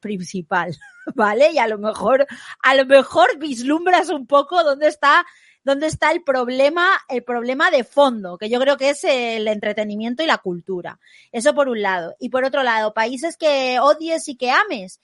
principal, 0.00 0.76
¿vale? 1.14 1.50
Y 1.52 1.58
a 1.58 1.66
lo 1.66 1.78
mejor, 1.78 2.26
a 2.62 2.74
lo 2.74 2.86
mejor 2.86 3.38
vislumbras 3.38 4.08
un 4.08 4.26
poco 4.26 4.62
dónde 4.64 4.88
está, 4.88 5.26
dónde 5.64 5.86
está 5.86 6.12
el 6.12 6.22
problema, 6.22 6.88
el 7.08 7.24
problema 7.24 7.70
de 7.70 7.84
fondo, 7.84 8.38
que 8.38 8.48
yo 8.48 8.60
creo 8.60 8.76
que 8.76 8.90
es 8.90 9.02
el 9.04 9.48
entretenimiento 9.48 10.22
y 10.22 10.26
la 10.26 10.38
cultura. 10.38 11.00
Eso 11.32 11.54
por 11.54 11.68
un 11.68 11.82
lado. 11.82 12.14
Y 12.20 12.28
por 12.28 12.44
otro 12.44 12.62
lado, 12.62 12.94
países 12.94 13.36
que 13.36 13.80
odies 13.80 14.28
y 14.28 14.36
que 14.36 14.50
ames, 14.50 15.00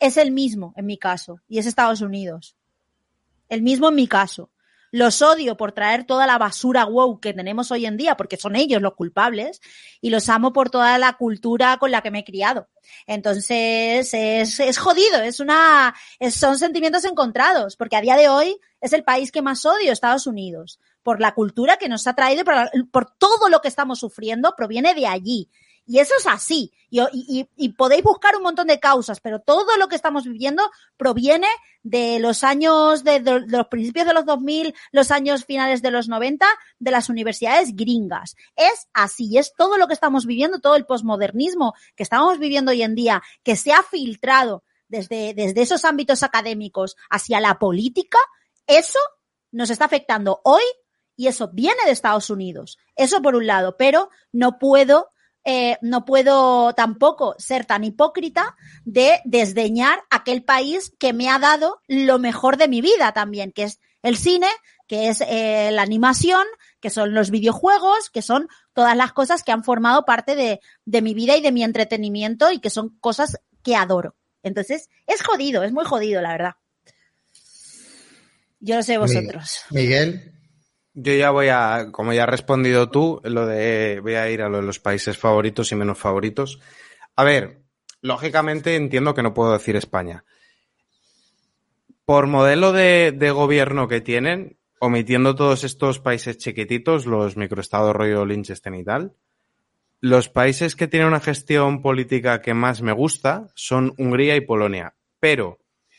es 0.00 0.16
el 0.16 0.30
mismo 0.30 0.74
en 0.76 0.86
mi 0.86 0.98
caso, 0.98 1.40
y 1.48 1.58
es 1.58 1.66
Estados 1.66 2.00
Unidos. 2.00 2.56
El 3.48 3.62
mismo 3.62 3.88
en 3.88 3.94
mi 3.94 4.08
caso. 4.08 4.50
Los 4.96 5.20
odio 5.20 5.58
por 5.58 5.72
traer 5.72 6.04
toda 6.04 6.26
la 6.26 6.38
basura 6.38 6.86
wow 6.86 7.20
que 7.20 7.34
tenemos 7.34 7.70
hoy 7.70 7.84
en 7.84 7.98
día, 7.98 8.16
porque 8.16 8.38
son 8.38 8.56
ellos 8.56 8.80
los 8.80 8.94
culpables, 8.94 9.60
y 10.00 10.08
los 10.08 10.30
amo 10.30 10.54
por 10.54 10.70
toda 10.70 10.96
la 10.96 11.18
cultura 11.18 11.76
con 11.76 11.90
la 11.90 12.00
que 12.00 12.10
me 12.10 12.20
he 12.20 12.24
criado. 12.24 12.70
Entonces, 13.06 14.14
es, 14.14 14.58
es 14.58 14.78
jodido, 14.78 15.20
es 15.20 15.38
una, 15.38 15.94
son 16.30 16.58
sentimientos 16.58 17.04
encontrados, 17.04 17.76
porque 17.76 17.96
a 17.96 18.00
día 18.00 18.16
de 18.16 18.30
hoy 18.30 18.58
es 18.80 18.94
el 18.94 19.04
país 19.04 19.32
que 19.32 19.42
más 19.42 19.66
odio, 19.66 19.92
Estados 19.92 20.26
Unidos, 20.26 20.80
por 21.02 21.20
la 21.20 21.34
cultura 21.34 21.76
que 21.76 21.90
nos 21.90 22.06
ha 22.06 22.14
traído, 22.14 22.42
por, 22.42 22.54
por 22.90 23.14
todo 23.18 23.50
lo 23.50 23.60
que 23.60 23.68
estamos 23.68 23.98
sufriendo, 23.98 24.54
proviene 24.56 24.94
de 24.94 25.06
allí. 25.06 25.50
Y 25.86 26.00
eso 26.00 26.14
es 26.18 26.26
así. 26.26 26.72
Y, 26.90 27.68
podéis 27.76 28.02
buscar 28.02 28.36
un 28.36 28.42
montón 28.42 28.66
de 28.66 28.80
causas, 28.80 29.20
pero 29.20 29.40
todo 29.40 29.76
lo 29.76 29.88
que 29.88 29.94
estamos 29.94 30.24
viviendo 30.24 30.62
proviene 30.96 31.46
de 31.82 32.18
los 32.18 32.42
años, 32.42 33.04
de 33.04 33.20
los 33.46 33.66
principios 33.68 34.06
de 34.06 34.14
los 34.14 34.24
2000, 34.24 34.74
los 34.90 35.10
años 35.12 35.44
finales 35.44 35.82
de 35.82 35.92
los 35.92 36.08
90, 36.08 36.44
de 36.80 36.90
las 36.90 37.08
universidades 37.08 37.76
gringas. 37.76 38.34
Es 38.56 38.88
así, 38.92 39.38
es 39.38 39.54
todo 39.56 39.78
lo 39.78 39.86
que 39.86 39.94
estamos 39.94 40.26
viviendo, 40.26 40.60
todo 40.60 40.74
el 40.74 40.86
posmodernismo 40.86 41.74
que 41.94 42.02
estamos 42.02 42.38
viviendo 42.38 42.72
hoy 42.72 42.82
en 42.82 42.96
día, 42.96 43.22
que 43.44 43.54
se 43.54 43.72
ha 43.72 43.82
filtrado 43.84 44.64
desde, 44.88 45.34
desde 45.34 45.62
esos 45.62 45.84
ámbitos 45.84 46.24
académicos 46.24 46.96
hacia 47.10 47.40
la 47.40 47.58
política, 47.58 48.18
eso 48.66 48.98
nos 49.52 49.70
está 49.70 49.84
afectando 49.84 50.40
hoy 50.42 50.62
y 51.16 51.28
eso 51.28 51.50
viene 51.52 51.84
de 51.84 51.92
Estados 51.92 52.28
Unidos. 52.30 52.78
Eso 52.96 53.22
por 53.22 53.36
un 53.36 53.46
lado, 53.46 53.76
pero 53.76 54.10
no 54.32 54.58
puedo 54.58 55.10
eh, 55.48 55.78
no 55.80 56.04
puedo 56.04 56.74
tampoco 56.74 57.36
ser 57.38 57.64
tan 57.64 57.84
hipócrita 57.84 58.56
de 58.84 59.20
desdeñar 59.24 60.02
aquel 60.10 60.42
país 60.42 60.92
que 60.98 61.12
me 61.12 61.30
ha 61.30 61.38
dado 61.38 61.80
lo 61.86 62.18
mejor 62.18 62.56
de 62.56 62.66
mi 62.66 62.80
vida 62.80 63.12
también, 63.12 63.52
que 63.52 63.62
es 63.62 63.78
el 64.02 64.16
cine, 64.16 64.48
que 64.88 65.08
es 65.08 65.20
eh, 65.20 65.70
la 65.72 65.82
animación, 65.82 66.44
que 66.80 66.90
son 66.90 67.14
los 67.14 67.30
videojuegos, 67.30 68.10
que 68.10 68.22
son 68.22 68.48
todas 68.72 68.96
las 68.96 69.12
cosas 69.12 69.44
que 69.44 69.52
han 69.52 69.62
formado 69.62 70.04
parte 70.04 70.34
de, 70.34 70.60
de 70.84 71.00
mi 71.00 71.14
vida 71.14 71.36
y 71.36 71.42
de 71.42 71.52
mi 71.52 71.62
entretenimiento 71.62 72.50
y 72.50 72.58
que 72.58 72.70
son 72.70 72.96
cosas 72.98 73.38
que 73.62 73.76
adoro. 73.76 74.16
Entonces, 74.42 74.90
es 75.06 75.22
jodido, 75.22 75.62
es 75.62 75.72
muy 75.72 75.84
jodido, 75.84 76.20
la 76.22 76.32
verdad. 76.32 76.54
Yo 78.58 78.74
no 78.74 78.82
sé 78.82 78.98
vosotros. 78.98 79.60
Miguel. 79.70 80.35
Yo 80.98 81.12
ya 81.12 81.30
voy 81.30 81.48
a, 81.48 81.88
como 81.92 82.14
ya 82.14 82.22
has 82.22 82.30
respondido 82.30 82.88
tú, 82.88 83.20
lo 83.22 83.44
de, 83.44 84.00
voy 84.02 84.14
a 84.14 84.30
ir 84.30 84.40
a 84.40 84.48
lo 84.48 84.56
de 84.56 84.62
los 84.62 84.80
países 84.80 85.18
favoritos 85.18 85.70
y 85.70 85.74
menos 85.74 85.98
favoritos. 85.98 86.58
A 87.16 87.22
ver, 87.22 87.60
lógicamente 88.00 88.76
entiendo 88.76 89.14
que 89.14 89.22
no 89.22 89.34
puedo 89.34 89.52
decir 89.52 89.76
España. 89.76 90.24
Por 92.06 92.28
modelo 92.28 92.72
de, 92.72 93.12
gobierno 93.34 93.88
que 93.88 94.00
tienen, 94.00 94.58
omitiendo 94.78 95.34
todos 95.34 95.64
estos 95.64 96.00
países 96.00 96.38
chiquititos, 96.38 97.04
los 97.04 97.36
microestados 97.36 97.94
rollo 97.94 98.24
Liechtenstein 98.24 98.76
y 98.76 98.84
tal, 98.84 99.12
los 100.00 100.30
países 100.30 100.76
que 100.76 100.88
tienen 100.88 101.08
una 101.08 101.20
gestión 101.20 101.82
política 101.82 102.40
que 102.40 102.54
más 102.54 102.80
me 102.80 102.92
gusta 102.92 103.48
son 103.54 103.92
Hungría 103.98 104.34
y 104.34 104.40
Polonia. 104.40 104.94
Pero, 105.20 105.58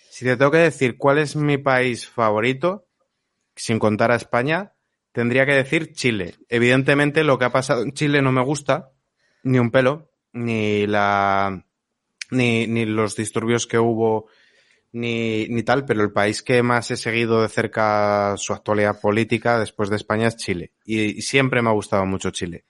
si 0.09 0.25
te 0.25 0.37
tengo 0.37 0.49
que 0.49 0.57
decir 0.57 0.97
cuál 0.97 1.19
es 1.19 1.35
mi 1.35 1.59
país 1.59 2.09
favorito, 2.09 2.87
sin 3.55 3.77
contar 3.77 4.11
a 4.11 4.15
España, 4.15 4.73
tendría 5.17 5.47
que 5.47 5.53
decir 5.53 5.93
Chile. 5.93 6.35
Evidentemente, 6.47 7.23
lo 7.23 7.39
que 7.39 7.45
ha 7.45 7.51
pasado 7.51 7.81
en 7.81 7.91
Chile 7.91 8.21
no 8.21 8.31
me 8.31 8.43
gusta, 8.43 8.91
ni 9.41 9.57
un 9.57 9.71
pelo, 9.71 10.11
ni 10.31 10.85
la. 10.85 11.65
ni, 12.29 12.67
ni 12.67 12.85
los 12.85 13.15
disturbios 13.15 13.65
que 13.65 13.79
hubo, 13.79 14.27
ni, 14.91 15.47
ni 15.47 15.63
tal, 15.63 15.85
pero 15.85 16.03
el 16.03 16.11
país 16.11 16.43
que 16.43 16.61
más 16.61 16.91
he 16.91 16.97
seguido 16.97 17.41
de 17.41 17.49
cerca 17.49 18.35
su 18.37 18.53
actualidad 18.53 19.01
política 19.01 19.57
después 19.57 19.89
de 19.89 19.95
España 19.95 20.27
es 20.27 20.37
Chile. 20.37 20.73
Y, 20.85 21.17
y 21.17 21.21
siempre 21.23 21.63
me 21.63 21.69
ha 21.69 21.73
gustado 21.73 22.05
mucho 22.05 22.29
Chile. 22.29 22.65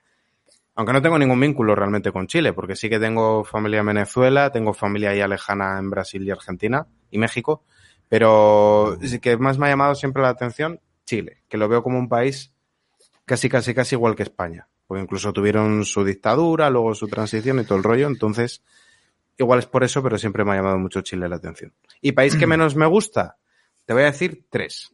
Aunque 0.75 0.93
no 0.93 1.01
tengo 1.01 1.19
ningún 1.19 1.41
vínculo 1.41 1.75
realmente 1.75 2.13
con 2.13 2.27
Chile, 2.27 2.53
porque 2.53 2.77
sí 2.77 2.87
que 2.87 2.97
tengo 2.97 3.43
familia 3.43 3.81
en 3.81 3.87
Venezuela, 3.87 4.53
tengo 4.53 4.73
familia 4.73 5.13
ya 5.13 5.27
lejana 5.27 5.79
en 5.79 5.89
Brasil 5.89 6.23
y 6.23 6.31
Argentina 6.31 6.87
y 7.11 7.17
México, 7.17 7.65
pero 8.07 8.97
sí 9.01 9.19
que 9.19 9.35
más 9.35 9.57
me 9.57 9.65
ha 9.65 9.71
llamado 9.71 9.95
siempre 9.95 10.23
la 10.23 10.29
atención 10.29 10.79
Chile, 11.07 11.43
que 11.47 11.57
lo 11.57 11.67
veo 11.67 11.81
como 11.81 11.97
un 11.97 12.09
país 12.09 12.53
casi, 13.25 13.49
casi, 13.49 13.73
casi 13.73 13.95
igual 13.95 14.15
que 14.15 14.23
España. 14.23 14.67
Porque 14.85 15.01
incluso 15.01 15.33
tuvieron 15.33 15.83
su 15.85 16.03
dictadura, 16.03 16.69
luego 16.69 16.93
su 16.93 17.07
transición 17.07 17.59
y 17.59 17.63
todo 17.63 17.77
el 17.77 17.83
rollo, 17.83 18.07
entonces 18.07 18.61
igual 19.37 19.59
es 19.59 19.65
por 19.65 19.83
eso, 19.83 20.03
pero 20.03 20.17
siempre 20.17 20.45
me 20.45 20.51
ha 20.51 20.55
llamado 20.55 20.77
mucho 20.77 21.01
Chile 21.01 21.27
la 21.27 21.37
atención. 21.37 21.73
¿Y 22.01 22.11
país 22.11 22.35
que 22.35 22.45
menos 22.47 22.75
me 22.75 22.85
gusta? 22.85 23.37
Te 23.85 23.93
voy 23.93 24.03
a 24.03 24.07
decir 24.07 24.45
tres. 24.49 24.93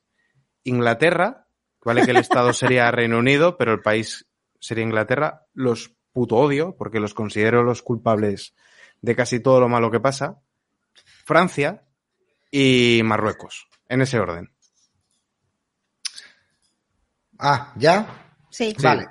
Inglaterra, 0.64 1.47
vale 1.84 2.05
que 2.05 2.11
el 2.11 2.18
Estado 2.18 2.53
sería 2.53 2.91
Reino 2.91 3.18
Unido, 3.20 3.57
pero 3.57 3.74
el 3.74 3.82
país 3.82 4.26
sería 4.59 4.84
Inglaterra. 4.84 5.45
Los 5.53 5.93
puto 6.14 6.38
odio, 6.38 6.76
porque 6.78 6.99
los 6.99 7.14
considero 7.14 7.64
los 7.64 7.82
culpables 7.82 8.53
de 9.01 9.16
casi 9.16 9.39
todo 9.39 9.59
lo 9.59 9.68
malo 9.68 9.91
que 9.91 9.99
pasa. 9.99 10.39
Francia 11.26 11.84
y 12.51 13.01
Marruecos, 13.03 13.68
en 13.89 14.01
ese 14.01 14.20
orden. 14.20 14.53
Ah, 17.40 17.74
¿ya? 17.76 18.08
Sí. 18.50 18.76
Vale. 18.82 19.08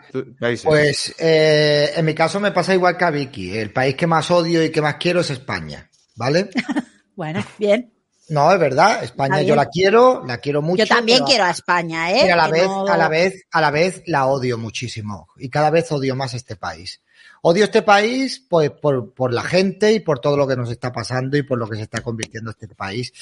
Pues 0.63 1.15
eh, 1.19 1.93
en 1.97 2.05
mi 2.05 2.15
caso 2.15 2.39
me 2.39 2.53
pasa 2.53 2.75
igual 2.75 2.97
que 2.97 3.05
a 3.05 3.11
Vicky. 3.11 3.57
El 3.57 3.73
país 3.73 3.95
que 3.97 4.07
más 4.07 4.31
odio 4.31 4.63
y 4.65 4.71
que 4.71 4.81
más 4.81 4.97
quiero 4.97 5.21
es 5.21 5.31
España, 5.31 5.89
¿vale? 6.17 6.51
Bueno, 7.15 7.45
bien. 7.59 7.93
No, 8.31 8.51
es 8.53 8.59
verdad. 8.59 9.05
España 9.05 9.43
yo 9.43 9.55
la 9.55 9.67
quiero, 9.67 10.25
la 10.27 10.39
quiero 10.39 10.63
mucho. 10.63 10.83
Yo 10.85 10.89
también 10.89 11.19
pero- 11.19 11.27
quiero 11.27 11.45
a 11.45 11.51
España, 11.51 12.11
¿eh? 12.11 12.21
pero 12.23 12.33
a 12.35 12.37
la 12.37 12.47
Que 12.47 12.53
vez, 12.53 12.67
no- 12.69 12.87
a 12.87 12.97
la 12.97 13.09
vez, 13.09 13.43
a 13.53 13.61
la 13.61 13.71
vez 13.71 14.03
la 14.07 14.27
odio 14.27 14.57
muchísimo. 14.57 15.29
Y 15.37 15.51
cada 15.51 15.69
vez 15.69 15.93
odio 15.93 16.17
más 16.17 16.33
este 16.33 16.57
país. 16.57 17.03
Odio 17.45 17.65
este 17.65 17.83
país 17.83 18.47
pues, 18.49 18.71
por, 18.71 19.13
por 19.15 19.35
la 19.35 19.43
gente 19.43 19.93
y 19.93 19.99
por 19.99 20.21
todo 20.21 20.37
lo 20.37 20.47
que 20.47 20.55
nos 20.55 20.71
está 20.71 20.93
pasando 20.93 21.37
y 21.37 21.43
por 21.43 21.59
lo 21.59 21.69
que 21.69 21.75
se 21.75 21.83
está 21.83 22.01
convirtiendo 22.01 22.51
este 22.51 22.69
país. 22.69 23.13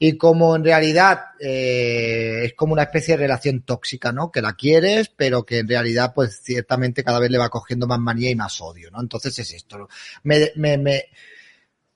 Y 0.00 0.16
como 0.16 0.56
en 0.56 0.64
realidad 0.64 1.20
eh, 1.38 2.40
es 2.46 2.54
como 2.54 2.72
una 2.72 2.82
especie 2.82 3.14
de 3.14 3.22
relación 3.22 3.62
tóxica, 3.62 4.10
¿no? 4.10 4.32
Que 4.32 4.42
la 4.42 4.54
quieres, 4.54 5.12
pero 5.16 5.44
que 5.46 5.58
en 5.58 5.68
realidad, 5.68 6.12
pues 6.12 6.40
ciertamente 6.42 7.04
cada 7.04 7.20
vez 7.20 7.30
le 7.30 7.38
va 7.38 7.48
cogiendo 7.48 7.86
más 7.86 8.00
manía 8.00 8.30
y 8.30 8.34
más 8.34 8.60
odio, 8.60 8.90
¿no? 8.90 9.00
Entonces 9.00 9.38
es 9.38 9.52
esto. 9.52 9.88
Me, 10.24 10.50
me, 10.56 10.76
me... 10.76 11.04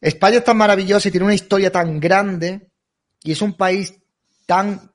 España 0.01 0.39
es 0.39 0.45
tan 0.45 0.57
maravillosa 0.57 1.09
y 1.09 1.11
tiene 1.11 1.25
una 1.25 1.35
historia 1.35 1.73
tan 1.73 1.99
grande 1.99 2.69
y 3.25 3.33
es 3.33 3.43
un 3.43 3.55
país 3.55 3.95
tan, 4.47 4.93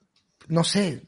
no 0.48 0.64
sé, 0.64 1.02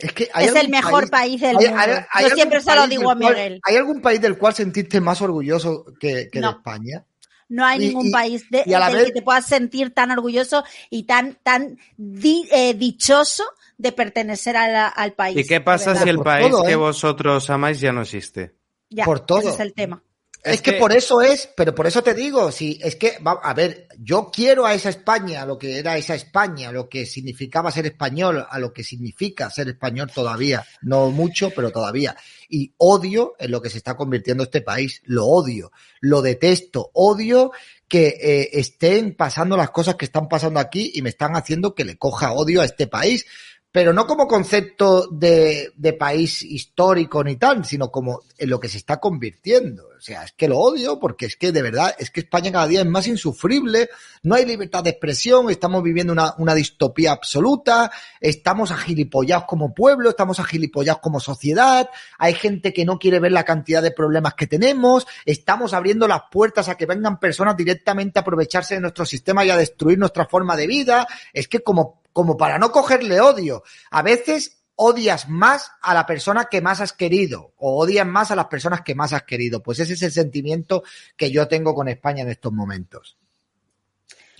es 0.00 0.12
que 0.12 0.28
hay 0.32 0.46
Es 0.46 0.54
el 0.54 0.68
mejor 0.68 1.10
país 1.10 1.40
del 1.40 1.54
mundo. 1.54 1.70
hay- 1.76 1.90
hay 2.12 2.28
Yo 2.28 2.34
siempre 2.34 2.60
se 2.60 2.74
lo 2.74 2.86
digo 2.86 3.10
a 3.10 3.16
cual- 3.16 3.34
Miguel. 3.34 3.60
¿Hay 3.64 3.76
algún 3.76 4.00
país 4.00 4.20
del 4.20 4.38
cual 4.38 4.54
sentirte 4.54 5.00
más 5.00 5.20
orgulloso 5.22 5.84
que, 6.00 6.28
que 6.30 6.40
No. 6.40 6.52
de 6.52 6.56
España? 6.58 7.04
No 7.50 7.64
hay 7.64 7.82
Y- 7.82 7.88
ningún 7.88 8.08
y- 8.08 8.10
país 8.10 8.44
de, 8.50 8.62
del 8.66 8.92
vez- 8.92 9.06
que 9.06 9.12
te 9.12 9.22
puedas 9.22 9.46
sentir 9.46 9.94
tan 9.94 10.10
orgulloso 10.10 10.64
y 10.90 11.04
tan, 11.04 11.38
tan 11.42 11.78
di- 11.96 12.46
eh, 12.52 12.74
dichoso 12.74 13.44
de 13.78 13.92
pertenecer 13.92 14.56
a 14.56 14.68
la- 14.68 14.88
al 14.88 15.14
país. 15.14 15.36
¿Y 15.38 15.44
qué 15.46 15.60
pasa 15.60 15.94
si 15.96 16.08
el 16.08 16.16
Por 16.16 16.24
país 16.26 16.50
todo, 16.50 16.64
que 16.64 16.72
¿eh? 16.72 16.76
vosotros 16.76 17.48
amáis 17.48 17.80
ya 17.80 17.90
no 17.92 18.02
existe? 18.02 18.54
Ya, 18.90 19.04
por 19.04 19.20
todo? 19.20 19.40
Ese 19.40 19.50
es 19.50 19.60
el 19.60 19.72
tema. 19.74 20.02
Es, 20.48 20.54
Es 20.56 20.62
que, 20.62 20.72
que- 20.72 20.78
por 20.78 20.92
eso 20.92 21.20
es, 21.22 21.48
pero 21.56 21.74
por 21.74 21.86
eso 21.86 22.02
te 22.02 22.14
digo, 22.14 22.50
si 22.50 22.78
es 22.82 22.96
que, 22.96 23.18
va, 23.18 23.32
a 23.42 23.54
ver, 23.54 23.88
yo 23.98 24.30
quiero 24.32 24.66
a 24.66 24.74
esa 24.74 24.88
España, 24.88 25.42
a 25.42 25.46
lo 25.46 25.58
que 25.58 25.78
era 25.78 25.96
esa 25.96 26.14
España, 26.14 26.68
a 26.68 26.72
lo 26.72 26.88
que 26.88 27.06
significaba 27.06 27.70
ser 27.70 27.86
español, 27.86 28.46
a 28.48 28.58
lo 28.58 28.72
que 28.72 28.82
significa 28.84 29.50
ser 29.50 29.68
español 29.68 30.10
todavía, 30.14 30.66
no 30.82 31.10
mucho, 31.10 31.50
pero 31.50 31.70
todavía. 31.70 32.16
Y 32.48 32.72
odio 32.78 33.34
en 33.38 33.50
lo 33.50 33.60
que 33.62 33.70
se 33.70 33.78
está 33.78 33.96
convirtiendo 33.96 34.44
este 34.44 34.60
país, 34.62 35.02
lo 35.04 35.26
odio, 35.26 35.70
lo 36.00 36.22
detesto, 36.22 36.90
odio 36.94 37.52
que 37.88 38.08
eh, 38.20 38.50
estén 38.52 39.14
pasando 39.14 39.56
las 39.56 39.70
cosas 39.70 39.94
que 39.96 40.04
están 40.04 40.28
pasando 40.28 40.60
aquí 40.60 40.92
y 40.94 41.02
me 41.02 41.08
están 41.08 41.36
haciendo 41.36 41.74
que 41.74 41.84
le 41.84 41.96
coja 41.96 42.32
odio 42.32 42.60
a 42.60 42.64
este 42.64 42.86
país. 42.86 43.24
Pero 43.70 43.92
no 43.92 44.06
como 44.06 44.26
concepto 44.26 45.08
de, 45.08 45.72
país 45.98 46.42
histórico 46.42 47.22
ni 47.22 47.36
tal, 47.36 47.64
sino 47.64 47.90
como 47.90 48.20
en 48.38 48.48
lo 48.48 48.58
que 48.58 48.68
se 48.68 48.78
está 48.78 48.98
convirtiendo. 48.98 49.88
O 49.98 50.00
sea, 50.00 50.24
es 50.24 50.32
que 50.32 50.48
lo 50.48 50.58
odio 50.58 50.98
porque 50.98 51.26
es 51.26 51.36
que 51.36 51.52
de 51.52 51.60
verdad, 51.60 51.94
es 51.98 52.10
que 52.10 52.20
España 52.20 52.52
cada 52.52 52.66
día 52.66 52.80
es 52.80 52.86
más 52.86 53.06
insufrible, 53.08 53.90
no 54.22 54.36
hay 54.36 54.46
libertad 54.46 54.84
de 54.84 54.90
expresión, 54.90 55.50
estamos 55.50 55.82
viviendo 55.82 56.12
una, 56.12 56.34
una 56.38 56.54
distopía 56.54 57.12
absoluta, 57.12 57.90
estamos 58.20 58.70
agilipollados 58.70 59.44
como 59.46 59.74
pueblo, 59.74 60.10
estamos 60.10 60.40
agilipollados 60.40 61.02
como 61.02 61.20
sociedad, 61.20 61.90
hay 62.18 62.34
gente 62.34 62.72
que 62.72 62.84
no 62.84 62.98
quiere 62.98 63.18
ver 63.18 63.32
la 63.32 63.44
cantidad 63.44 63.82
de 63.82 63.90
problemas 63.90 64.34
que 64.34 64.46
tenemos, 64.46 65.06
estamos 65.26 65.74
abriendo 65.74 66.06
las 66.08 66.22
puertas 66.30 66.68
a 66.68 66.76
que 66.76 66.86
vengan 66.86 67.18
personas 67.18 67.56
directamente 67.56 68.18
a 68.18 68.22
aprovecharse 68.22 68.76
de 68.76 68.80
nuestro 68.80 69.04
sistema 69.04 69.44
y 69.44 69.50
a 69.50 69.56
destruir 69.56 69.98
nuestra 69.98 70.26
forma 70.26 70.56
de 70.56 70.66
vida. 70.66 71.06
Es 71.32 71.48
que 71.48 71.60
como, 71.60 72.02
como 72.18 72.36
para 72.36 72.58
no 72.58 72.72
cogerle 72.72 73.20
odio, 73.20 73.62
a 73.92 74.02
veces 74.02 74.64
odias 74.74 75.28
más 75.28 75.70
a 75.80 75.94
la 75.94 76.04
persona 76.04 76.46
que 76.50 76.60
más 76.60 76.80
has 76.80 76.92
querido 76.92 77.54
o 77.58 77.78
odias 77.78 78.08
más 78.08 78.32
a 78.32 78.34
las 78.34 78.46
personas 78.46 78.80
que 78.80 78.96
más 78.96 79.12
has 79.12 79.22
querido. 79.22 79.62
Pues 79.62 79.78
ese 79.78 79.92
es 79.92 80.02
el 80.02 80.10
sentimiento 80.10 80.82
que 81.16 81.30
yo 81.30 81.46
tengo 81.46 81.76
con 81.76 81.86
España 81.86 82.22
en 82.22 82.30
estos 82.30 82.52
momentos. 82.52 83.16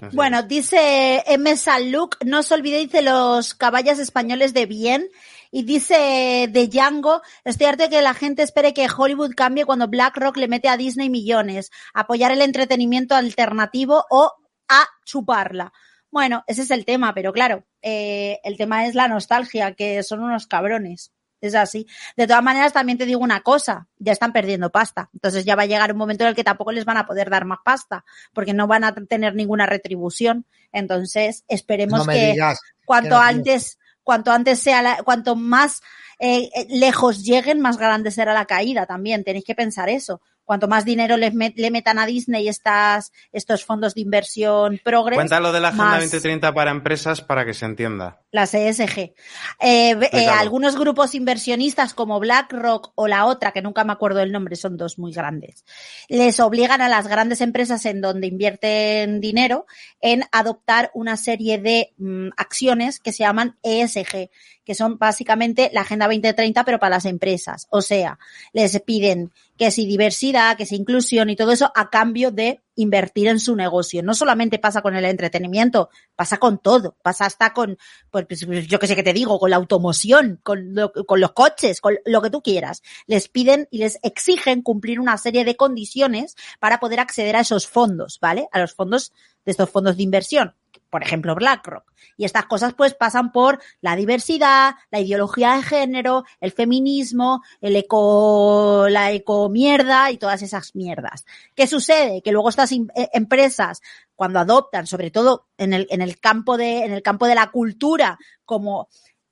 Así 0.00 0.16
Bueno, 0.16 0.40
es. 0.40 0.48
dice 0.48 1.22
M. 1.28 1.56
Sanluc, 1.56 2.16
no 2.24 2.40
os 2.40 2.50
olvidéis 2.50 2.90
de 2.90 3.02
los 3.02 3.54
caballos 3.54 4.00
españoles 4.00 4.54
de 4.54 4.66
bien. 4.66 5.08
Y 5.52 5.62
dice 5.62 6.48
de 6.50 6.66
Django, 6.66 7.22
estoy 7.44 7.68
harto 7.68 7.84
de 7.84 7.90
que 7.90 8.02
la 8.02 8.14
gente 8.14 8.42
espere 8.42 8.74
que 8.74 8.88
Hollywood 8.90 9.34
cambie 9.36 9.66
cuando 9.66 9.86
BlackRock 9.86 10.36
le 10.36 10.48
mete 10.48 10.68
a 10.68 10.76
Disney 10.76 11.10
millones, 11.10 11.70
apoyar 11.94 12.32
el 12.32 12.42
entretenimiento 12.42 13.14
alternativo 13.14 14.04
o 14.10 14.32
a 14.68 14.84
chuparla. 15.04 15.72
Bueno, 16.10 16.42
ese 16.46 16.62
es 16.62 16.70
el 16.70 16.84
tema, 16.84 17.12
pero 17.14 17.32
claro, 17.32 17.64
eh, 17.82 18.38
el 18.44 18.56
tema 18.56 18.86
es 18.86 18.94
la 18.94 19.08
nostalgia, 19.08 19.72
que 19.74 20.02
son 20.02 20.20
unos 20.22 20.46
cabrones. 20.46 21.12
Es 21.40 21.54
así. 21.54 21.86
De 22.16 22.26
todas 22.26 22.42
maneras, 22.42 22.72
también 22.72 22.98
te 22.98 23.06
digo 23.06 23.20
una 23.20 23.42
cosa, 23.42 23.86
ya 23.98 24.10
están 24.10 24.32
perdiendo 24.32 24.70
pasta. 24.70 25.08
Entonces 25.14 25.44
ya 25.44 25.54
va 25.54 25.62
a 25.62 25.66
llegar 25.66 25.92
un 25.92 25.98
momento 25.98 26.24
en 26.24 26.30
el 26.30 26.34
que 26.34 26.42
tampoco 26.42 26.72
les 26.72 26.84
van 26.84 26.96
a 26.96 27.06
poder 27.06 27.30
dar 27.30 27.44
más 27.44 27.60
pasta, 27.64 28.04
porque 28.32 28.52
no 28.54 28.66
van 28.66 28.82
a 28.82 28.92
tener 28.92 29.36
ninguna 29.36 29.64
retribución. 29.64 30.46
Entonces, 30.72 31.44
esperemos 31.46 32.06
No 32.06 32.12
que 32.12 32.32
digas. 32.32 32.58
cuanto 32.84 33.10
que 33.10 33.14
no 33.14 33.20
antes, 33.20 33.78
cuanto 34.02 34.32
antes 34.32 34.58
sea, 34.58 34.82
la- 34.82 35.02
cuanto 35.04 35.36
más 35.36 35.80
eh, 36.18 36.50
eh, 36.56 36.66
lejos 36.70 37.22
lleguen, 37.22 37.60
más 37.60 37.78
grande 37.78 38.10
será 38.10 38.34
la 38.34 38.44
caída 38.46 38.86
también. 38.86 39.22
Tenéis 39.22 39.44
que 39.44 39.54
pensar 39.54 39.88
eso. 39.88 40.20
Cuanto 40.48 40.66
más 40.66 40.86
dinero 40.86 41.18
les 41.18 41.34
met- 41.34 41.52
le 41.56 41.70
metan 41.70 41.98
a 41.98 42.06
Disney 42.06 42.48
estas, 42.48 43.12
estos 43.32 43.66
fondos 43.66 43.94
de 43.94 44.00
inversión 44.00 44.80
progres, 44.82 45.18
Cuéntalo 45.18 45.52
de 45.52 45.60
la 45.60 45.68
Agenda 45.68 45.84
más- 45.84 46.00
2030 46.00 46.54
para 46.54 46.70
empresas 46.70 47.20
para 47.20 47.44
que 47.44 47.52
se 47.52 47.66
entienda. 47.66 48.22
las 48.32 48.54
ESG. 48.54 48.98
Eh, 48.98 49.14
eh, 49.60 50.26
algunos 50.28 50.78
grupos 50.78 51.14
inversionistas 51.14 51.92
como 51.92 52.18
BlackRock 52.18 52.92
o 52.94 53.08
la 53.08 53.26
otra, 53.26 53.52
que 53.52 53.60
nunca 53.60 53.84
me 53.84 53.92
acuerdo 53.92 54.20
el 54.20 54.32
nombre, 54.32 54.56
son 54.56 54.78
dos 54.78 54.98
muy 54.98 55.12
grandes, 55.12 55.66
les 56.08 56.40
obligan 56.40 56.80
a 56.80 56.88
las 56.88 57.08
grandes 57.08 57.42
empresas 57.42 57.84
en 57.84 58.00
donde 58.00 58.26
invierten 58.26 59.20
dinero 59.20 59.66
en 60.00 60.24
adoptar 60.32 60.90
una 60.94 61.18
serie 61.18 61.58
de 61.58 61.92
mm, 61.98 62.28
acciones 62.38 63.00
que 63.00 63.12
se 63.12 63.24
llaman 63.24 63.56
ESG, 63.62 64.30
que 64.64 64.74
son 64.74 64.96
básicamente 64.98 65.70
la 65.74 65.82
Agenda 65.82 66.06
2030, 66.06 66.64
pero 66.64 66.78
para 66.78 66.96
las 66.96 67.04
empresas. 67.04 67.66
O 67.70 67.80
sea, 67.82 68.18
les 68.54 68.78
piden 68.80 69.30
que 69.58 69.70
si 69.72 69.86
diversidad, 69.86 70.56
que 70.56 70.64
si 70.64 70.76
inclusión 70.76 71.28
y 71.28 71.36
todo 71.36 71.52
eso 71.52 71.70
a 71.74 71.90
cambio 71.90 72.30
de 72.30 72.62
invertir 72.76 73.26
en 73.26 73.40
su 73.40 73.56
negocio. 73.56 74.04
No 74.04 74.14
solamente 74.14 74.60
pasa 74.60 74.82
con 74.82 74.94
el 74.94 75.04
entretenimiento, 75.04 75.90
pasa 76.14 76.38
con 76.38 76.58
todo, 76.58 76.96
pasa 77.02 77.26
hasta 77.26 77.52
con, 77.52 77.76
pues, 78.10 78.26
pues, 78.26 78.68
yo 78.68 78.78
que 78.78 78.86
sé 78.86 78.94
que 78.94 79.02
te 79.02 79.12
digo, 79.12 79.38
con 79.40 79.50
la 79.50 79.56
automoción, 79.56 80.38
con, 80.44 80.74
con 81.06 81.20
los 81.20 81.32
coches, 81.32 81.80
con 81.80 81.98
lo 82.06 82.22
que 82.22 82.30
tú 82.30 82.40
quieras. 82.40 82.82
Les 83.06 83.28
piden 83.28 83.66
y 83.72 83.78
les 83.78 83.98
exigen 84.02 84.62
cumplir 84.62 85.00
una 85.00 85.18
serie 85.18 85.44
de 85.44 85.56
condiciones 85.56 86.36
para 86.60 86.78
poder 86.78 87.00
acceder 87.00 87.34
a 87.34 87.40
esos 87.40 87.66
fondos, 87.66 88.18
¿vale? 88.20 88.48
A 88.52 88.60
los 88.60 88.74
fondos 88.74 89.12
de 89.44 89.50
estos 89.50 89.68
fondos 89.68 89.96
de 89.96 90.04
inversión. 90.04 90.54
Por 90.90 91.02
ejemplo, 91.02 91.34
BlackRock. 91.34 91.84
Y 92.16 92.24
estas 92.24 92.46
cosas 92.46 92.72
pues 92.72 92.94
pasan 92.94 93.30
por 93.30 93.60
la 93.82 93.94
diversidad, 93.94 94.74
la 94.90 95.00
ideología 95.00 95.54
de 95.56 95.62
género, 95.62 96.24
el 96.40 96.50
feminismo, 96.52 97.42
el 97.60 97.76
eco, 97.76 98.86
la 98.88 99.12
ecomierda 99.12 100.10
y 100.10 100.16
todas 100.16 100.40
esas 100.42 100.74
mierdas. 100.74 101.26
¿Qué 101.54 101.66
sucede? 101.66 102.22
Que 102.22 102.32
luego 102.32 102.48
estas 102.48 102.72
im- 102.72 102.90
eh, 102.94 103.08
empresas, 103.12 103.82
cuando 104.14 104.38
adoptan, 104.38 104.86
sobre 104.86 105.10
todo 105.10 105.46
en 105.58 105.74
el, 105.74 105.86
en 105.90 106.00
el 106.00 106.18
campo 106.18 106.56
de, 106.56 106.84
en 106.84 106.92
el 106.92 107.02
campo 107.02 107.26
de 107.26 107.34
la 107.34 107.50
cultura, 107.50 108.18
como 108.44 108.88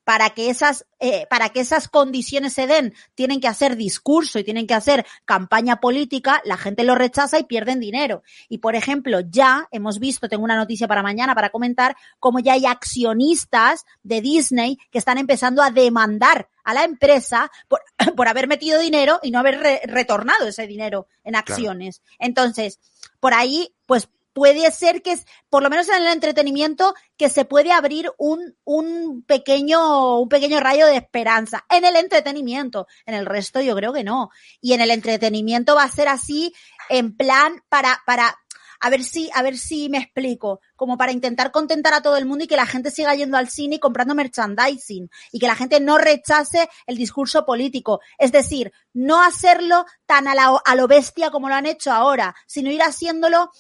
para 0.07 0.31
que 0.31 0.51
esas, 0.51 0.87
eh, 1.01 1.27
para 1.29 1.49
que 1.49 1.59
esas 1.59 1.89
condiciones 1.89 2.53
se 2.53 2.69
den, 2.69 2.95
tienen 3.17 3.41
que 3.41 3.49
hacer 3.49 3.75
discurso 3.75 4.39
y 4.39 4.45
tienen 4.45 4.69
que 4.69 4.75
hacer 4.75 5.05
campaña 5.25 5.81
política, 5.81 6.41
la 6.45 6.57
gente 6.57 6.85
lo 6.85 6.95
rechaza 6.95 7.41
y 7.41 7.45
pierden 7.45 7.81
dinero. 7.81 8.23
Y 8.49 8.59
por 8.59 8.77
ejemplo, 8.77 9.19
ya 9.29 9.67
hemos 9.73 9.99
visto, 9.99 10.29
tengo 10.29 10.45
una 10.45 10.55
noticia 10.55 10.87
para 10.87 11.03
mañana 11.03 11.35
para 11.35 11.51
comentar, 11.51 11.97
como 12.21 12.39
ya 12.39 12.53
hay 12.53 12.67
accionistas 12.67 13.85
de 14.05 14.21
Disney 14.21 14.79
que 14.93 14.99
están 14.99 15.19
empezando 15.19 15.61
a 15.61 15.73
demandar 15.73 16.49
a 16.63 16.73
la 16.73 16.85
empresa 16.85 17.51
por, 17.67 17.81
por 18.17 18.29
haber 18.29 18.47
metido 18.47 18.79
dinero 18.79 19.19
y 19.25 19.33
no 19.33 19.41
haber 19.41 19.59
re- 19.59 19.81
retornado 19.87 20.47
ese 20.47 20.69
dinero 20.69 21.09
en 21.25 21.35
acciones. 21.35 22.01
Entonces, 22.21 22.79
por 23.19 23.35
ahí, 23.35 23.75
pues 23.87 24.09
puede 24.37 24.71
ser 24.71 25.01
que, 25.01 25.19
por 25.49 25.63
lo 25.63 25.71
menos 25.71 25.89
en 25.89 25.95
el 25.95 26.09
entretenimiento, 26.09 26.95
que 27.17 27.31
se 27.31 27.47
puede 27.47 27.73
abrir 27.73 28.13
un, 28.19 28.55
un 28.65 29.23
pequeño, 29.23 30.21
un 30.21 30.29
pequeño 30.29 30.61
rayo 30.61 30.85
de 30.87 30.97
esperanza. 30.97 31.65
En 31.71 31.87
el 31.87 31.97
entretenimiento. 31.97 32.87
En 33.07 33.15
el 33.15 33.25
resto 33.25 33.63
yo 33.63 33.75
creo 33.75 33.95
que 33.95 34.05
no. 34.05 34.29
Y 34.61 34.75
en 34.75 34.83
el 34.83 34.91
entretenimiento 34.91 35.75
va 35.75 35.85
a 35.85 35.91
ser 35.91 36.09
así, 36.09 36.53
en 36.91 37.17
plan, 37.17 37.63
para, 37.71 38.03
para, 38.05 38.37
a 38.79 38.91
ver 38.91 39.05
si, 39.05 39.31
a 39.33 39.41
ver 39.41 39.57
si 39.57 39.89
me 39.89 39.97
explico, 39.97 40.61
como 40.77 40.99
para 40.99 41.13
intentar 41.13 41.51
contentar 41.51 41.95
a 41.95 42.03
todo 42.03 42.19
el 42.19 42.27
mundo 42.27 42.45
y 42.45 42.47
que 42.47 42.57
la 42.57 42.67
gente 42.67 42.91
siga 42.91 43.15
yendo 43.15 43.39
al 43.39 43.49
cine 43.49 43.77
y 43.77 43.79
comprando 43.79 44.15
merchandising 44.15 45.09
y 45.33 45.39
que 45.39 45.47
la 45.47 45.57
gente 45.57 45.81
no 45.81 45.97
rechace 45.97 46.69
el 46.87 46.99
discurso 46.99 47.47
político. 47.47 48.01
Es 48.19 48.33
decir, 48.33 48.71
no 48.93 49.23
hacerlo 49.23 49.87
tan 50.05 50.29
a, 50.29 50.35
la- 50.35 50.61
a 50.63 50.75
lo 50.75 50.87
bestia 50.89 51.31
como 51.31 51.49
lo 51.49 51.55
han 51.55 51.65
hecho 51.65 51.91
ahora, 51.91 52.35
sino 52.47 52.71
ir 52.71 52.83
haciéndolo, 52.83 53.51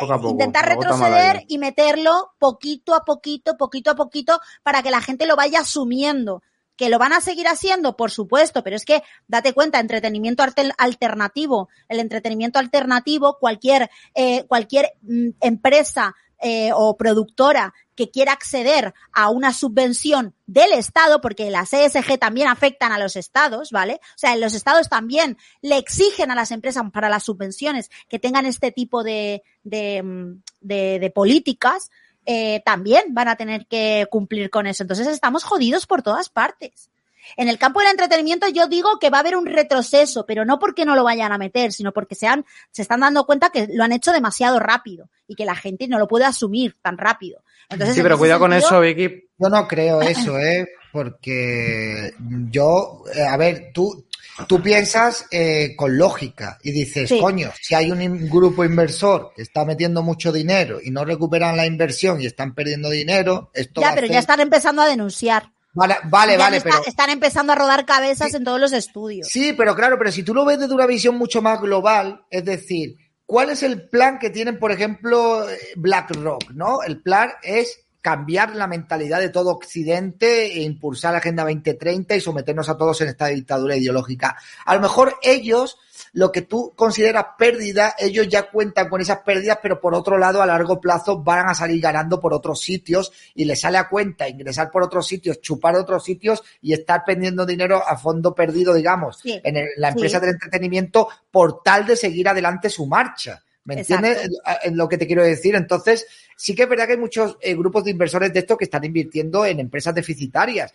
Poco 0.00 0.30
intentar 0.30 0.64
retroceder 0.68 1.44
y 1.48 1.58
meterlo 1.58 2.32
poquito 2.38 2.94
a 2.94 3.04
poquito, 3.04 3.56
poquito 3.56 3.90
a 3.90 3.94
poquito, 3.94 4.40
para 4.62 4.82
que 4.82 4.90
la 4.90 5.00
gente 5.00 5.26
lo 5.26 5.36
vaya 5.36 5.60
asumiendo. 5.60 6.42
¿Que 6.76 6.90
lo 6.90 6.98
van 6.98 7.14
a 7.14 7.22
seguir 7.22 7.48
haciendo? 7.48 7.96
Por 7.96 8.10
supuesto, 8.10 8.62
pero 8.62 8.76
es 8.76 8.84
que 8.84 9.02
date 9.28 9.54
cuenta, 9.54 9.80
entretenimiento 9.80 10.42
alter- 10.42 10.74
alternativo, 10.76 11.70
el 11.88 12.00
entretenimiento 12.00 12.58
alternativo, 12.58 13.38
cualquier, 13.40 13.88
eh, 14.14 14.44
cualquier 14.44 14.92
mm, 15.00 15.30
empresa 15.40 16.14
eh, 16.40 16.70
o 16.74 16.96
productora 16.96 17.72
que 17.94 18.10
quiera 18.10 18.32
acceder 18.32 18.92
a 19.12 19.30
una 19.30 19.54
subvención 19.54 20.34
del 20.46 20.72
Estado, 20.72 21.20
porque 21.22 21.50
las 21.50 21.72
ESG 21.72 22.18
también 22.18 22.46
afectan 22.48 22.92
a 22.92 22.98
los 22.98 23.16
estados, 23.16 23.70
¿vale? 23.70 23.94
O 24.14 24.18
sea, 24.18 24.36
los 24.36 24.52
estados 24.52 24.88
también 24.90 25.38
le 25.62 25.78
exigen 25.78 26.30
a 26.30 26.34
las 26.34 26.50
empresas 26.50 26.84
para 26.92 27.08
las 27.08 27.22
subvenciones 27.24 27.90
que 28.08 28.18
tengan 28.18 28.44
este 28.44 28.70
tipo 28.70 29.02
de, 29.02 29.42
de, 29.64 30.02
mm, 30.02 30.42
de- 30.60 30.98
de 30.98 31.10
políticas, 31.10 31.90
eh, 32.26 32.60
también 32.66 33.14
van 33.14 33.28
a 33.28 33.36
tener 33.36 33.66
que 33.66 34.06
cumplir 34.10 34.50
con 34.50 34.66
eso. 34.66 34.82
Entonces 34.82 35.06
estamos 35.06 35.44
jodidos 35.44 35.86
por 35.86 36.02
todas 36.02 36.28
partes. 36.28 36.90
En 37.36 37.48
el 37.48 37.58
campo 37.58 37.80
del 37.80 37.90
entretenimiento 37.90 38.48
yo 38.48 38.66
digo 38.66 38.98
que 38.98 39.10
va 39.10 39.18
a 39.18 39.20
haber 39.20 39.36
un 39.36 39.46
retroceso, 39.46 40.24
pero 40.26 40.44
no 40.44 40.58
porque 40.58 40.84
no 40.84 40.94
lo 40.94 41.04
vayan 41.04 41.32
a 41.32 41.38
meter, 41.38 41.72
sino 41.72 41.92
porque 41.92 42.14
se, 42.14 42.26
han, 42.26 42.44
se 42.70 42.82
están 42.82 43.00
dando 43.00 43.26
cuenta 43.26 43.50
que 43.50 43.66
lo 43.72 43.84
han 43.84 43.92
hecho 43.92 44.12
demasiado 44.12 44.58
rápido 44.58 45.08
y 45.26 45.34
que 45.34 45.44
la 45.44 45.54
gente 45.56 45.88
no 45.88 45.98
lo 45.98 46.06
puede 46.08 46.24
asumir 46.24 46.76
tan 46.82 46.98
rápido. 46.98 47.42
Entonces, 47.68 47.94
Sí, 47.94 48.00
en 48.00 48.04
pero 48.04 48.18
cuidado 48.18 48.40
con 48.40 48.52
eso, 48.52 48.80
Vicky. 48.80 49.24
Yo 49.38 49.48
no 49.48 49.66
creo 49.66 50.00
eso, 50.00 50.38
¿eh? 50.38 50.68
Porque 50.92 52.14
yo, 52.50 53.02
eh, 53.14 53.22
a 53.22 53.36
ver, 53.36 53.70
tú, 53.74 54.06
tú 54.46 54.62
piensas 54.62 55.26
eh, 55.30 55.74
con 55.76 55.96
lógica 55.98 56.58
y 56.62 56.70
dices, 56.72 57.08
Sí. 57.08 57.18
coño, 57.20 57.50
si 57.60 57.74
hay 57.74 57.90
un 57.90 58.00
in- 58.02 58.28
grupo 58.30 58.64
inversor 58.64 59.32
que 59.34 59.42
está 59.42 59.64
metiendo 59.64 60.02
mucho 60.02 60.32
dinero 60.32 60.78
y 60.82 60.90
no 60.90 61.04
recuperan 61.04 61.56
la 61.56 61.66
inversión 61.66 62.20
y 62.20 62.26
están 62.26 62.54
perdiendo 62.54 62.88
dinero, 62.90 63.50
esto 63.54 63.80
va 63.80 63.88
Ya, 63.88 63.92
a 63.92 63.94
pero 63.94 64.04
hacer- 64.06 64.14
ya 64.14 64.18
están 64.20 64.40
empezando 64.40 64.82
a 64.82 64.86
denunciar. 64.88 65.50
Vale, 65.76 65.96
vale, 66.04 66.36
vale, 66.38 66.56
está- 66.56 66.70
pero... 66.70 66.82
Están 66.86 67.10
empezando 67.10 67.52
a 67.52 67.56
rodar 67.56 67.84
cabezas 67.86 68.34
en 68.34 68.42
todos 68.44 68.58
los 68.58 68.72
estudios. 68.72 69.28
Sí, 69.28 69.52
pero 69.52 69.74
claro, 69.76 69.98
pero 69.98 70.10
si 70.10 70.22
tú 70.22 70.34
lo 70.34 70.44
ves 70.44 70.58
desde 70.58 70.74
una 70.74 70.86
visión 70.86 71.16
mucho 71.16 71.42
más 71.42 71.60
global, 71.60 72.24
es 72.30 72.44
decir, 72.44 72.96
¿cuál 73.26 73.50
es 73.50 73.62
el 73.62 73.88
plan 73.88 74.18
que 74.18 74.30
tienen, 74.30 74.58
por 74.58 74.72
ejemplo, 74.72 75.48
eh, 75.48 75.58
BlackRock? 75.76 76.50
¿No? 76.52 76.82
El 76.82 77.02
plan 77.02 77.30
es 77.42 77.80
cambiar 78.00 78.54
la 78.54 78.68
mentalidad 78.68 79.18
de 79.20 79.30
todo 79.30 79.50
Occidente 79.50 80.46
e 80.46 80.62
impulsar 80.62 81.12
la 81.12 81.18
Agenda 81.18 81.42
2030 81.42 82.14
y 82.16 82.20
someternos 82.20 82.68
a 82.68 82.78
todos 82.78 83.00
en 83.00 83.08
esta 83.08 83.26
dictadura 83.26 83.76
ideológica. 83.76 84.36
A 84.64 84.74
lo 84.76 84.80
mejor 84.80 85.16
ellos, 85.22 85.76
lo 86.16 86.32
que 86.32 86.40
tú 86.40 86.72
consideras 86.74 87.26
pérdida, 87.38 87.94
ellos 87.98 88.26
ya 88.26 88.50
cuentan 88.50 88.88
con 88.88 89.02
esas 89.02 89.18
pérdidas, 89.18 89.58
pero 89.62 89.78
por 89.78 89.94
otro 89.94 90.16
lado, 90.16 90.40
a 90.40 90.46
largo 90.46 90.80
plazo 90.80 91.22
van 91.22 91.46
a 91.46 91.54
salir 91.54 91.78
ganando 91.78 92.18
por 92.18 92.32
otros 92.32 92.58
sitios 92.62 93.12
y 93.34 93.44
les 93.44 93.60
sale 93.60 93.76
a 93.76 93.86
cuenta 93.90 94.26
ingresar 94.26 94.70
por 94.70 94.82
otros 94.82 95.06
sitios, 95.06 95.42
chupar 95.42 95.74
de 95.74 95.82
otros 95.82 96.02
sitios 96.02 96.42
y 96.62 96.72
estar 96.72 97.04
perdiendo 97.04 97.44
dinero 97.44 97.82
a 97.86 97.98
fondo 97.98 98.34
perdido, 98.34 98.72
digamos, 98.72 99.18
Sí, 99.18 99.38
en 99.44 99.58
el- 99.58 99.68
la 99.76 99.88
sí. 99.88 99.92
empresa 99.98 100.18
del 100.18 100.30
entretenimiento 100.30 101.06
por 101.30 101.62
tal 101.62 101.84
de 101.86 101.96
seguir 101.96 102.26
adelante 102.30 102.70
su 102.70 102.86
marcha. 102.86 103.42
¿Me 103.64 103.74
entiendes 103.80 104.24
en- 104.24 104.30
en 104.70 104.76
lo 104.78 104.88
que 104.88 104.96
te 104.96 105.06
quiero 105.06 105.22
decir? 105.22 105.54
Entonces, 105.54 106.06
sí 106.34 106.54
que 106.54 106.62
es 106.62 106.68
verdad 106.68 106.86
que 106.86 106.92
hay 106.92 106.98
muchos 106.98 107.36
eh, 107.42 107.54
grupos 107.54 107.84
de 107.84 107.90
inversores 107.90 108.32
de 108.32 108.38
estos 108.38 108.56
que 108.56 108.64
están 108.64 108.84
invirtiendo 108.84 109.44
en 109.44 109.60
empresas 109.60 109.94
deficitarias. 109.94 110.72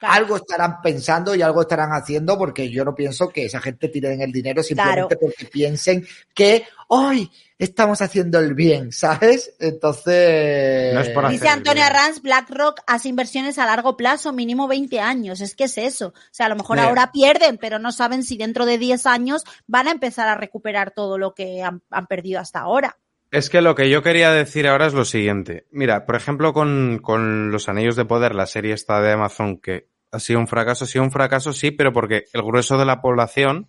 Claro. 0.00 0.14
Algo 0.14 0.36
estarán 0.36 0.80
pensando 0.80 1.34
y 1.34 1.42
algo 1.42 1.60
estarán 1.60 1.90
haciendo 1.92 2.38
porque 2.38 2.70
yo 2.70 2.86
no 2.86 2.94
pienso 2.94 3.28
que 3.28 3.44
esa 3.44 3.60
gente 3.60 3.90
tire 3.90 4.14
en 4.14 4.22
el 4.22 4.32
dinero 4.32 4.62
simplemente 4.62 5.14
porque 5.18 5.44
piensen 5.44 6.06
que 6.32 6.64
hoy 6.88 7.30
estamos 7.58 8.00
haciendo 8.00 8.38
el 8.38 8.54
bien, 8.54 8.92
¿sabes? 8.92 9.54
Entonces... 9.60 10.94
No 10.94 11.00
es 11.00 11.10
por 11.10 11.28
Dice 11.28 11.48
Antonia. 11.48 11.90
Ranz, 11.90 12.22
BlackRock 12.22 12.80
hace 12.86 13.10
inversiones 13.10 13.58
a 13.58 13.66
largo 13.66 13.98
plazo, 13.98 14.32
mínimo 14.32 14.68
20 14.68 15.00
años. 15.00 15.42
Es 15.42 15.54
que 15.54 15.64
es 15.64 15.76
eso. 15.76 16.08
O 16.08 16.14
sea, 16.30 16.46
a 16.46 16.48
lo 16.48 16.56
mejor 16.56 16.80
ahora 16.80 17.12
pierden, 17.12 17.58
pero 17.58 17.78
no 17.78 17.92
saben 17.92 18.22
si 18.22 18.38
dentro 18.38 18.64
de 18.64 18.78
10 18.78 19.04
años 19.04 19.44
van 19.66 19.86
a 19.86 19.90
empezar 19.90 20.28
a 20.28 20.34
recuperar 20.34 20.92
todo 20.92 21.18
lo 21.18 21.34
que 21.34 21.62
han, 21.62 21.82
han 21.90 22.06
perdido 22.06 22.40
hasta 22.40 22.60
ahora. 22.60 22.96
Es 23.30 23.48
que 23.48 23.60
lo 23.60 23.76
que 23.76 23.88
yo 23.88 24.02
quería 24.02 24.32
decir 24.32 24.66
ahora 24.66 24.86
es 24.86 24.94
lo 24.94 25.04
siguiente. 25.04 25.66
Mira, 25.70 26.04
por 26.04 26.16
ejemplo, 26.16 26.52
con, 26.52 26.98
con 27.00 27.52
Los 27.52 27.68
Anillos 27.68 27.94
de 27.94 28.04
Poder, 28.04 28.34
la 28.34 28.46
serie 28.46 28.72
esta 28.72 29.00
de 29.00 29.12
Amazon, 29.12 29.58
que 29.58 29.89
ha 30.12 30.18
sido 30.18 30.40
un 30.40 30.46
fracaso, 30.46 30.84
ha 30.84 31.02
un 31.02 31.10
fracaso, 31.10 31.52
sí, 31.52 31.70
pero 31.70 31.92
porque 31.92 32.24
el 32.32 32.42
grueso 32.42 32.78
de 32.78 32.84
la 32.84 33.00
población, 33.00 33.68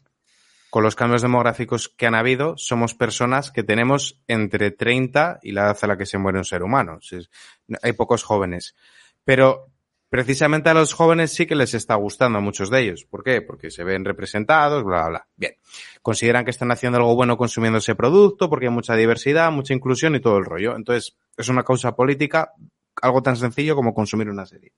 con 0.70 0.84
los 0.84 0.96
cambios 0.96 1.22
demográficos 1.22 1.90
que 1.90 2.08
han 2.08 2.16
habido, 2.16 2.56
somos 2.58 2.94
personas 2.94 3.52
que 3.52 3.64
tenemos 3.64 4.22
entre 4.28 4.72
30 4.72 5.40
y 5.44 5.52
la 5.52 5.64
edad 5.64 5.78
a 5.82 5.88
la 5.88 5.98
que 5.98 6.06
se 6.06 6.18
muere 6.18 6.40
un 6.40 6.46
ser 6.46 6.64
humano. 6.64 7.00
Hay 7.84 7.94
pocos 7.94 8.24
jóvenes. 8.24 8.76
Pero 9.24 9.68
precisamente 10.10 10.70
a 10.70 10.74
los 10.74 10.94
jóvenes 10.94 11.34
sí 11.34 11.46
que 11.46 11.56
les 11.56 11.74
está 11.74 11.96
gustando 11.96 12.40
a 12.40 12.42
muchos 12.42 12.70
de 12.70 12.82
ellos. 12.82 13.06
¿Por 13.06 13.24
qué? 13.24 13.42
Porque 13.42 13.70
se 13.70 13.84
ven 13.84 14.06
representados, 14.06 14.84
bla, 14.84 15.02
bla, 15.02 15.10
bla. 15.10 15.28
Bien. 15.36 15.54
Consideran 16.02 16.46
que 16.46 16.52
están 16.52 16.72
haciendo 16.72 16.98
algo 16.98 17.16
bueno 17.16 17.38
consumiendo 17.38 17.80
ese 17.80 17.96
producto 17.96 18.50
porque 18.50 18.68
hay 18.68 18.74
mucha 18.74 18.96
diversidad, 18.96 19.52
mucha 19.52 19.74
inclusión 19.74 20.16
y 20.16 20.22
todo 20.22 20.38
el 20.38 20.46
rollo. 20.46 20.76
Entonces, 20.76 21.18
es 21.38 21.50
una 21.50 21.64
causa 21.64 21.96
política, 21.96 22.54
algo 23.02 23.22
tan 23.22 23.36
sencillo 23.36 23.76
como 23.76 23.94
consumir 23.94 24.30
una 24.30 24.46
serie. 24.46 24.74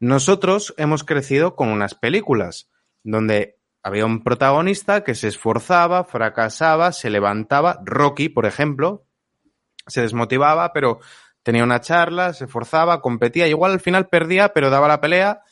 Nosotros 0.00 0.74
hemos 0.76 1.04
crecido 1.04 1.54
con 1.56 1.68
unas 1.68 1.94
películas 1.94 2.70
donde 3.02 3.58
había 3.82 4.06
un 4.06 4.24
protagonista 4.24 5.04
que 5.04 5.14
se 5.14 5.28
esforzaba, 5.28 6.04
fracasaba, 6.04 6.92
se 6.92 7.10
levantaba. 7.10 7.80
Rocky, 7.84 8.28
por 8.28 8.46
ejemplo, 8.46 9.06
se 9.86 10.00
desmotivaba, 10.00 10.72
pero 10.72 11.00
tenía 11.42 11.64
una 11.64 11.80
charla, 11.80 12.32
se 12.32 12.46
esforzaba, 12.46 13.02
competía. 13.02 13.46
Igual 13.46 13.72
al 13.72 13.80
final 13.80 14.08
perdía, 14.08 14.54
pero 14.54 14.70
daba 14.70 14.88
la 14.88 15.00
pelea 15.00 15.42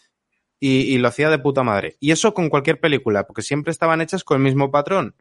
y, 0.59 0.95
y 0.95 0.99
lo 0.99 1.09
hacía 1.09 1.29
de 1.29 1.39
puta 1.39 1.63
madre. 1.63 1.97
Y 2.01 2.11
eso 2.11 2.33
con 2.33 2.49
cualquier 2.49 2.81
película, 2.81 3.27
porque 3.27 3.43
siempre 3.43 3.71
estaban 3.71 4.01
hechas 4.01 4.25
con 4.25 4.39
el 4.39 4.43
mismo 4.43 4.71
patrón. 4.71 5.15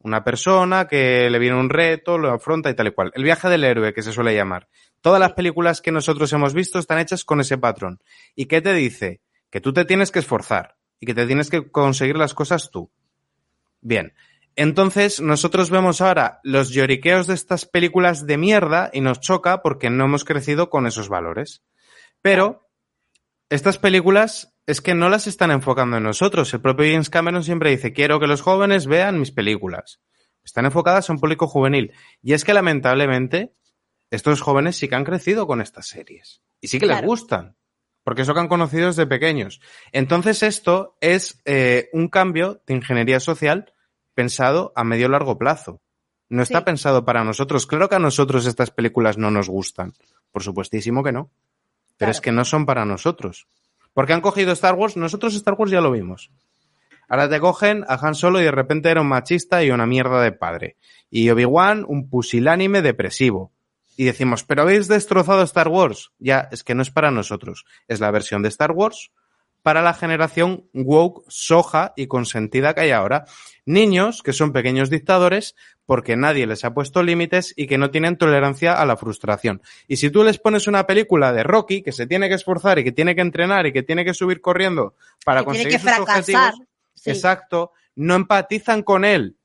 Una 0.00 0.24
persona 0.24 0.86
que 0.86 1.28
le 1.28 1.38
viene 1.38 1.58
un 1.58 1.68
reto, 1.68 2.18
lo 2.18 2.32
afronta 2.32 2.70
y 2.70 2.74
tal 2.74 2.86
y 2.86 2.92
cual. 2.92 3.12
El 3.14 3.24
viaje 3.24 3.48
del 3.48 3.64
héroe, 3.64 3.92
que 3.92 4.02
se 4.02 4.12
suele 4.12 4.34
llamar. 4.34 4.68
Todas 5.00 5.20
las 5.20 5.32
películas 5.32 5.80
que 5.80 5.92
nosotros 5.92 6.32
hemos 6.32 6.54
visto 6.54 6.78
están 6.78 6.98
hechas 6.98 7.24
con 7.24 7.40
ese 7.40 7.58
patrón. 7.58 8.00
¿Y 8.34 8.46
qué 8.46 8.60
te 8.60 8.74
dice? 8.74 9.20
Que 9.50 9.60
tú 9.60 9.72
te 9.72 9.84
tienes 9.84 10.10
que 10.10 10.18
esforzar 10.18 10.76
y 11.00 11.06
que 11.06 11.14
te 11.14 11.26
tienes 11.26 11.50
que 11.50 11.70
conseguir 11.70 12.16
las 12.16 12.34
cosas 12.34 12.70
tú. 12.70 12.90
Bien. 13.80 14.12
Entonces, 14.56 15.20
nosotros 15.20 15.70
vemos 15.70 16.00
ahora 16.00 16.40
los 16.42 16.70
lloriqueos 16.70 17.28
de 17.28 17.34
estas 17.34 17.64
películas 17.64 18.26
de 18.26 18.38
mierda 18.38 18.90
y 18.92 19.00
nos 19.00 19.20
choca 19.20 19.62
porque 19.62 19.88
no 19.88 20.06
hemos 20.06 20.24
crecido 20.24 20.68
con 20.68 20.86
esos 20.86 21.08
valores. 21.08 21.62
Pero 22.22 22.68
estas 23.50 23.78
películas 23.78 24.52
es 24.66 24.80
que 24.80 24.94
no 24.94 25.08
las 25.08 25.28
están 25.28 25.52
enfocando 25.52 25.96
en 25.96 26.02
nosotros. 26.02 26.52
El 26.52 26.60
propio 26.60 26.90
James 26.90 27.08
Cameron 27.08 27.44
siempre 27.44 27.70
dice, 27.70 27.92
quiero 27.92 28.18
que 28.18 28.26
los 28.26 28.42
jóvenes 28.42 28.86
vean 28.86 29.20
mis 29.20 29.30
películas. 29.30 30.00
Están 30.44 30.64
enfocadas 30.64 31.08
a 31.08 31.12
un 31.12 31.20
público 31.20 31.46
juvenil. 31.46 31.92
Y 32.20 32.32
es 32.32 32.44
que 32.44 32.52
lamentablemente 32.52 33.54
estos 34.10 34.40
jóvenes 34.40 34.76
sí 34.76 34.88
que 34.88 34.94
han 34.94 35.04
crecido 35.04 35.46
con 35.46 35.60
estas 35.60 35.86
series. 35.88 36.42
Y 36.60 36.68
sí 36.68 36.78
que 36.78 36.86
les 36.86 37.02
gustan. 37.02 37.56
Porque 38.04 38.22
eso 38.22 38.32
que 38.34 38.40
han 38.40 38.48
conocido 38.48 38.86
desde 38.86 39.06
pequeños. 39.06 39.60
Entonces 39.92 40.42
esto 40.42 40.96
es 41.00 41.40
eh, 41.44 41.90
un 41.92 42.08
cambio 42.08 42.62
de 42.66 42.74
ingeniería 42.74 43.20
social 43.20 43.72
pensado 44.14 44.72
a 44.74 44.82
medio 44.84 45.08
largo 45.08 45.36
plazo. 45.38 45.82
No 46.30 46.42
está 46.42 46.58
Sí. 46.60 46.64
pensado 46.64 47.04
para 47.04 47.22
nosotros. 47.24 47.66
Claro 47.66 47.88
que 47.88 47.96
a 47.96 48.00
nosotros 48.00 48.46
estas 48.46 48.70
películas 48.70 49.18
no 49.18 49.30
nos 49.30 49.48
gustan. 49.48 49.92
Por 50.32 50.42
supuestísimo 50.42 51.02
que 51.04 51.12
no. 51.12 51.30
Pero 51.96 51.96
Claro. 51.98 52.10
es 52.12 52.20
que 52.20 52.32
no 52.32 52.44
son 52.44 52.64
para 52.66 52.84
nosotros. 52.84 53.46
Porque 53.92 54.12
han 54.12 54.20
cogido 54.20 54.52
Star 54.52 54.74
Wars, 54.74 54.96
nosotros 54.96 55.34
Star 55.34 55.54
Wars 55.54 55.70
ya 55.70 55.80
lo 55.80 55.90
vimos. 55.90 56.30
Ahora 57.08 57.28
te 57.28 57.40
cogen 57.40 57.84
a 57.88 57.94
Han 57.94 58.14
Solo 58.14 58.40
y 58.40 58.44
de 58.44 58.50
repente 58.50 58.90
era 58.90 59.00
un 59.00 59.08
machista 59.08 59.64
y 59.64 59.70
una 59.70 59.86
mierda 59.86 60.22
de 60.22 60.32
padre. 60.32 60.76
Y 61.10 61.30
Obi-Wan, 61.30 61.84
un 61.88 62.08
pusilánime 62.10 62.82
depresivo. 62.82 63.52
Y 64.00 64.04
decimos, 64.04 64.44
pero 64.44 64.62
habéis 64.62 64.86
destrozado 64.86 65.42
Star 65.42 65.66
Wars. 65.66 66.12
Ya, 66.20 66.48
es 66.52 66.62
que 66.62 66.76
no 66.76 66.82
es 66.82 66.90
para 66.92 67.10
nosotros. 67.10 67.64
Es 67.88 67.98
la 67.98 68.12
versión 68.12 68.42
de 68.42 68.48
Star 68.48 68.70
Wars 68.70 69.10
para 69.62 69.82
la 69.82 69.92
generación 69.92 70.66
woke, 70.72 71.24
soja 71.26 71.94
y 71.96 72.06
consentida 72.06 72.74
que 72.74 72.82
hay 72.82 72.90
ahora. 72.92 73.24
Niños 73.66 74.22
que 74.22 74.32
son 74.32 74.52
pequeños 74.52 74.88
dictadores 74.88 75.56
porque 75.84 76.16
nadie 76.16 76.46
les 76.46 76.64
ha 76.64 76.72
puesto 76.74 77.02
límites 77.02 77.52
y 77.56 77.66
que 77.66 77.76
no 77.76 77.90
tienen 77.90 78.16
tolerancia 78.16 78.74
a 78.80 78.86
la 78.86 78.96
frustración. 78.96 79.62
Y 79.88 79.96
si 79.96 80.10
tú 80.10 80.22
les 80.22 80.38
pones 80.38 80.68
una 80.68 80.86
película 80.86 81.32
de 81.32 81.42
Rocky 81.42 81.82
que 81.82 81.90
se 81.90 82.06
tiene 82.06 82.28
que 82.28 82.36
esforzar 82.36 82.78
y 82.78 82.84
que 82.84 82.92
tiene 82.92 83.16
que 83.16 83.20
entrenar 83.22 83.66
y 83.66 83.72
que 83.72 83.82
tiene 83.82 84.04
que 84.04 84.14
subir 84.14 84.40
corriendo 84.40 84.94
para 85.24 85.40
Que 85.40 85.50
tiene 85.50 85.64
conseguir 85.64 85.72
que 85.72 85.78
sus 85.78 85.90
fracasar. 86.06 86.18
objetivos, 86.20 86.68
Sí. 86.94 87.10
exacto, 87.10 87.72
no 87.96 88.14
empatizan 88.14 88.84
con 88.84 89.04
él. 89.04 89.37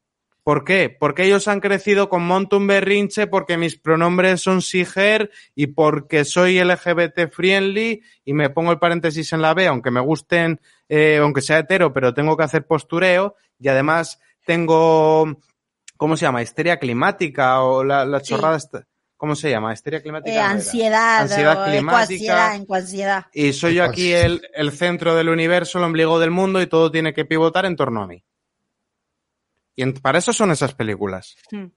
¿Por 0.43 0.65
qué? 0.65 0.89
Porque 0.99 1.23
ellos 1.23 1.47
han 1.47 1.61
crecido 1.61 2.09
con 2.09 2.23
monto 2.27 2.57
un 2.57 2.67
berrinche, 2.67 3.27
porque 3.27 3.57
mis 3.57 3.77
pronombres 3.79 4.41
son 4.41 4.61
Siger 4.61 5.31
y 5.55 5.67
porque 5.67 6.25
soy 6.25 6.61
LGBT 6.61 7.31
friendly 7.31 8.01
y 8.25 8.33
me 8.33 8.49
pongo 8.49 8.71
el 8.73 8.79
paréntesis 8.79 9.31
en 9.31 9.41
la 9.41 9.53
B, 9.53 9.67
aunque 9.67 9.89
me 9.89 10.01
gusten, 10.01 10.59
eh, 10.89 11.19
aunque 11.21 11.41
sea 11.41 11.59
hetero, 11.59 11.93
pero 11.93 12.13
tengo 12.13 12.35
que 12.35 12.43
hacer 12.43 12.65
postureo 12.67 13.35
y 13.57 13.69
además 13.69 14.19
tengo, 14.45 15.37
¿cómo 15.95 16.17
se 16.17 16.25
llama? 16.25 16.41
Histeria 16.41 16.77
climática 16.77 17.61
o 17.61 17.83
la, 17.85 18.03
la 18.05 18.19
Sí. 18.19 18.27
chorrada 18.33 18.57
esta- 18.57 18.85
¿Cómo 19.15 19.37
se 19.37 19.49
llama? 19.49 19.71
Histeria 19.71 20.01
climática. 20.01 20.35
Eh, 20.35 20.41
ansiedad, 20.41 21.21
Ansiedad 21.21 21.61
o 21.61 21.65
climática. 21.71 22.55
ecoansiedad. 22.57 23.25
Y 23.33 23.53
soy 23.53 23.75
yo 23.75 23.85
aquí 23.85 24.11
el, 24.11 24.41
el 24.53 24.73
centro 24.73 25.15
del 25.15 25.29
universo, 25.29 25.77
el 25.77 25.85
ombligo 25.85 26.19
del 26.19 26.31
mundo 26.31 26.61
y 26.61 26.67
todo 26.67 26.91
tiene 26.91 27.13
que 27.13 27.23
pivotar 27.23 27.65
en 27.65 27.77
torno 27.77 28.03
a 28.03 28.07
mí. 28.07 28.21
Y 29.76 29.91
para 29.93 30.19
eso 30.19 30.34
son 30.34 30.51
esas 30.51 30.74
películas. 30.74 31.36
Hmm. 31.51 31.67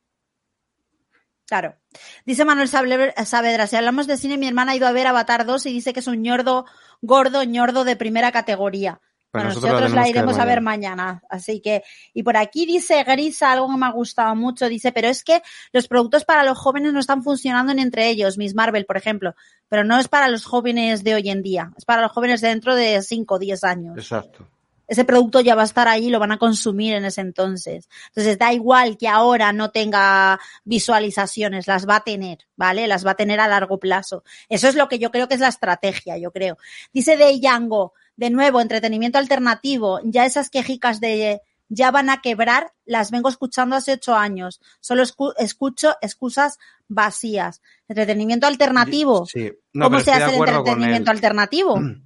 Claro. 1.46 1.76
Dice 2.24 2.44
Manuel 2.44 2.68
Saavedra, 2.68 3.66
si 3.66 3.76
hablamos 3.76 4.06
de 4.06 4.16
cine, 4.16 4.36
mi 4.36 4.48
hermana 4.48 4.72
ha 4.72 4.76
ido 4.76 4.86
a 4.86 4.92
ver 4.92 5.06
Avatar 5.06 5.46
2 5.46 5.66
y 5.66 5.72
dice 5.72 5.92
que 5.92 6.00
es 6.00 6.08
un 6.08 6.20
ñordo, 6.20 6.66
gordo, 7.00 7.44
ñordo 7.44 7.84
de 7.84 7.94
primera 7.94 8.32
categoría. 8.32 9.00
Bueno, 9.32 9.50
nosotros 9.50 9.72
la 9.72 9.80
nosotros 9.80 10.08
iremos 10.08 10.38
a 10.38 10.44
ver 10.44 10.60
mañana. 10.60 11.22
Así 11.28 11.60
que, 11.60 11.82
y 12.14 12.22
por 12.22 12.36
aquí 12.36 12.64
dice 12.64 13.04
Grisa 13.04 13.52
algo 13.52 13.68
que 13.68 13.76
me 13.76 13.86
ha 13.86 13.92
gustado 13.92 14.34
mucho, 14.34 14.68
dice, 14.68 14.92
pero 14.92 15.08
es 15.08 15.22
que 15.22 15.42
los 15.72 15.88
productos 15.88 16.24
para 16.24 16.42
los 16.42 16.58
jóvenes 16.58 16.92
no 16.92 17.00
están 17.00 17.22
funcionando 17.22 17.74
ni 17.74 17.82
entre 17.82 18.08
ellos, 18.08 18.38
Miss 18.38 18.54
Marvel, 18.54 18.86
por 18.86 18.96
ejemplo, 18.96 19.34
pero 19.68 19.84
no 19.84 19.98
es 19.98 20.08
para 20.08 20.28
los 20.28 20.46
jóvenes 20.46 21.04
de 21.04 21.14
hoy 21.14 21.28
en 21.28 21.42
día, 21.42 21.72
es 21.76 21.84
para 21.84 22.02
los 22.02 22.12
jóvenes 22.12 22.40
de 22.40 22.48
dentro 22.48 22.74
de 22.74 23.02
5 23.02 23.34
o 23.34 23.38
10 23.38 23.64
años 23.64 23.98
Exacto. 23.98 24.48
Ese 24.88 25.04
producto 25.04 25.40
ya 25.40 25.54
va 25.54 25.62
a 25.62 25.66
estar 25.66 25.88
ahí, 25.88 26.10
lo 26.10 26.18
van 26.18 26.32
a 26.32 26.38
consumir 26.38 26.94
en 26.94 27.04
ese 27.04 27.20
entonces. 27.20 27.88
Entonces 28.08 28.38
da 28.38 28.52
igual 28.52 28.96
que 28.96 29.08
ahora 29.08 29.52
no 29.52 29.70
tenga 29.70 30.38
visualizaciones, 30.64 31.66
las 31.66 31.88
va 31.88 31.96
a 31.96 32.04
tener, 32.04 32.38
¿vale? 32.56 32.86
Las 32.86 33.06
va 33.06 33.12
a 33.12 33.16
tener 33.16 33.40
a 33.40 33.48
largo 33.48 33.78
plazo. 33.78 34.22
Eso 34.48 34.68
es 34.68 34.74
lo 34.74 34.88
que 34.88 34.98
yo 34.98 35.10
creo 35.10 35.28
que 35.28 35.34
es 35.34 35.40
la 35.40 35.48
estrategia, 35.48 36.16
yo 36.18 36.30
creo. 36.30 36.56
Dice 36.92 37.16
de 37.16 37.38
Yango, 37.40 37.94
de 38.16 38.30
nuevo, 38.30 38.60
entretenimiento 38.60 39.18
alternativo, 39.18 40.00
ya 40.04 40.24
esas 40.24 40.50
quejicas 40.50 41.00
de 41.00 41.40
ya 41.68 41.90
van 41.90 42.10
a 42.10 42.20
quebrar, 42.20 42.72
las 42.84 43.10
vengo 43.10 43.28
escuchando 43.28 43.74
hace 43.74 43.94
ocho 43.94 44.14
años. 44.14 44.60
Solo 44.80 45.02
escu- 45.02 45.34
escucho 45.38 45.96
excusas 46.00 46.58
vacías. 46.86 47.60
Entretenimiento 47.88 48.46
alternativo. 48.46 49.26
Sí. 49.26 49.50
No, 49.72 49.86
¿Cómo 49.86 49.98
se 50.00 50.12
hace 50.12 50.36
el 50.36 50.40
entretenimiento 50.58 51.10
alternativo? 51.10 51.80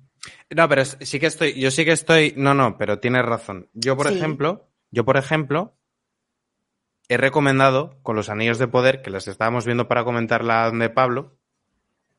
No, 0.51 0.69
pero 0.69 0.85
sí 0.85 1.19
que 1.19 1.27
estoy, 1.27 1.55
yo 1.59 1.71
sí 1.71 1.85
que 1.85 1.93
estoy, 1.93 2.35
no, 2.37 2.55
no, 2.55 2.77
pero 2.79 2.99
tienes 2.99 3.25
razón. 3.25 3.69
Yo, 3.73 3.97
por 3.97 4.09
Sí. 4.09 4.17
ejemplo, 4.17 4.69
yo, 4.91 5.05
por 5.05 5.17
ejemplo, 5.17 5.75
he 7.09 7.17
recomendado 7.17 7.99
con 8.03 8.17
los 8.17 8.29
anillos 8.29 8.59
de 8.59 8.69
poder, 8.69 9.03
que 9.03 9.11
las 9.11 9.27
estábamos 9.29 9.65
viendo 9.67 9.89
para 9.89 10.05
comentar 10.05 10.45
la 10.45 10.71
de 10.71 10.91
Pablo, 10.91 11.37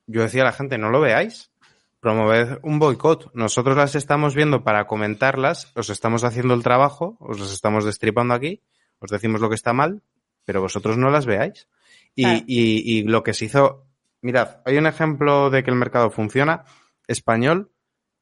yo 0.08 0.22
decía 0.22 0.42
a 0.42 0.46
la 0.46 0.52
gente, 0.52 0.78
no 0.78 0.90
lo 0.90 1.00
veáis, 1.00 1.52
promoved 2.00 2.60
un 2.64 2.80
boicot. 2.80 3.32
Nosotros 3.34 3.78
las 3.78 3.96
estamos 3.96 4.36
viendo 4.36 4.64
para 4.64 4.88
comentarlas, 4.88 5.72
os 5.76 5.90
estamos 5.90 6.24
haciendo 6.24 6.54
el 6.54 6.64
trabajo, 6.64 7.16
os 7.20 7.40
las 7.40 7.54
estamos 7.54 7.86
destripando 7.86 8.34
aquí, 8.34 8.62
os 9.00 9.10
decimos 9.12 9.40
lo 9.40 9.48
que 9.50 9.56
está 9.56 9.72
mal, 9.74 10.02
pero 10.44 10.60
vosotros 10.62 10.98
no 10.98 11.10
las 11.10 11.26
veáis. 11.26 11.68
Y, 12.16 12.24
Claro. 12.24 12.44
y- 12.48 12.98
y 13.00 13.04
lo 13.04 13.24
que 13.24 13.34
se 13.34 13.46
hizo, 13.46 13.86
mirad, 14.22 14.58
hay 14.66 14.78
un 14.78 14.88
ejemplo 14.88 15.50
de 15.50 15.64
que 15.64 15.70
el 15.72 15.78
mercado 15.78 16.10
funciona, 16.10 16.66
español, 17.08 17.71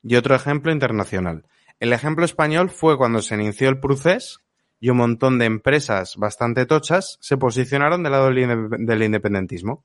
y 0.04 0.16
otro 0.16 0.36
ejemplo 0.36 0.72
internacional. 0.72 1.45
El 1.80 1.93
ejemplo 1.93 2.26
español 2.26 2.70
fue 2.70 2.97
cuando 2.97 3.22
se 3.22 3.36
inició 3.36 3.70
el 3.70 3.80
procés 3.80 4.39
y 4.80 4.89
un 4.89 4.97
montón 4.97 5.39
de 5.39 5.45
empresas 5.45 6.16
bastante 6.18 6.66
tochas 6.66 7.18
se 7.22 7.38
posicionaron 7.38 8.04
del 8.04 8.12
lado 8.12 8.28
del, 8.28 8.38
inde- 8.38 8.86
del 8.86 9.04
independentismo, 9.04 9.84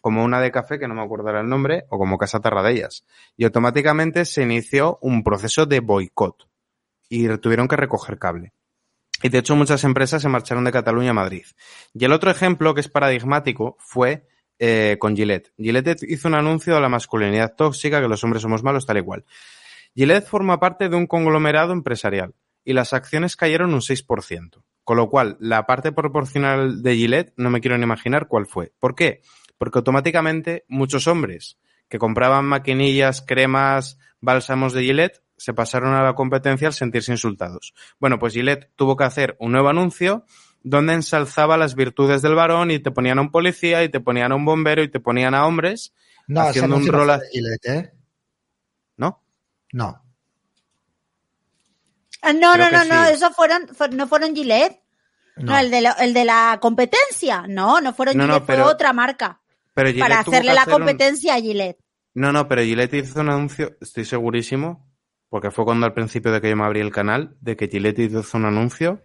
como 0.00 0.24
una 0.24 0.40
de 0.40 0.50
café 0.50 0.78
que 0.78 0.88
no 0.88 0.94
me 0.94 1.02
acuerdo 1.02 1.28
el 1.30 1.48
nombre, 1.48 1.84
o 1.90 1.98
como 1.98 2.16
Casa 2.16 2.40
Tarradellas. 2.40 3.04
Y 3.36 3.44
automáticamente 3.44 4.24
se 4.24 4.42
inició 4.42 4.98
un 5.02 5.22
proceso 5.22 5.66
de 5.66 5.80
boicot 5.80 6.48
y 7.08 7.28
tuvieron 7.38 7.68
que 7.68 7.76
recoger 7.76 8.18
cable. 8.18 8.54
Y 9.22 9.28
de 9.28 9.38
hecho 9.38 9.56
muchas 9.56 9.84
empresas 9.84 10.22
se 10.22 10.28
marcharon 10.30 10.64
de 10.64 10.72
Cataluña 10.72 11.10
a 11.10 11.14
Madrid. 11.14 11.44
Y 11.92 12.04
el 12.06 12.12
otro 12.12 12.30
ejemplo 12.30 12.72
que 12.72 12.80
es 12.80 12.88
paradigmático 12.88 13.76
fue 13.78 14.26
eh, 14.62 14.98
con 14.98 15.16
Gillette. 15.16 15.52
Gillette 15.56 16.02
hizo 16.06 16.28
un 16.28 16.34
anuncio 16.34 16.74
de 16.74 16.80
la 16.82 16.90
masculinidad 16.90 17.54
tóxica, 17.56 18.00
que 18.00 18.08
los 18.08 18.22
hombres 18.22 18.42
somos 18.42 18.62
malos, 18.62 18.84
tal 18.84 18.98
y 18.98 19.02
cual. 19.02 19.24
Gillette 19.94 20.26
forma 20.26 20.60
parte 20.60 20.90
de 20.90 20.96
un 20.96 21.06
conglomerado 21.06 21.72
empresarial 21.72 22.34
y 22.62 22.74
las 22.74 22.92
acciones 22.92 23.36
cayeron 23.36 23.72
un 23.72 23.80
6%. 23.80 24.62
Con 24.84 24.96
lo 24.98 25.08
cual, 25.08 25.38
la 25.40 25.64
parte 25.64 25.92
proporcional 25.92 26.82
de 26.82 26.94
Gillette 26.94 27.32
no 27.36 27.48
me 27.48 27.62
quiero 27.62 27.78
ni 27.78 27.84
imaginar 27.84 28.28
cuál 28.28 28.46
fue. 28.46 28.72
¿Por 28.78 28.94
qué? 28.94 29.22
Porque 29.56 29.78
automáticamente 29.78 30.64
muchos 30.68 31.06
hombres 31.06 31.58
que 31.88 31.98
compraban 31.98 32.44
maquinillas, 32.44 33.22
cremas, 33.22 33.98
bálsamos 34.20 34.74
de 34.74 34.82
Gillette 34.82 35.22
se 35.38 35.54
pasaron 35.54 35.94
a 35.94 36.02
la 36.02 36.14
competencia 36.14 36.68
al 36.68 36.74
sentirse 36.74 37.12
insultados. 37.12 37.72
Bueno, 37.98 38.18
pues 38.18 38.34
Gillette 38.34 38.70
tuvo 38.76 38.94
que 38.94 39.04
hacer 39.04 39.36
un 39.40 39.52
nuevo 39.52 39.70
anuncio 39.70 40.26
donde 40.62 40.92
ensalzaba 40.94 41.56
las 41.56 41.74
virtudes 41.74 42.22
del 42.22 42.34
varón 42.34 42.70
y 42.70 42.78
te 42.78 42.90
ponían 42.90 43.18
a 43.18 43.22
un 43.22 43.30
policía 43.30 43.82
y 43.84 43.88
te 43.88 44.00
ponían 44.00 44.32
a 44.32 44.34
un 44.36 44.44
bombero 44.44 44.82
y 44.82 44.88
te 44.88 45.00
ponían 45.00 45.34
a 45.34 45.46
hombres 45.46 45.94
No, 46.26 46.42
haciendo 46.42 46.76
un 46.76 46.86
rol 46.86 47.06
de 47.08 47.20
Gillette, 47.32 47.66
¿eh? 47.66 47.92
¿no? 48.96 49.22
No. 49.72 50.02
Ah, 52.22 52.32
No, 52.32 52.52
Creo 52.52 52.70
no, 52.70 52.76
no, 52.78 52.82
que 52.82 52.88
no, 52.88 53.06
sí. 53.06 53.12
eso 53.14 53.30
fueron, 53.32 53.68
fue- 53.68 53.88
no 53.90 54.06
fueron 54.06 54.34
Gillette. 54.34 54.80
No, 55.36 55.52
No. 55.52 55.58
el, 55.58 55.70
de 55.70 55.80
la, 55.80 55.92
el 55.92 56.12
de 56.12 56.24
la 56.24 56.58
competencia. 56.60 57.44
No, 57.48 57.80
no 57.80 57.94
fueron 57.94 58.16
No, 58.16 58.26
no, 58.26 58.34
Gillette, 58.34 58.46
pero- 58.46 58.64
fue 58.64 58.72
otra 58.72 58.92
marca. 58.92 59.40
Pero 59.72 59.98
Para 59.98 60.20
hacerle 60.20 60.52
la 60.52 60.62
hacer 60.62 60.74
un- 60.74 60.80
competencia 60.80 61.34
a 61.34 61.40
Gillette. 61.40 61.78
No, 62.12 62.32
no, 62.32 62.46
pero 62.48 62.62
Gillette 62.62 62.94
hizo 62.94 63.20
un 63.20 63.30
anuncio, 63.30 63.76
estoy 63.80 64.04
segurísimo, 64.04 64.86
porque 65.30 65.50
fue 65.50 65.64
cuando 65.64 65.86
al 65.86 65.94
principio 65.94 66.32
de 66.32 66.40
que 66.40 66.50
yo 66.50 66.56
me 66.56 66.64
abrí 66.64 66.80
el 66.80 66.90
canal, 66.92 67.36
de 67.40 67.56
que 67.56 67.68
Gillette 67.68 68.00
hizo 68.00 68.36
un 68.36 68.44
anuncio. 68.46 69.00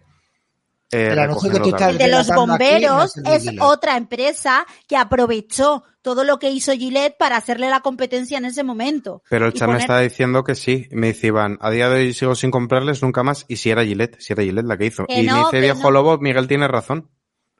Eh, 0.92 1.08
El 1.12 1.18
anuncio 1.18 1.50
que 1.50 1.58
tú 1.58 1.64
recogiendo 1.70 1.76
estás- 1.76 1.90
El 1.92 1.98
de 1.98 2.08
los 2.08 2.26
relatando 2.28 2.54
aquí, 2.54 2.64
no 2.64 2.96
bomberos 2.96 3.16
es 3.16 3.46
otra 3.60 3.96
empresa 3.96 4.66
que 4.86 4.96
aprovechó 4.96 5.82
todo 6.02 6.22
lo 6.22 6.38
que 6.38 6.50
hizo 6.50 6.72
Gillette 6.72 7.16
para 7.18 7.36
hacerle 7.36 7.68
la 7.68 7.80
competencia 7.80 8.38
en 8.38 8.44
ese 8.44 8.62
momento. 8.62 9.22
Pero 9.28 9.46
el 9.46 9.52
chat 9.52 9.62
me 9.62 9.74
poner- 9.74 9.80
estaba 9.80 10.00
diciendo 10.00 10.44
que 10.44 10.54
sí. 10.54 10.86
Me 10.92 11.08
dice 11.08 11.26
Iván, 11.28 11.58
a 11.60 11.70
día 11.70 11.88
de 11.88 11.96
hoy 11.96 12.14
sigo 12.14 12.34
sin 12.36 12.50
comprarles 12.52 13.02
nunca 13.02 13.24
más. 13.24 13.44
Y 13.48 13.56
si 13.56 13.70
era 13.70 13.84
Gillette, 13.84 14.16
si 14.20 14.32
era 14.32 14.44
Gillette 14.44 14.66
la 14.66 14.76
que 14.76 14.86
hizo. 14.86 15.06
Que 15.06 15.22
y 15.22 15.26
no, 15.26 15.32
me 15.36 15.44
dice 15.44 15.60
viejo 15.60 15.82
no. 15.82 15.90
lobo, 15.90 16.18
Miguel 16.18 16.46
tiene 16.46 16.68
razón. 16.68 17.10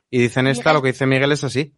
Y 0.09 0.19
dicen 0.21 0.47
esta, 0.47 0.61
Miguel- 0.71 0.75
lo 0.75 0.83
que 0.83 0.93
dice 0.93 1.07
Miguel 1.07 1.33
es 1.33 1.43
así. 1.43 1.75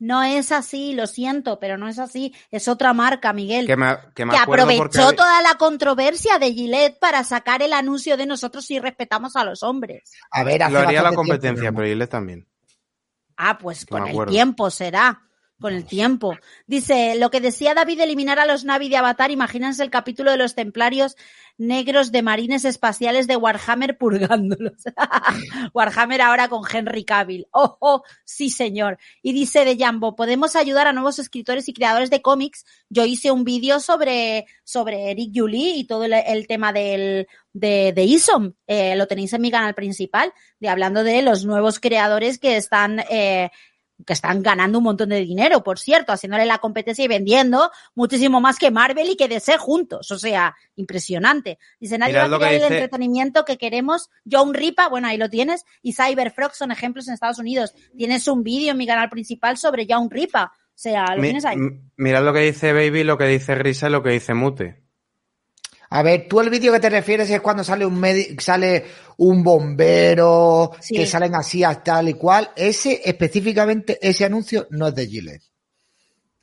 No 0.00 0.22
es 0.22 0.52
así, 0.52 0.94
lo 0.94 1.06
siento, 1.08 1.58
pero 1.58 1.76
no 1.76 1.88
es 1.88 1.98
así. 1.98 2.32
Es 2.50 2.68
otra 2.68 2.92
marca, 2.92 3.32
Miguel. 3.32 3.66
Que 3.66 3.76
me, 3.76 3.96
que 4.14 4.24
me 4.24 4.32
que 4.32 4.38
acuerdo 4.38 4.64
aprovechó 4.64 5.02
porque- 5.02 5.16
toda 5.16 5.42
la 5.42 5.56
controversia 5.56 6.38
de 6.38 6.52
Gillette 6.52 6.98
para 7.00 7.24
sacar 7.24 7.62
el 7.62 7.72
anuncio 7.72 8.16
de 8.16 8.26
nosotros 8.26 8.64
si 8.64 8.78
respetamos 8.78 9.34
a 9.34 9.44
los 9.44 9.62
hombres. 9.64 10.12
A 10.30 10.44
ver, 10.44 10.62
hace 10.62 10.72
Lo 10.72 10.80
haría 10.80 11.02
la 11.02 11.12
competencia, 11.12 11.62
tiempo, 11.62 11.78
pero 11.78 11.88
Gillette 11.92 12.10
también. 12.10 12.46
Ah, 13.36 13.58
pues 13.58 13.84
Que 13.84 13.90
con 13.90 14.06
el 14.06 14.26
tiempo 14.26 14.70
será. 14.70 15.27
Con 15.60 15.74
el 15.74 15.84
tiempo. 15.86 16.36
Dice, 16.68 17.16
lo 17.16 17.30
que 17.30 17.40
decía 17.40 17.74
David 17.74 18.00
eliminar 18.00 18.38
a 18.38 18.46
los 18.46 18.64
Navi 18.64 18.88
de 18.88 18.96
Avatar, 18.96 19.32
imagínense 19.32 19.82
el 19.82 19.90
capítulo 19.90 20.30
de 20.30 20.36
los 20.36 20.54
templarios 20.54 21.16
negros 21.58 22.12
de 22.12 22.22
marines 22.22 22.64
espaciales 22.64 23.26
de 23.26 23.36
Warhammer 23.36 23.98
purgándolos. 23.98 24.84
Warhammer 25.74 26.22
ahora 26.22 26.48
con 26.48 26.62
Henry 26.72 27.04
Cavill. 27.04 27.48
Oh, 27.50 27.76
oh, 27.80 28.02
sí 28.24 28.48
señor. 28.48 28.98
Y 29.20 29.32
dice 29.32 29.64
de 29.64 29.76
Jambo, 29.76 30.14
podemos 30.14 30.54
ayudar 30.54 30.86
a 30.86 30.92
nuevos 30.92 31.18
escritores 31.18 31.68
y 31.68 31.74
creadores 31.74 32.10
de 32.10 32.22
cómics. 32.22 32.64
Yo 32.88 33.04
hice 33.04 33.32
un 33.32 33.42
vídeo 33.42 33.80
sobre, 33.80 34.46
sobre 34.62 35.10
Eric 35.10 35.32
Julie 35.34 35.76
y 35.76 35.84
todo 35.84 36.04
el, 36.04 36.12
el 36.12 36.46
tema 36.46 36.72
del, 36.72 37.26
de, 37.52 37.92
de 37.92 38.04
Isom. 38.04 38.52
Eh, 38.66 38.94
lo 38.96 39.06
tenéis 39.06 39.32
en 39.32 39.42
mi 39.42 39.50
canal 39.50 39.74
principal, 39.74 40.32
de 40.60 40.68
hablando 40.68 41.02
de 41.02 41.22
los 41.22 41.44
nuevos 41.44 41.80
creadores 41.80 42.38
que 42.38 42.56
están, 42.56 43.00
eh, 43.10 43.50
que 44.06 44.12
están 44.12 44.42
ganando 44.42 44.78
un 44.78 44.84
montón 44.84 45.08
de 45.08 45.20
dinero, 45.20 45.62
por 45.64 45.78
cierto, 45.78 46.12
haciéndole 46.12 46.46
la 46.46 46.58
competencia 46.58 47.04
y 47.04 47.08
vendiendo 47.08 47.70
muchísimo 47.94 48.40
más 48.40 48.56
que 48.58 48.70
Marvel 48.70 49.10
y 49.10 49.16
que 49.16 49.28
DC 49.28 49.58
juntos. 49.58 50.10
O 50.12 50.18
sea, 50.18 50.54
impresionante. 50.76 51.58
Dice, 51.80 51.98
nadie 51.98 52.12
Mirad 52.14 52.30
va 52.32 52.36
a 52.36 52.38
crear 52.38 52.52
el 52.54 52.60
dice- 52.62 52.74
entretenimiento 52.74 53.44
que 53.44 53.58
queremos. 53.58 54.08
John 54.30 54.54
Ripa, 54.54 54.88
bueno, 54.88 55.08
ahí 55.08 55.16
lo 55.18 55.28
tienes, 55.28 55.64
y 55.82 55.92
Cyberfrog 55.94 56.54
son 56.54 56.70
ejemplos 56.72 57.08
en 57.08 57.14
Estados 57.14 57.38
Unidos. 57.38 57.74
Tienes 57.96 58.26
un 58.28 58.42
vídeo 58.42 58.72
en 58.72 58.78
mi 58.78 58.86
canal 58.86 59.08
principal 59.10 59.56
sobre 59.56 59.86
John 59.88 60.08
Ripa. 60.10 60.52
O 60.54 60.80
sea, 60.80 61.06
lo 61.14 61.20
Mi- 61.22 61.28
tienes 61.28 61.44
ahí. 61.44 61.56
mirad 61.96 62.22
lo 62.24 62.32
que 62.32 62.40
dice 62.40 62.72
Baby, 62.72 63.02
lo 63.04 63.18
que 63.18 63.24
dice 63.26 63.54
Risa 63.56 63.88
y 63.88 63.90
lo 63.90 64.02
que 64.02 64.10
dice 64.10 64.32
Mute. 64.34 64.84
A 65.90 66.02
ver, 66.02 66.26
tú 66.28 66.40
el 66.40 66.50
vídeo 66.50 66.72
que 66.72 66.80
te 66.80 66.90
refieres 66.90 67.30
es 67.30 67.40
cuando 67.40 67.64
sale 67.64 67.86
un 67.86 68.02
sale 68.40 68.84
un 69.16 69.42
bombero, 69.42 70.72
Sí. 70.80 70.94
que 70.96 71.06
salen 71.06 71.34
así 71.34 71.64
a 71.64 71.82
tal 71.82 72.08
y 72.10 72.14
cual. 72.14 72.50
Ese, 72.56 73.00
específicamente, 73.04 73.98
ese 74.00 74.24
anuncio 74.24 74.66
no 74.70 74.88
es 74.88 74.94
de 74.94 75.06
Gillette. 75.06 75.42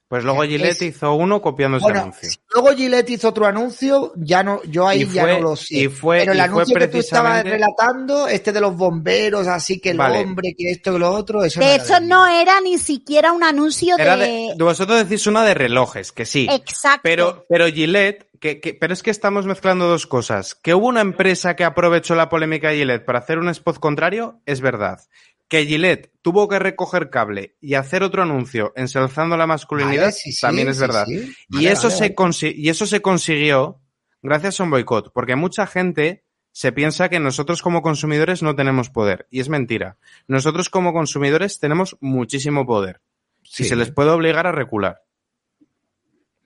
Pues 0.08 0.24
luego 0.24 0.44
Es- 0.44 0.50
Gillette 0.50 0.82
hizo 0.84 1.16
uno 1.16 1.42
copiando 1.42 1.78
ese 1.78 1.88
anuncio. 1.90 2.30
si 2.30 2.38
luego 2.54 2.76
Gillette 2.78 3.10
hizo 3.10 3.30
otro 3.30 3.48
anuncio, 3.48 4.14
ya 4.18 4.44
no, 4.44 4.62
yo 4.66 4.88
ahí 4.88 5.08
ya 5.12 5.26
no 5.26 5.40
lo 5.40 5.56
sé. 5.56 5.76
y 5.80 5.88
fue- 5.88 6.20
Pero 6.20 6.34
el 6.34 6.38
y 6.38 6.42
fue 6.42 6.46
anuncio 6.46 6.76
que 6.78 6.88
tú 6.88 6.98
estabas 7.00 7.44
relatando, 7.44 8.28
este 8.28 8.52
de 8.52 8.62
los 8.62 8.78
bomberos, 8.78 9.48
así 9.48 9.80
que 9.80 9.90
el 9.90 9.98
Vale. 9.98 10.20
hombre, 10.20 10.54
que 10.56 10.70
esto, 10.70 10.94
que 10.94 11.00
lo 11.00 11.10
otro, 11.12 11.44
eso 11.44 11.60
no 11.60 11.66
De 11.66 11.74
era 11.74 11.84
hecho, 11.84 11.94
de 11.96 12.02
no 12.02 12.28
era 12.28 12.62
ni 12.62 12.78
siquiera 12.78 13.32
un 13.32 13.44
anuncio 13.44 13.98
Era 13.98 14.16
de... 14.16 14.54
de, 14.56 14.64
vosotros 14.64 15.00
decís 15.10 15.26
una 15.26 15.44
de 15.44 15.56
relojes, 15.56 16.12
que 16.12 16.26
sí. 16.28 16.48
Exacto. 16.52 17.02
Pero, 17.04 17.46
pero 17.50 17.66
Gillette, 17.66 18.25
que, 18.40 18.60
que- 18.60 18.74
pero 18.74 18.94
es 18.94 19.04
que 19.04 19.12
estamos 19.12 19.46
mezclando 19.46 19.88
dos 19.88 20.08
cosas. 20.08 20.56
Que 20.56 20.74
hubo 20.74 20.88
una 20.88 21.02
empresa 21.02 21.56
que 21.56 21.64
aprovechó 21.64 22.16
la 22.16 22.30
polémica 22.30 22.70
de 22.70 22.78
Gillette 22.78 23.06
para 23.06 23.20
hacer 23.20 23.40
un 23.40 23.50
spot 23.50 23.80
contrario, 23.80 24.42
es 24.46 24.62
verdad. 24.62 25.00
Que 25.48 25.66
Gillette 25.66 26.12
tuvo 26.22 26.48
que 26.48 26.58
recoger 26.60 27.10
cable 27.10 27.56
y 27.62 27.76
hacer 27.76 28.02
otro 28.04 28.24
anuncio 28.24 28.74
ensalzando 28.76 29.38
la 29.38 29.46
masculinidad, 29.48 30.02
Vale, 30.06 30.12
sí, 30.12 30.32
sí, 30.32 30.42
también 30.42 30.70
es 30.70 30.78
sí, 30.78 30.82
verdad. 30.82 31.06
y, 31.08 31.68
eso 31.68 31.84
vale, 31.90 31.96
se 31.96 32.04
vale. 32.06 32.16
consi- 32.16 32.54
y 32.56 32.70
eso 32.70 32.86
se 32.88 33.02
consiguió 33.02 33.80
gracias 34.24 34.60
a 34.60 34.64
un 34.64 34.72
boicot, 34.72 35.12
porque 35.14 35.36
mucha 35.36 35.68
gente 35.68 36.24
se 36.52 36.72
piensa 36.72 37.10
que 37.10 37.20
nosotros 37.20 37.62
como 37.62 37.82
consumidores 37.84 38.42
no 38.42 38.56
tenemos 38.56 38.90
poder, 38.90 39.28
y 39.30 39.40
es 39.40 39.50
mentira. 39.50 39.98
Nosotros 40.28 40.70
como 40.72 40.94
consumidores 40.94 41.60
tenemos 41.60 41.96
muchísimo 42.00 42.66
poder, 42.66 43.02
y 43.44 43.66
se 43.66 43.76
les 43.76 43.92
puede 43.92 44.10
obligar 44.10 44.48
a 44.48 44.52
recular. 44.52 45.04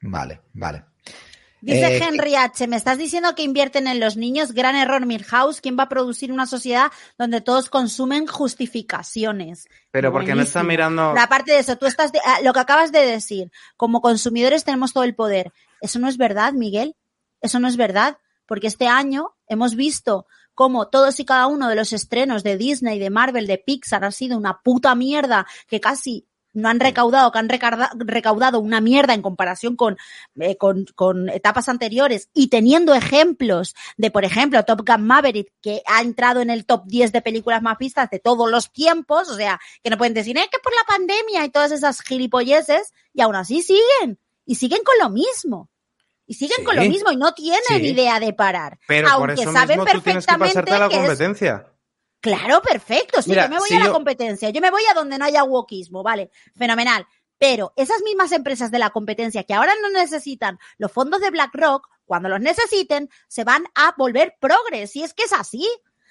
Vale, 0.02 0.42
vale. 0.54 0.84
Dice 1.62 1.97
Eh, 1.97 2.01
Henry 2.03 2.36
H. 2.36 2.68
Me 2.68 2.76
estás 2.78 2.97
diciendo 2.97 3.36
que 3.36 3.43
invierten 3.43 3.88
en 3.88 3.99
los 3.99 4.16
niños. 4.18 4.53
Gran 4.53 4.76
error, 4.76 5.05
Milhouse. 5.05 5.60
¿Quién 5.62 5.78
va 5.78 5.84
a 5.84 5.89
producir 5.89 6.32
una 6.32 6.45
sociedad 6.45 6.91
donde 7.18 7.41
todos 7.41 7.70
consumen 7.70 8.28
justificaciones? 8.28 9.68
Pero 9.91 10.12
porque 10.12 10.36
no 10.36 10.41
está 10.41 10.64
mirando... 10.64 11.12
Pero 11.14 11.24
aparte 11.24 11.51
de 11.53 11.60
eso, 11.60 11.78
tú 11.78 11.86
estás, 11.86 12.12
de- 12.12 12.22
ah, 12.26 12.39
lo 12.43 12.53
que 12.53 12.60
acabas 12.60 12.91
de 12.91 13.05
decir, 13.05 13.51
como 13.78 14.01
consumidores 14.01 14.64
tenemos 14.64 14.93
todo 14.93 15.03
el 15.03 15.16
poder. 15.16 15.51
Eso 15.82 15.99
no 15.99 16.07
es 16.07 16.18
verdad, 16.18 16.53
Miguel. 16.53 16.95
Eso 17.41 17.60
no 17.60 17.68
es 17.68 17.78
verdad. 17.78 18.18
Porque 18.45 18.68
este 18.68 18.88
año 18.88 19.36
hemos 19.47 19.76
visto 19.76 20.26
cómo 20.55 20.88
todos 20.89 21.20
y 21.20 21.26
cada 21.26 21.47
uno 21.47 21.70
de 21.70 21.76
los 21.76 21.93
estrenos 21.93 22.43
de 22.43 22.57
Disney, 22.57 22.99
de 22.99 23.10
Marvel, 23.10 23.47
de 23.47 23.57
Pixar 23.57 24.03
ha 24.03 24.12
sido 24.12 24.38
una 24.38 24.60
puta 24.62 24.93
mierda 24.95 25.45
que 25.68 25.80
casi 25.80 26.26
no 26.54 26.70
han 26.70 26.80
recaudado, 26.80 27.32
que 27.32 27.39
han 27.39 27.50
recaudado 27.50 28.60
una 28.60 28.82
mierda 28.82 29.14
en 29.14 29.22
comparación 29.22 29.76
con, 29.76 29.97
eh, 30.39 30.58
con, 30.58 30.86
con 30.95 31.30
etapas 31.30 31.70
anteriores 31.70 32.30
y 32.34 32.47
teniendo 32.47 32.93
ejemplos 32.95 33.76
de, 33.97 34.12
por 34.12 34.26
ejemplo, 34.26 34.64
Top 34.64 34.82
Gun 34.88 35.06
Maverick, 35.06 35.52
que 35.62 35.82
ha 35.86 36.02
entrado 36.02 36.41
en 36.41 36.50
el 36.50 36.66
top 36.66 36.84
10 36.86 37.12
de 37.12 37.22
películas 37.22 37.62
más 37.62 37.78
vistas 37.78 38.10
de 38.10 38.20
todos 38.20 38.50
los 38.50 38.72
tiempos, 38.72 39.30
o 39.30 39.36
sea, 39.36 39.60
que 39.84 39.89
no 39.89 39.97
pueden 39.97 40.14
decir, 40.14 40.38
es 40.38 40.47
que 40.47 40.60
por 40.64 40.74
la 40.74 40.84
pandemia 40.88 41.45
y 41.45 41.50
todas 41.50 41.72
esas 41.72 42.02
gilipolleces, 42.02 42.93
y 43.14 43.22
aún 43.22 43.36
así 43.36 43.62
siguen, 43.62 44.20
y 44.45 44.56
siguen 44.56 44.82
con 44.84 44.95
lo 45.02 45.10
mismo. 45.10 45.70
Y 46.26 46.36
siguen 46.36 46.58
Sí. 46.60 46.64
con 46.64 46.76
lo 46.76 46.84
mismo 46.84 47.12
y 47.12 47.16
no 47.18 47.34
tienen 47.34 47.62
Sí. 47.68 47.88
idea 47.88 48.20
de 48.20 48.34
parar. 48.34 48.78
Pero 48.88 49.08
por 49.18 49.30
aunque 49.30 49.41
eso 49.41 49.52
saben 49.52 49.80
mismo 49.80 49.86
tú 49.86 50.02
tienes 50.02 50.26
que 50.28 50.32
perfectamente 50.38 50.54
pasarte 50.54 50.74
a 50.74 50.80
la 50.80 50.89
que 50.89 50.95
es 50.95 51.02
competencia. 51.02 51.69
Claro, 52.22 52.62
perfecto. 52.62 53.22
Sí, 53.22 53.30
Mira, 53.30 53.44
yo 53.46 53.50
me 53.50 53.60
voy 53.60 53.70
si 53.70 53.76
a 53.76 53.80
la 53.80 53.86
yo- 53.86 53.94
competencia. 53.94 54.50
Yo 54.50 54.62
me 54.62 54.72
voy 54.72 54.84
a 54.90 54.94
donde 54.94 55.18
no 55.18 55.26
haya 55.26 55.44
wokismo, 55.44 56.04
vale. 56.04 56.32
Fenomenal. 56.56 57.08
Pero 57.38 57.72
esas 57.78 58.02
mismas 58.02 58.32
empresas 58.34 58.70
de 58.72 58.80
la 58.80 58.90
competencia 58.90 59.44
que 59.46 59.54
ahora 59.54 59.74
no 59.82 59.90
necesitan 59.90 60.60
los 60.78 60.92
fondos 60.92 61.22
de 61.22 61.30
BlackRock, 61.30 61.88
cuando 62.06 62.28
los 62.28 62.42
necesiten, 62.42 63.10
se 63.30 63.44
van 63.46 63.64
a 63.76 63.94
volver 63.98 64.36
progres. 64.42 64.92
Si 64.92 65.04
es 65.04 65.14
que 65.14 65.24
es 65.24 65.32
así. 65.34 65.66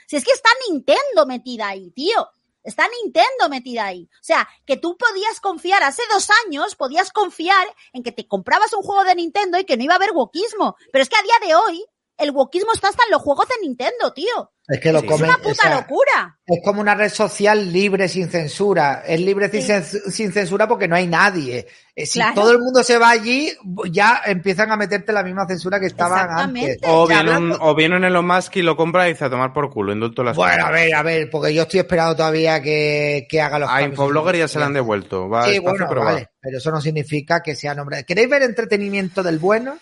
Si 0.06 0.16
es 0.16 0.24
que 0.24 0.32
está 0.32 0.48
Nintendo 0.70 1.26
metida 1.26 1.68
ahí, 1.68 1.90
tío. 1.90 2.28
Está 2.62 2.88
Nintendo 3.02 3.48
metida 3.50 3.84
ahí. 3.86 4.08
O 4.14 4.22
sea, 4.22 4.48
que 4.64 4.76
tú 4.78 4.96
podías 4.96 5.40
confiar, 5.40 5.82
hace 5.82 6.02
dos 6.10 6.28
años 6.46 6.76
podías 6.76 7.12
confiar 7.12 7.66
en 7.92 8.02
que 8.02 8.12
te 8.12 8.26
comprabas 8.26 8.72
un 8.72 8.82
juego 8.82 9.04
de 9.04 9.14
Nintendo 9.14 9.58
y 9.58 9.64
que 9.64 9.76
no 9.76 9.84
iba 9.84 9.94
a 9.94 9.96
haber 9.96 10.12
wokismo. 10.12 10.76
Pero 10.92 11.02
es 11.02 11.08
que 11.10 11.16
a 11.16 11.22
día 11.22 11.48
de 11.48 11.54
hoy, 11.54 11.84
el 12.18 12.30
wokismo 12.32 12.72
está 12.74 12.88
hasta 12.88 13.04
en 13.04 13.12
los 13.12 13.22
juegos 13.22 13.46
de 13.48 13.54
Nintendo, 13.66 14.12
tío. 14.12 14.52
Es 14.70 14.80
que 14.80 14.92
lo 14.92 15.00
Sí. 15.00 15.06
Es 15.06 15.12
comen, 15.12 15.30
una 15.30 15.38
o 15.38 15.42
puta 15.42 15.62
sea, 15.62 15.76
locura. 15.80 16.38
Es 16.44 16.60
como 16.62 16.82
una 16.82 16.94
red 16.94 17.08
social 17.10 17.72
libre 17.72 18.06
sin 18.06 18.28
censura. 18.28 19.02
Es 19.06 19.18
libre 19.18 19.48
sin, 19.48 19.62
Sí. 19.62 19.68
cens- 19.72 20.10
sin 20.10 20.30
censura 20.30 20.68
porque 20.68 20.86
no 20.86 20.94
hay 20.96 21.06
nadie. 21.06 21.66
Eh, 21.96 22.04
Si 22.04 22.18
Claro. 22.18 22.34
todo 22.34 22.52
el 22.52 22.58
mundo 22.58 22.82
se 22.82 22.98
va 22.98 23.08
allí, 23.08 23.50
ya 23.90 24.20
empiezan 24.26 24.70
a 24.70 24.76
meterte 24.76 25.10
la 25.12 25.22
misma 25.22 25.46
censura 25.46 25.80
que 25.80 25.86
estaban 25.86 26.28
antes. 26.38 26.76
O 26.84 27.06
viene, 27.06 27.34
un, 27.38 27.56
o 27.58 27.74
viene 27.74 27.96
un 27.96 28.04
Elon 28.04 28.26
Musk 28.26 28.56
y 28.56 28.62
lo 28.62 28.76
compra 28.76 29.08
y 29.08 29.12
dice 29.14 29.24
a 29.24 29.30
tomar 29.30 29.54
por 29.54 29.70
culo, 29.70 29.92
indulto 29.94 30.22
las 30.22 30.36
Bueno, 30.36 30.66
a 30.66 30.70
ver, 30.70 30.94
a 30.94 31.02
ver, 31.02 31.30
porque 31.30 31.54
yo 31.54 31.62
estoy 31.62 31.80
esperando 31.80 32.14
todavía 32.14 32.60
que, 32.60 33.26
que 33.30 33.40
haga 33.40 33.58
los 33.58 33.70
A. 33.70 33.80
Infoblogger 33.82 34.36
ya 34.36 34.48
se 34.48 34.58
le 34.58 34.66
han 34.66 34.74
devuelto. 34.74 35.30
Va 35.30 35.46
Sí, 35.46 35.58
bueno, 35.60 35.86
pero 35.88 36.04
va. 36.04 36.20
pero 36.40 36.58
eso 36.58 36.70
no 36.70 36.80
significa 36.82 37.42
que 37.42 37.54
sea 37.56 37.74
nombre. 37.74 38.04
¿Queréis 38.04 38.28
ver 38.28 38.42
entretenimiento 38.42 39.22
del 39.22 39.38
bueno? 39.38 39.78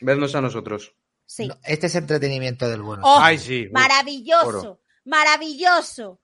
Vednos 0.00 0.34
a 0.34 0.42
nosotros. 0.42 0.92
Sí. 1.26 1.48
No, 1.48 1.56
este 1.64 1.88
es 1.88 1.94
entretenimiento 1.96 2.68
del 2.68 2.82
bueno. 2.82 3.02
Oh, 3.04 3.18
Ay, 3.20 3.38
sí. 3.38 3.66
uf. 3.66 3.72
maravilloso, 3.72 4.46
oro. 4.48 4.80
maravilloso. 5.04 6.20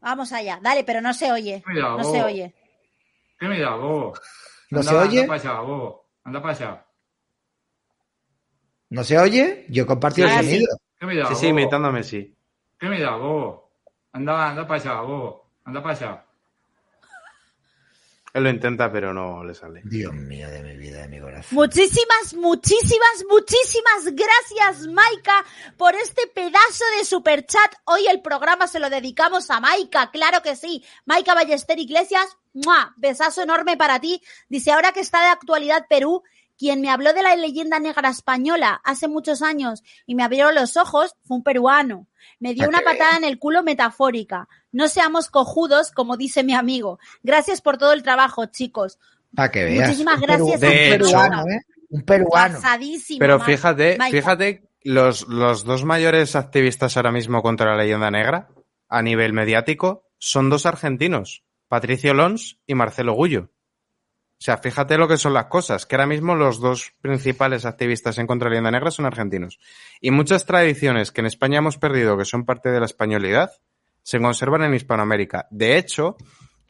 Vamos 0.00 0.32
allá, 0.32 0.60
dale, 0.62 0.84
pero 0.84 1.00
no 1.00 1.12
se 1.12 1.32
oye. 1.32 1.62
Mira, 1.66 1.88
No 1.96 2.04
se 2.04 2.22
oye. 2.22 2.54
¿Qué 3.38 3.46
me 3.48 3.58
da, 3.60 3.74
bobo? 3.74 4.12
¿No 4.70 4.80
Anda- 4.80 4.90
se 4.92 4.96
oye? 4.96 5.20
Anda 5.22 5.36
para 5.36 5.50
allá, 5.52 5.60
bobo. 5.60 6.10
Anda 6.24 6.42
para 6.42 6.54
allá. 6.54 6.86
¿No 8.90 9.04
se 9.04 9.18
oye? 9.18 9.66
Yo 9.68 9.82
he 9.82 9.86
compartido 9.86 10.28
Ahora 10.28 10.40
el 10.40 10.46
sí. 10.46 10.52
sonido. 10.54 10.76
¿Qué 10.98 11.06
me 11.06 11.16
da, 11.16 11.26
Sí, 11.28 11.34
sí, 11.34 11.46
bobo? 11.46 11.58
imitando 11.60 11.88
a 11.88 11.92
Messi. 11.92 12.36
¿Qué 12.78 12.88
me 12.88 13.00
da, 13.00 13.16
bobo? 13.16 13.72
Anda, 14.12 14.50
anda 14.50 14.66
para 14.66 14.80
allá, 14.80 15.00
bobo. 15.00 15.50
Anda 15.64 15.82
para 15.82 15.94
allá. 15.96 16.24
Él 18.38 18.44
lo 18.44 18.50
intenta, 18.50 18.90
pero 18.90 19.12
no 19.12 19.44
le 19.44 19.54
sale. 19.54 19.82
Dios 19.84 20.14
mío, 20.14 20.48
de 20.48 20.62
mi 20.62 20.76
vida, 20.76 21.02
de 21.02 21.08
mi 21.08 21.20
corazón. 21.20 21.54
Muchísimas, 21.54 22.34
muchísimas, 22.34 23.24
muchísimas 23.28 24.04
gracias, 24.04 24.86
Maika, 24.86 25.44
por 25.76 25.94
este 25.94 26.26
pedazo 26.28 26.84
de 26.98 27.04
superchat. 27.04 27.74
Hoy 27.84 28.06
el 28.06 28.22
programa 28.22 28.66
se 28.66 28.78
lo 28.78 28.88
dedicamos 28.90 29.50
a 29.50 29.60
Maika, 29.60 30.10
claro 30.10 30.40
que 30.42 30.56
sí. 30.56 30.84
Maika 31.04 31.34
Ballester 31.34 31.78
Iglesias, 31.78 32.36
¡mua! 32.54 32.94
besazo 32.96 33.42
enorme 33.42 33.76
para 33.76 34.00
ti. 34.00 34.22
Dice, 34.48 34.72
ahora 34.72 34.92
que 34.92 35.00
está 35.00 35.20
de 35.20 35.28
actualidad 35.28 35.86
Perú, 35.88 36.22
quien 36.58 36.80
me 36.80 36.90
habló 36.90 37.12
de 37.12 37.22
la 37.22 37.36
leyenda 37.36 37.78
negra 37.78 38.08
española 38.10 38.80
hace 38.84 39.06
muchos 39.08 39.42
años 39.42 39.82
y 40.06 40.14
me 40.14 40.24
abrió 40.24 40.50
los 40.52 40.76
ojos 40.76 41.14
fue 41.24 41.36
un 41.38 41.42
peruano. 41.42 42.06
Me 42.40 42.52
dio 42.54 42.68
una 42.68 42.80
patada 42.80 43.16
en 43.16 43.24
el 43.24 43.38
culo 43.38 43.62
metafórica. 43.62 44.48
No 44.72 44.88
seamos 44.88 45.30
cojudos, 45.30 45.92
como 45.92 46.16
dice 46.16 46.42
mi 46.44 46.54
amigo. 46.54 46.98
Gracias 47.22 47.60
por 47.62 47.78
todo 47.78 47.92
el 47.92 48.02
trabajo, 48.02 48.46
chicos. 48.46 48.98
Para 49.34 49.50
que 49.50 49.64
veas. 49.64 49.88
Muchísimas 49.88 50.16
Un 50.16 50.20
gracias 50.22 50.60
peru- 50.60 50.66
a 50.66 50.68
un 50.68 50.98
peruano. 50.98 51.42
¿eh? 51.50 51.60
Un 51.90 52.02
peruano. 52.02 52.54
Pasadísimo. 52.56 53.18
Pero 53.20 53.40
fíjate, 53.40 53.98
fíjate, 54.10 54.68
los, 54.82 55.26
los 55.28 55.64
dos 55.64 55.84
mayores 55.84 56.36
activistas 56.36 56.96
ahora 56.96 57.12
mismo 57.12 57.40
contra 57.42 57.70
la 57.76 57.82
leyenda 57.82 58.10
negra, 58.10 58.48
a 58.88 59.02
nivel 59.02 59.32
mediático, 59.32 60.04
son 60.18 60.50
dos 60.50 60.66
argentinos, 60.66 61.44
Patricio 61.68 62.14
Lons 62.14 62.58
y 62.66 62.74
Marcelo 62.74 63.12
Gullo. 63.14 63.50
O 64.40 64.40
sea, 64.40 64.58
fíjate 64.58 64.96
lo 64.98 65.08
que 65.08 65.16
son 65.16 65.34
las 65.34 65.46
cosas, 65.46 65.84
que 65.84 65.96
ahora 65.96 66.06
mismo 66.06 66.36
los 66.36 66.60
dos 66.60 66.92
principales 67.00 67.64
activistas 67.64 68.18
en 68.18 68.28
contra 68.28 68.46
de 68.46 68.50
la 68.50 68.60
leyenda 68.60 68.70
negra 68.70 68.92
son 68.92 69.04
argentinos. 69.04 69.58
Y 70.00 70.12
muchas 70.12 70.46
tradiciones 70.46 71.10
que 71.10 71.22
en 71.22 71.26
España 71.26 71.58
hemos 71.58 71.76
perdido, 71.76 72.16
que 72.16 72.24
son 72.24 72.44
parte 72.44 72.70
de 72.70 72.78
la 72.78 72.86
españolidad, 72.86 73.50
se 74.02 74.20
conservan 74.20 74.62
en 74.62 74.74
Hispanoamérica. 74.74 75.48
De 75.50 75.76
hecho, 75.76 76.16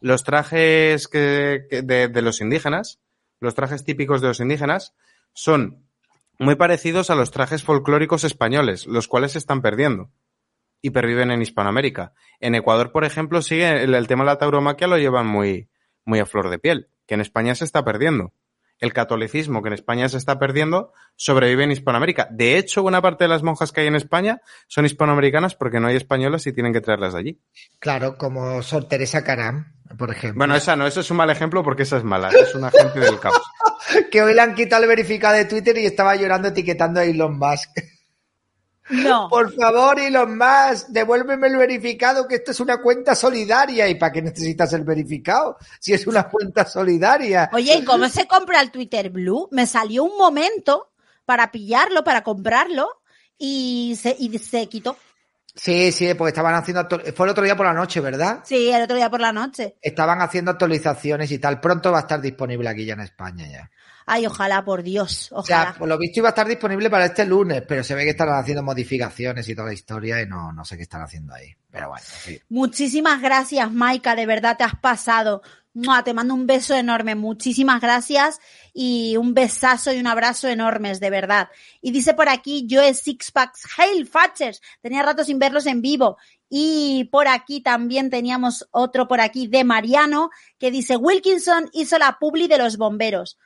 los 0.01 0.25
trajes 0.25 1.09
que, 1.09 1.66
de, 1.85 2.09
de 2.09 2.23
los 2.23 2.41
indígenas, 2.41 3.01
los 3.39 3.55
trajes 3.55 3.85
típicos 3.85 4.23
de 4.23 4.29
los 4.29 4.41
indígenas, 4.41 4.95
son 5.35 5.85
muy 6.39 6.55
parecidos 6.55 7.11
a 7.11 7.16
los 7.16 7.31
trajes 7.31 7.62
folclóricos 7.62 8.25
españoles, 8.25 8.87
los 8.87 9.09
cuales 9.09 9.33
se 9.33 9.39
están 9.39 9.61
perdiendo 9.61 10.11
y 10.81 10.91
perviven 10.91 11.31
en 11.31 11.43
Hispanoamérica. 11.43 12.14
En 12.41 12.55
Ecuador, 12.55 12.93
por 12.93 13.05
ejemplo, 13.05 13.43
sigue 13.43 13.83
el, 13.83 13.95
el 13.95 14.07
tema 14.07 14.25
de 14.25 14.31
la 14.31 14.39
tauromaquia 14.39 14.87
lo 14.87 14.97
llevan 14.97 15.27
muy, 15.27 15.69
muy 16.05 16.21
a 16.21 16.27
flor 16.27 16.49
de 16.49 16.59
piel, 16.59 16.89
que 17.09 17.14
en 17.14 17.20
España 17.22 17.56
se 17.56 17.64
está 17.64 17.84
perdiendo. 17.84 18.32
El 18.78 18.92
catolicismo, 18.92 19.61
que 19.61 19.68
en 19.68 19.72
España 19.72 20.09
se 20.09 20.18
está 20.18 20.38
perdiendo, 20.38 20.92
sobrevive 21.16 21.64
en 21.64 21.72
Hispanoamérica. 21.72 22.28
De 22.30 22.59
hecho, 22.59 22.82
buena 22.82 23.02
parte 23.02 23.24
de 23.24 23.28
las 23.28 23.42
monjas 23.42 23.72
que 23.72 23.80
hay 23.80 23.88
en 23.88 23.96
España 23.96 24.40
son 24.68 24.84
hispanoamericanas 24.84 25.56
porque 25.56 25.80
no 25.80 25.88
hay 25.88 25.96
españolas 25.96 26.46
y 26.46 26.52
tienen 26.52 26.72
que 26.72 26.80
traerlas 26.80 27.14
de 27.14 27.18
allí. 27.18 27.40
Claro, 27.80 28.16
como 28.16 28.62
Sor 28.62 28.84
Teresa 28.84 29.24
Caram. 29.24 29.74
por 29.98 30.12
ejemplo. 30.12 30.38
Bueno, 30.38 30.54
esa 30.54 30.76
no, 30.76 30.86
eso 30.86 31.00
es 31.00 31.11
un 31.11 31.16
mal 31.16 31.30
ejemplo 31.30 31.64
porque 31.64 31.82
esa 31.82 31.96
es 31.96 32.04
mala. 32.04 32.28
Es 32.28 32.54
un 32.54 32.62
agente 32.62 33.00
del 33.00 33.18
caos. 33.18 33.42
que 34.12 34.22
hoy 34.22 34.34
le 34.34 34.42
han 34.42 34.54
quitado 34.54 34.82
el 34.84 34.88
verificado 34.88 35.34
de 35.34 35.46
Twitter 35.46 35.76
y 35.78 35.86
estaba 35.86 36.14
llorando 36.14 36.48
etiquetando 36.48 37.00
a 37.00 37.04
Elon 37.04 37.36
Musk. 37.36 37.70
No. 38.91 39.28
Por 39.30 39.55
favor, 39.55 39.99
Elon 39.99 40.36
Musk, 40.36 40.89
devuélveme 40.89 41.49
el 41.49 41.57
verificado, 41.57 42.26
que 42.26 42.36
esto 42.36 42.51
es 42.51 42.61
una 42.61 42.80
cuenta 42.80 43.14
solidaria. 43.14 43.89
¿Y 43.89 43.97
para 43.97 44.12
qué 44.12 44.22
necesitas 44.22 44.72
el 44.72 44.84
verificado? 44.84 45.57
Si 45.80 45.93
es 45.93 46.07
una 46.07 46.28
cuenta 46.28 46.64
solidaria. 46.64 47.51
Oye, 47.53 47.76
¿y 47.78 47.84
cómo 47.84 48.09
se 48.09 48.26
compra 48.26 48.61
el 48.61 48.70
Twitter 48.70 49.11
Blue? 49.11 49.49
Me 49.53 49.66
salió 49.66 50.05
un 50.05 50.16
momento 50.16 50.91
para 51.24 51.51
pillarlo, 51.51 52.03
para 52.05 52.22
comprarlo, 52.22 53.03
y 53.36 53.99
se, 54.01 54.16
y 54.18 54.36
se 54.39 54.66
quitó. 54.68 54.97
Sí, 55.55 55.91
sí, 55.91 56.14
porque 56.14 56.28
estaban 56.28 56.55
haciendo. 56.55 56.89
Fue 57.14 57.26
el 57.26 57.30
otro 57.30 57.43
día 57.43 57.57
por 57.57 57.66
la 57.66 57.72
noche, 57.72 58.01
¿verdad? 58.01 58.41
Sí, 58.45 58.70
el 58.70 58.82
otro 58.82 58.97
día 58.97 59.11
por 59.11 59.20
la 59.20 59.32
noche. 59.32 59.76
Estaban 59.82 60.22
haciendo 60.22 60.53
actualizaciones 60.53 61.32
y 61.32 61.39
tal. 61.39 61.61
Pronto 61.61 61.91
va 61.91 61.99
a 61.99 62.01
estar 62.03 62.20
disponible 62.20 62.68
aquí 62.68 62.84
ya 62.84 62.95
en 62.95 63.01
España 63.01 63.45
ya. 63.51 63.70
Ay, 64.09 64.26
ojalá, 64.26 64.64
por 64.64 64.82
Dios, 64.82 65.30
O 65.32 65.42
sea, 65.42 65.61
ojalá. 65.61 65.78
por 65.78 65.88
lo 65.88 65.98
visto 65.98 66.20
iba 66.20 66.28
a 66.28 66.30
estar 66.30 66.48
disponible 66.48 66.90
para 66.90 67.06
este 67.06 67.24
lunes, 67.24 67.62
pero 67.66 67.84
se 67.84 67.94
ve 67.94 68.04
que 68.04 68.11
están 68.11 68.28
haciendo 68.30 68.62
modificaciones 68.62 69.48
y 69.48 69.54
toda 69.54 69.68
la 69.68 69.74
historia 69.74 70.20
y 70.22 70.26
no, 70.26 70.52
no 70.52 70.64
sé 70.64 70.76
qué 70.76 70.82
están 70.82 71.02
haciendo 71.02 71.34
ahí. 71.34 71.54
Pero 71.70 71.88
bueno, 71.88 72.04
sí. 72.06 72.40
Muchísimas 72.48 73.20
gracias, 73.20 73.70
Maika, 73.72 74.16
de 74.16 74.26
verdad 74.26 74.56
te 74.56 74.64
has 74.64 74.76
pasado. 74.76 75.42
Mua, 75.74 76.02
Te 76.02 76.12
mando 76.12 76.34
un 76.34 76.46
beso 76.46 76.74
enorme, 76.74 77.14
muchísimas 77.14 77.80
gracias 77.80 78.40
y 78.74 79.16
un 79.16 79.32
besazo 79.32 79.92
y 79.92 80.00
un 80.00 80.09
abrazo 80.09 80.48
enormes, 80.48 80.98
de 80.98 81.11
verdad. 81.11 81.50
Y 81.80 81.92
dice 81.92 82.14
por 82.14 82.28
aquí, 82.28 82.66
Joe 82.68 82.92
Sixpacks, 82.94 83.64
Hail 83.76 84.06
Fatchers, 84.09 84.61
tenía 84.82 85.04
rato 85.04 85.22
sin 85.22 85.38
verlos 85.38 85.66
en 85.66 85.80
vivo. 85.80 86.16
Y 86.48 87.04
por 87.12 87.28
aquí 87.28 87.61
también 87.61 88.11
teníamos 88.11 88.66
otro 88.72 89.06
por 89.06 89.20
aquí 89.20 89.46
de 89.46 89.62
Mariano 89.62 90.30
que 90.59 90.72
dice, 90.72 90.96
Wilkinson 90.96 91.68
hizo 91.72 91.96
la 91.98 92.18
publi 92.18 92.48
de 92.48 92.59
los 92.59 92.76
bomberos. 92.76 93.38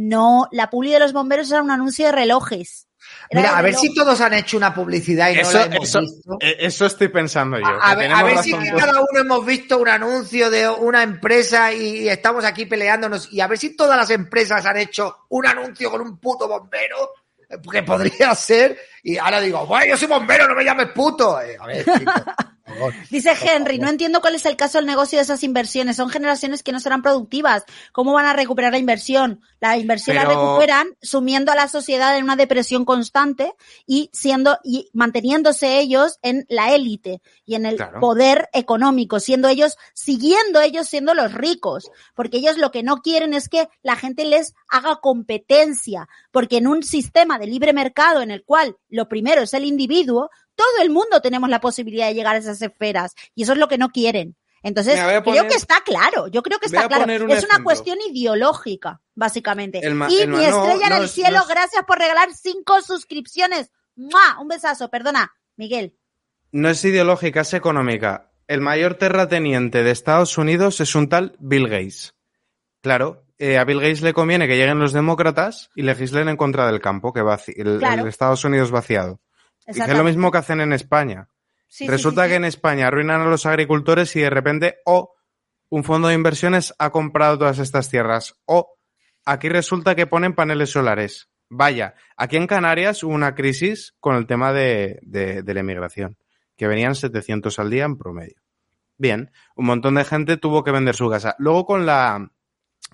No, 0.00 0.46
la 0.52 0.70
publi 0.70 0.92
de 0.92 1.00
los 1.00 1.12
bomberos 1.12 1.50
era 1.50 1.60
un 1.60 1.72
anuncio 1.72 2.06
de 2.06 2.12
relojes. 2.12 2.86
Era 3.30 3.40
Mira, 3.40 3.52
de 3.54 3.58
a 3.58 3.62
ver 3.62 3.74
si 3.74 3.92
todos 3.92 4.20
han 4.20 4.32
hecho 4.32 4.56
una 4.56 4.72
publicidad 4.72 5.30
y 5.30 5.34
no 5.34 5.40
Eso, 5.40 5.58
la 5.58 5.64
hemos 5.64 5.88
eso, 5.88 6.00
visto. 6.02 6.36
eh, 6.40 6.56
eso 6.60 6.86
estoy 6.86 7.08
pensando 7.08 7.58
yo. 7.58 7.66
A 7.66 7.90
que 7.90 7.96
ver, 7.96 7.98
tenemos 8.04 8.20
a 8.20 8.24
ver 8.26 8.38
si 8.44 8.52
cada 8.52 9.00
uno 9.00 9.20
hemos 9.20 9.44
visto 9.44 9.76
un 9.78 9.88
anuncio 9.88 10.50
de 10.50 10.68
una 10.68 11.02
empresa 11.02 11.72
y 11.72 12.08
estamos 12.08 12.44
aquí 12.44 12.66
peleándonos 12.66 13.32
y 13.32 13.40
a 13.40 13.48
ver 13.48 13.58
si 13.58 13.74
todas 13.76 13.96
las 13.96 14.10
empresas 14.10 14.64
han 14.66 14.76
hecho 14.76 15.16
un 15.30 15.46
anuncio 15.46 15.90
con 15.90 16.00
un 16.00 16.18
puto 16.18 16.46
bombero, 16.46 17.10
eh, 17.48 17.56
que 17.68 17.82
podría 17.82 18.32
ser, 18.36 18.78
y 19.02 19.16
ahora 19.18 19.40
digo, 19.40 19.66
bueno, 19.66 19.86
yo 19.86 19.96
soy 19.96 20.06
bombero, 20.06 20.46
no 20.46 20.54
me 20.54 20.64
llames 20.64 20.90
puto. 20.94 21.40
Eh, 21.40 21.56
a 21.58 21.66
ver, 21.66 21.84
favor. 22.68 22.94
Dice 23.10 23.32
Henry, 23.42 23.78
no 23.78 23.88
entiendo 23.88 24.20
cuál 24.20 24.34
es 24.34 24.46
el 24.46 24.56
caso 24.56 24.78
del 24.78 24.86
negocio 24.86 25.18
de 25.18 25.22
esas 25.22 25.42
inversiones. 25.42 25.96
Son 25.96 26.08
generaciones 26.08 26.62
que 26.62 26.72
no 26.72 26.80
serán 26.80 27.02
productivas. 27.02 27.64
¿Cómo 27.92 28.12
van 28.12 28.26
a 28.26 28.32
recuperar 28.32 28.72
la 28.72 28.78
inversión? 28.78 29.40
La 29.60 29.76
inversión 29.76 30.16
la 30.16 30.24
recuperan 30.24 30.88
sumiendo 31.02 31.50
a 31.50 31.56
la 31.56 31.68
sociedad 31.68 32.16
en 32.16 32.24
una 32.24 32.36
depresión 32.36 32.84
constante 32.84 33.52
y 33.86 34.10
siendo 34.12 34.58
y 34.62 34.88
manteniéndose 34.92 35.80
ellos 35.80 36.18
en 36.22 36.46
la 36.48 36.74
élite 36.74 37.20
y 37.44 37.54
en 37.54 37.66
el 37.66 37.76
Claro. 37.76 38.00
poder 38.00 38.48
económico, 38.52 39.20
siendo 39.20 39.48
ellos, 39.48 39.76
siguiendo 39.94 40.60
ellos 40.60 40.88
siendo 40.88 41.14
los 41.14 41.32
ricos, 41.32 41.90
porque 42.14 42.38
ellos 42.38 42.58
lo 42.58 42.70
que 42.70 42.82
no 42.82 42.98
quieren 42.98 43.34
es 43.34 43.48
que 43.48 43.68
la 43.82 43.96
gente 43.96 44.24
les 44.24 44.54
haga 44.68 44.96
competencia, 45.00 46.08
porque 46.30 46.58
en 46.58 46.66
un 46.66 46.82
sistema 46.82 47.38
de 47.38 47.46
libre 47.46 47.72
mercado 47.72 48.22
en 48.22 48.30
el 48.30 48.44
cual 48.44 48.76
lo 48.88 49.08
primero 49.08 49.42
es 49.42 49.54
el 49.54 49.64
individuo, 49.64 50.30
todo 50.58 50.82
el 50.82 50.90
mundo 50.90 51.20
tenemos 51.22 51.48
la 51.48 51.60
posibilidad 51.60 52.08
de 52.08 52.14
llegar 52.14 52.34
a 52.34 52.38
esas 52.38 52.60
esferas 52.60 53.14
y 53.34 53.44
eso 53.44 53.52
es 53.52 53.58
lo 53.58 53.68
que 53.68 53.78
no 53.78 53.90
quieren. 53.90 54.36
Entonces, 54.64 54.98
creo 55.22 55.46
que 55.46 55.54
está 55.54 55.82
claro, 55.84 56.26
yo 56.26 56.42
creo 56.42 56.58
que 56.58 56.66
está 56.66 56.88
claro. 56.88 57.04
un 57.04 57.30
Es 57.30 57.44
una 57.44 57.62
cuestión 57.62 57.96
ideológica, 58.10 59.00
básicamente. 59.14 59.80
Ma- 59.90 60.10
y 60.10 60.26
mi 60.26 60.44
estrella 60.44 60.88
no 60.90 60.96
en 60.96 61.02
el 61.02 61.08
cielo, 61.08 61.38
no 61.38 61.46
gracias 61.46 61.84
por 61.86 61.98
regalar 61.98 62.28
cinco 62.34 62.80
suscripciones. 62.82 63.70
¡Mua! 63.94 64.38
Un 64.40 64.48
besazo, 64.48 64.90
perdona, 64.90 65.32
Miguel. 65.56 65.96
No 66.50 66.68
es 66.68 66.84
ideológica, 66.84 67.42
es 67.42 67.54
económica. 67.54 68.32
El 68.48 68.60
mayor 68.60 68.94
terrateniente 68.94 69.84
de 69.84 69.90
Estados 69.92 70.36
Unidos 70.38 70.80
es 70.80 70.94
un 70.96 71.08
tal 71.08 71.36
Bill 71.38 71.68
Gates. 71.68 72.14
Claro, 72.80 73.26
eh, 73.38 73.58
a 73.58 73.64
Bill 73.64 73.80
Gates 73.80 74.02
le 74.02 74.12
conviene 74.12 74.48
que 74.48 74.56
lleguen 74.56 74.78
los 74.80 74.92
demócratas 74.92 75.70
y 75.76 75.82
legislen 75.82 76.28
en 76.28 76.36
contra 76.36 76.66
del 76.66 76.80
campo, 76.80 77.12
que 77.12 77.20
vaci- 77.22 77.54
el, 77.56 77.78
Claro. 77.78 78.02
el 78.02 78.08
Estados 78.08 78.44
Unidos 78.44 78.70
vaciado. 78.72 79.20
Y 79.68 79.80
es 79.80 79.88
lo 79.98 80.04
mismo 80.04 80.30
que 80.30 80.38
hacen 80.38 80.60
en 80.60 80.72
España. 80.72 81.28
Sí, 81.66 81.86
Resulta 81.86 82.24
sí, 82.24 82.30
que 82.30 82.34
en 82.36 82.44
España 82.44 82.86
arruinan 82.86 83.20
a 83.20 83.26
los 83.26 83.44
agricultores 83.46 84.14
y 84.16 84.20
de 84.20 84.30
repente, 84.30 84.78
o 84.86 85.14
un 85.68 85.84
fondo 85.84 86.08
de 86.08 86.14
inversiones 86.14 86.74
ha 86.78 86.90
comprado 86.90 87.38
todas 87.38 87.58
estas 87.58 87.90
tierras, 87.90 88.34
o 88.46 88.74
aquí 89.26 89.48
resulta 89.50 89.94
que 89.94 90.06
ponen 90.06 90.34
paneles 90.34 90.70
solares. 90.70 91.28
Vaya, 91.50 91.94
aquí 92.16 92.36
en 92.36 92.46
Canarias 92.46 93.02
hubo 93.02 93.12
una 93.14 93.34
crisis 93.34 93.94
con 94.00 94.16
el 94.16 94.26
tema 94.26 94.52
de, 94.52 94.98
de- 95.02 95.42
de 95.42 95.54
la 95.54 95.60
inmigración, 95.60 96.16
que 96.56 96.66
venían 96.66 96.94
700 96.94 97.58
al 97.58 97.68
día 97.70 97.84
en 97.84 97.98
promedio. 97.98 98.40
Bien, 98.96 99.30
un 99.54 99.66
montón 99.66 99.94
de 99.94 100.04
gente 100.04 100.38
tuvo 100.38 100.64
que 100.64 100.70
vender 100.72 100.94
su 100.96 101.08
casa. 101.10 101.36
Luego 101.38 101.66
con 101.66 101.84
la, 101.86 102.30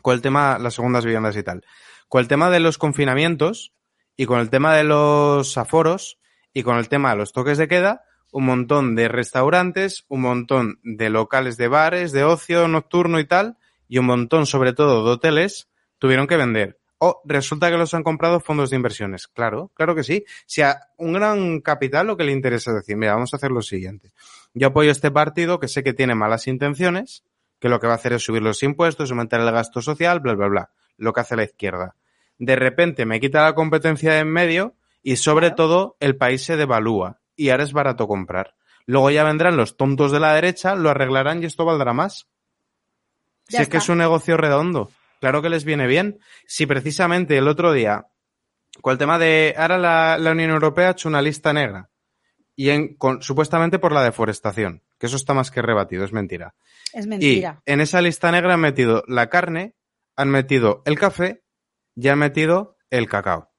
con 0.03 0.15
el 0.15 0.21
tema, 0.23 0.59
las 0.59 0.75
segundas 0.75 1.05
viviendas 1.05 1.37
y 1.37 1.43
tal. 1.45 1.65
Con 2.09 2.21
el 2.21 2.29
tema 2.29 2.51
de 2.51 2.61
los 2.61 2.77
confinamientos 2.79 3.73
y 4.17 4.27
con 4.27 4.41
el 4.41 4.51
tema 4.51 4.75
de 4.75 4.85
los 4.85 5.57
aforos 5.57 6.19
y 6.55 6.63
con 6.63 6.79
el 6.79 6.89
tema 6.89 7.11
de 7.11 7.17
los 7.17 7.33
toques 7.33 7.59
de 7.59 7.69
queda, 7.69 8.05
un 8.33 8.47
montón 8.47 8.95
de 8.95 9.09
restaurantes, 9.09 10.07
un 10.09 10.23
montón 10.23 10.81
de 10.83 11.11
locales 11.11 11.57
de 11.57 11.69
bares, 11.69 12.13
de 12.13 12.25
ocio 12.25 12.67
nocturno 12.69 13.21
y 13.21 13.27
tal, 13.27 13.59
y 13.89 13.99
un 13.99 14.07
montón, 14.07 14.47
sobre 14.47 14.73
todo, 14.73 15.05
de 15.05 15.11
hoteles, 15.11 15.69
tuvieron 15.99 16.27
que 16.27 16.37
vender. 16.37 16.79
O 16.99 17.21
resulta 17.25 17.71
que 17.71 17.77
los 17.77 17.93
han 17.93 18.03
comprado 18.03 18.41
fondos 18.41 18.71
de 18.71 18.77
inversiones. 18.77 19.27
Claro, 19.27 19.71
claro 19.75 19.95
que 19.95 20.05
sí. 20.05 20.25
Si 20.47 20.63
a 20.63 20.81
un 20.97 21.13
gran 21.13 21.61
capital 21.61 22.07
lo 22.07 22.17
que 22.17 22.25
le 22.25 22.33
interesa 22.33 22.71
es 22.71 22.77
decir, 22.77 22.97
mira, 22.97 23.15
vamos 23.15 23.35
a 23.35 23.37
hacer 23.37 23.51
lo 23.51 23.63
siguiente. 23.63 24.13
Yo 24.55 24.69
apoyo 24.69 24.91
este 24.91 25.11
partido 25.11 25.61
que 25.61 25.69
sé 25.69 25.83
que 25.83 25.93
tiene 25.93 26.15
malas 26.15 26.47
intenciones, 26.47 27.25
que 27.61 27.69
lo 27.69 27.79
que 27.81 27.87
va 27.89 27.95
a 27.95 27.97
hacer 27.97 28.15
es 28.15 28.23
subir 28.23 28.43
los 28.43 28.63
impuestos, 28.63 29.11
aumentar 29.11 29.41
el 29.41 29.51
gasto 29.51 29.83
social, 29.83 30.21
bla, 30.21 30.35
bla, 30.35 30.49
bla. 30.49 30.71
Lo 30.97 31.13
que 31.13 31.21
hace 31.21 31.37
la 31.37 31.45
izquierda. 31.45 31.97
De 32.39 32.57
repente 32.57 33.07
me 33.07 33.21
quita 33.21 33.43
la 33.43 33.55
competencia 33.55 34.13
de 34.13 34.21
en 34.21 34.29
medio 34.29 34.75
y 35.05 35.17
sobre 35.17 35.51
todo 35.53 35.97
el 36.01 36.17
país 36.17 36.43
se 36.43 36.57
devalúa 36.57 37.21
y 37.37 37.51
ahora 37.51 37.63
es 37.63 37.73
barato 37.73 38.09
comprar. 38.09 38.55
Luego 38.87 39.11
ya 39.11 39.23
vendrán 39.23 39.57
los 39.57 39.77
tontos 39.77 40.11
de 40.11 40.19
la 40.19 40.35
derecha, 40.35 40.75
lo 40.75 40.91
arreglarán 40.91 41.43
y 41.43 41.47
esto 41.47 41.65
valdrá 41.65 41.93
más. 41.93 42.27
Ya 43.49 43.59
si 43.59 43.63
es 43.65 43.69
que 43.69 43.77
es 43.77 43.89
un 43.91 43.99
negocio 43.99 44.39
redondo, 44.39 44.91
claro 45.21 45.43
que 45.43 45.51
les 45.51 45.65
viene 45.65 45.87
bien. 45.87 46.19
Si 46.47 46.65
precisamente 46.65 47.37
el 47.37 47.49
otro 47.49 47.73
día, 47.73 48.07
con 48.81 48.93
el 48.93 48.99
tema 48.99 49.19
de, 49.19 49.55
ahora 49.59 49.77
la, 49.77 50.19
la 50.19 50.33
Unión 50.33 50.51
Europea 50.51 50.89
ha 50.89 50.93
hecho 50.93 51.09
una 51.09 51.21
lista 51.21 51.53
negra 51.53 51.91
y 52.57 52.71
en, 52.71 52.95
con, 52.97 53.23
supuestamente 53.23 53.79
por 53.79 53.93
la 53.93 54.03
deforestación, 54.03 54.83
que 54.99 55.07
eso 55.07 55.17
está 55.17 55.35
más 55.35 55.51
que 55.51 55.61
rebatido, 55.61 56.05
es 56.05 56.13
mentira. 56.13 56.55
Es 56.95 57.07
mentira. 57.07 57.63
Y 57.67 57.73
en 57.73 57.81
esa 57.83 58.01
lista 58.01 58.33
negra 58.33 58.55
han 58.55 58.61
metido 58.61 59.05
la 59.07 59.29
carne, 59.29 59.75
han 60.17 60.31
metido 60.31 60.83
el 60.87 60.99
café 60.99 61.43
y 61.95 62.09
han 62.09 62.19
metido 62.19 62.79
el 62.89 63.07
cacao. 63.07 63.54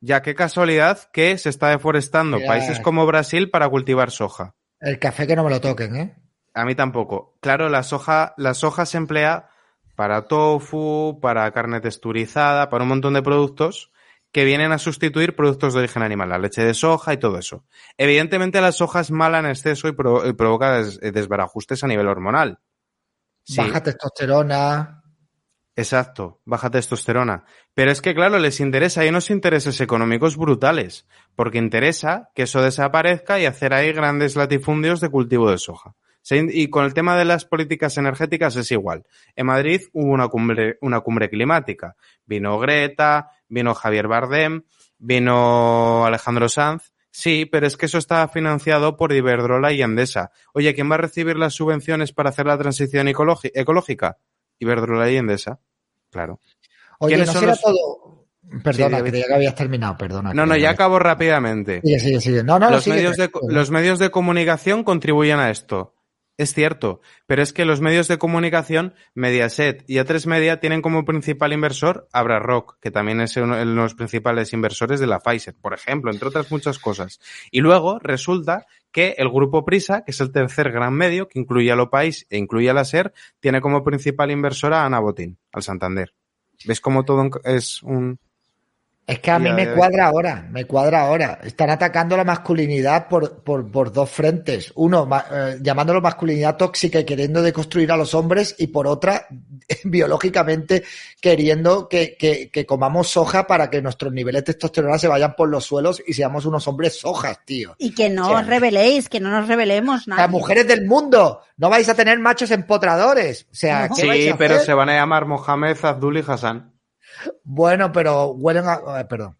Ya 0.00 0.22
qué 0.22 0.34
casualidad 0.34 1.10
que 1.12 1.36
se 1.38 1.48
está 1.48 1.68
deforestando 1.70 2.36
Mira. 2.38 2.48
países 2.48 2.78
como 2.80 3.04
Brasil 3.06 3.50
para 3.50 3.68
cultivar 3.68 4.10
soja. 4.10 4.54
El 4.80 4.98
café 4.98 5.26
que 5.26 5.34
no 5.34 5.42
me 5.44 5.50
lo 5.50 5.60
toquen, 5.60 5.96
¿eh? 5.96 6.16
A 6.54 6.64
mí 6.64 6.74
tampoco. 6.74 7.36
Claro, 7.40 7.68
la 7.68 7.82
soja, 7.82 8.34
la 8.36 8.54
soja 8.54 8.86
se 8.86 8.96
emplea 8.96 9.48
para 9.96 10.22
tofu, 10.26 11.18
para 11.20 11.50
carne 11.52 11.80
texturizada, 11.80 12.68
para 12.70 12.84
un 12.84 12.88
montón 12.90 13.14
de 13.14 13.22
productos 13.22 13.90
que 14.30 14.44
vienen 14.44 14.70
a 14.72 14.78
sustituir 14.78 15.34
productos 15.34 15.72
de 15.74 15.80
origen 15.80 16.02
animal, 16.02 16.28
la 16.28 16.38
leche 16.38 16.62
de 16.62 16.74
soja 16.74 17.12
y 17.14 17.16
todo 17.16 17.38
eso. 17.38 17.64
Evidentemente 17.96 18.60
la 18.60 18.72
soja 18.72 19.00
es 19.00 19.10
mala 19.10 19.38
en 19.40 19.46
exceso 19.46 19.88
y, 19.88 19.92
pro- 19.92 20.28
y 20.28 20.32
provoca 20.34 20.74
des- 20.76 21.00
desbarajustes 21.00 21.82
a 21.82 21.86
nivel 21.88 22.06
hormonal. 22.06 22.60
Sí. 23.42 23.56
Baja 23.56 23.82
testosterona. 23.82 24.97
Exacto, 25.78 26.40
baja 26.44 26.70
testosterona. 26.70 27.44
Pero 27.72 27.92
es 27.92 28.02
que, 28.02 28.12
claro, 28.12 28.40
les 28.40 28.58
interesa, 28.58 29.02
hay 29.02 29.10
unos 29.10 29.30
intereses 29.30 29.80
económicos 29.80 30.36
brutales, 30.36 31.06
porque 31.36 31.58
interesa 31.58 32.30
que 32.34 32.42
eso 32.42 32.60
desaparezca 32.60 33.38
y 33.38 33.46
hacer 33.46 33.72
ahí 33.72 33.92
grandes 33.92 34.34
latifundios 34.34 35.00
de 35.00 35.08
cultivo 35.08 35.48
de 35.48 35.58
soja. 35.58 35.94
Y 36.28 36.68
con 36.68 36.84
el 36.84 36.94
tema 36.94 37.16
de 37.16 37.24
las 37.24 37.44
políticas 37.44 37.96
energéticas 37.96 38.56
es 38.56 38.72
igual. 38.72 39.04
En 39.36 39.46
Madrid 39.46 39.82
hubo 39.92 40.10
una 40.10 40.26
cumbre, 40.26 40.78
una 40.80 40.98
cumbre 41.00 41.30
climática. 41.30 41.94
Vino 42.26 42.58
Greta, 42.58 43.30
vino 43.48 43.72
Javier 43.72 44.08
Bardem, 44.08 44.64
vino 44.98 46.04
Alejandro 46.04 46.48
Sanz. 46.48 46.92
Sí, 47.12 47.46
pero 47.46 47.68
es 47.68 47.76
que 47.76 47.86
eso 47.86 47.98
está 47.98 48.26
financiado 48.26 48.96
por 48.96 49.12
Iberdrola 49.12 49.72
y 49.72 49.82
Endesa. 49.82 50.32
Oye, 50.54 50.74
¿quién 50.74 50.90
va 50.90 50.96
a 50.96 50.98
recibir 50.98 51.36
las 51.36 51.54
subvenciones 51.54 52.12
para 52.12 52.30
hacer 52.30 52.46
la 52.46 52.58
transición 52.58 53.06
ecológica? 53.06 54.18
Iberdrola 54.58 55.08
y 55.08 55.16
Endesa. 55.18 55.60
Claro. 56.10 56.40
Oye, 57.00 57.14
¿Quiénes 57.14 57.34
no 57.34 57.40
será 57.40 57.52
los- 57.52 57.60
todo. 57.60 58.08
Perdona, 58.64 58.98
Sí, 58.98 59.10
que 59.10 59.24
ya 59.28 59.34
habías 59.34 59.54
terminado, 59.54 59.96
perdona. 59.98 60.32
No, 60.32 60.46
no, 60.46 60.56
ya 60.56 60.70
acabo 60.70 60.98
rápidamente. 60.98 61.82
Sigue, 61.82 61.98
sigue, 62.00 62.20
sigue. 62.20 62.42
No, 62.42 62.58
no, 62.58 62.70
los, 62.70 62.86
medios 62.86 63.16
de, 63.18 63.30
los 63.48 63.70
medios 63.70 63.98
de 63.98 64.10
comunicación 64.10 64.84
contribuyen 64.84 65.38
a 65.38 65.50
esto. 65.50 65.94
Es 66.38 66.54
cierto, 66.54 67.00
pero 67.26 67.42
es 67.42 67.52
que 67.52 67.64
los 67.64 67.80
medios 67.80 68.06
de 68.06 68.16
comunicación, 68.16 68.94
Mediaset 69.12 69.82
y 69.88 69.96
A3 69.96 70.24
Media, 70.26 70.60
tienen 70.60 70.82
como 70.82 71.04
principal 71.04 71.52
inversor 71.52 72.06
a 72.12 72.22
Rock, 72.22 72.78
que 72.80 72.92
también 72.92 73.20
es 73.20 73.36
uno 73.36 73.56
de 73.56 73.64
los 73.64 73.96
principales 73.96 74.52
inversores 74.52 75.00
de 75.00 75.08
la 75.08 75.18
Pfizer, 75.18 75.56
por 75.60 75.74
ejemplo, 75.74 76.12
entre 76.12 76.28
otras 76.28 76.52
muchas 76.52 76.78
cosas. 76.78 77.18
Y 77.50 77.60
luego 77.60 77.98
resulta 77.98 78.66
que 78.92 79.16
el 79.18 79.30
grupo 79.30 79.64
Prisa, 79.64 80.04
que 80.04 80.12
es 80.12 80.20
el 80.20 80.30
tercer 80.30 80.70
gran 80.70 80.94
medio, 80.94 81.26
que 81.26 81.40
incluye 81.40 81.72
a 81.72 81.76
Lo 81.76 81.90
País 81.90 82.24
e 82.30 82.38
incluye 82.38 82.70
a 82.70 82.74
la 82.74 82.84
SER, 82.84 83.12
tiene 83.40 83.60
como 83.60 83.82
principal 83.82 84.30
inversora 84.30 84.82
a 84.82 84.86
Ana 84.86 85.00
Botín, 85.00 85.38
al 85.50 85.64
Santander. 85.64 86.14
¿Ves 86.64 86.80
cómo 86.80 87.04
todo 87.04 87.30
es 87.42 87.82
un... 87.82 88.20
Es 89.08 89.20
que 89.20 89.30
a 89.30 89.38
mí 89.38 89.50
me 89.50 89.72
cuadra 89.72 90.06
ahora, 90.08 90.46
me 90.50 90.66
cuadra 90.66 91.00
ahora. 91.00 91.38
Están 91.42 91.70
atacando 91.70 92.14
la 92.14 92.24
masculinidad 92.24 93.08
por, 93.08 93.42
por, 93.42 93.70
por 93.70 93.90
dos 93.90 94.10
frentes. 94.10 94.70
Uno, 94.74 95.06
ma- 95.06 95.24
eh, 95.32 95.56
llamándolo 95.62 96.02
masculinidad 96.02 96.56
tóxica 96.58 97.00
y 97.00 97.04
queriendo 97.06 97.40
deconstruir 97.40 97.90
a 97.90 97.96
los 97.96 98.12
hombres, 98.14 98.54
y 98.58 98.66
por 98.66 98.86
otra, 98.86 99.26
biológicamente 99.84 100.84
queriendo 101.22 101.88
que, 101.88 102.16
que, 102.18 102.50
que 102.50 102.66
comamos 102.66 103.08
soja 103.08 103.46
para 103.46 103.70
que 103.70 103.80
nuestros 103.80 104.12
niveles 104.12 104.44
de 104.44 104.52
testosterona 104.52 104.98
se 104.98 105.08
vayan 105.08 105.34
por 105.34 105.48
los 105.48 105.64
suelos 105.64 106.02
y 106.06 106.12
seamos 106.12 106.44
unos 106.44 106.68
hombres 106.68 107.00
sojas, 107.00 107.38
tío. 107.46 107.74
Y 107.78 107.94
que 107.94 108.10
no 108.10 108.26
O 108.26 108.28
sea, 108.28 108.38
os 108.40 108.46
reveléis, 108.46 109.08
que 109.08 109.20
no 109.20 109.30
nos 109.30 109.48
revelemos 109.48 110.06
nada. 110.06 110.20
Las 110.22 110.30
mujeres 110.30 110.68
del 110.68 110.84
mundo, 110.86 111.40
no 111.56 111.70
vais 111.70 111.88
a 111.88 111.94
tener 111.94 112.18
machos 112.18 112.50
empotradores. 112.50 113.46
O 113.50 113.54
sea, 113.54 113.88
¿qué 113.88 114.06
vais 114.06 114.24
Sí, 114.24 114.28
a 114.28 114.36
pero 114.36 114.54
hacer? 114.56 114.66
se 114.66 114.74
van 114.74 114.90
a 114.90 114.96
llamar 114.96 115.24
Mohamed, 115.24 115.78
Abdul 115.82 116.18
y 116.18 116.24
Hassan. 116.26 116.72
Bueno, 117.44 117.92
pero 117.92 118.28
huelen 118.32 118.64
a... 118.68 119.00
eh, 119.00 119.04
perdón. 119.04 119.36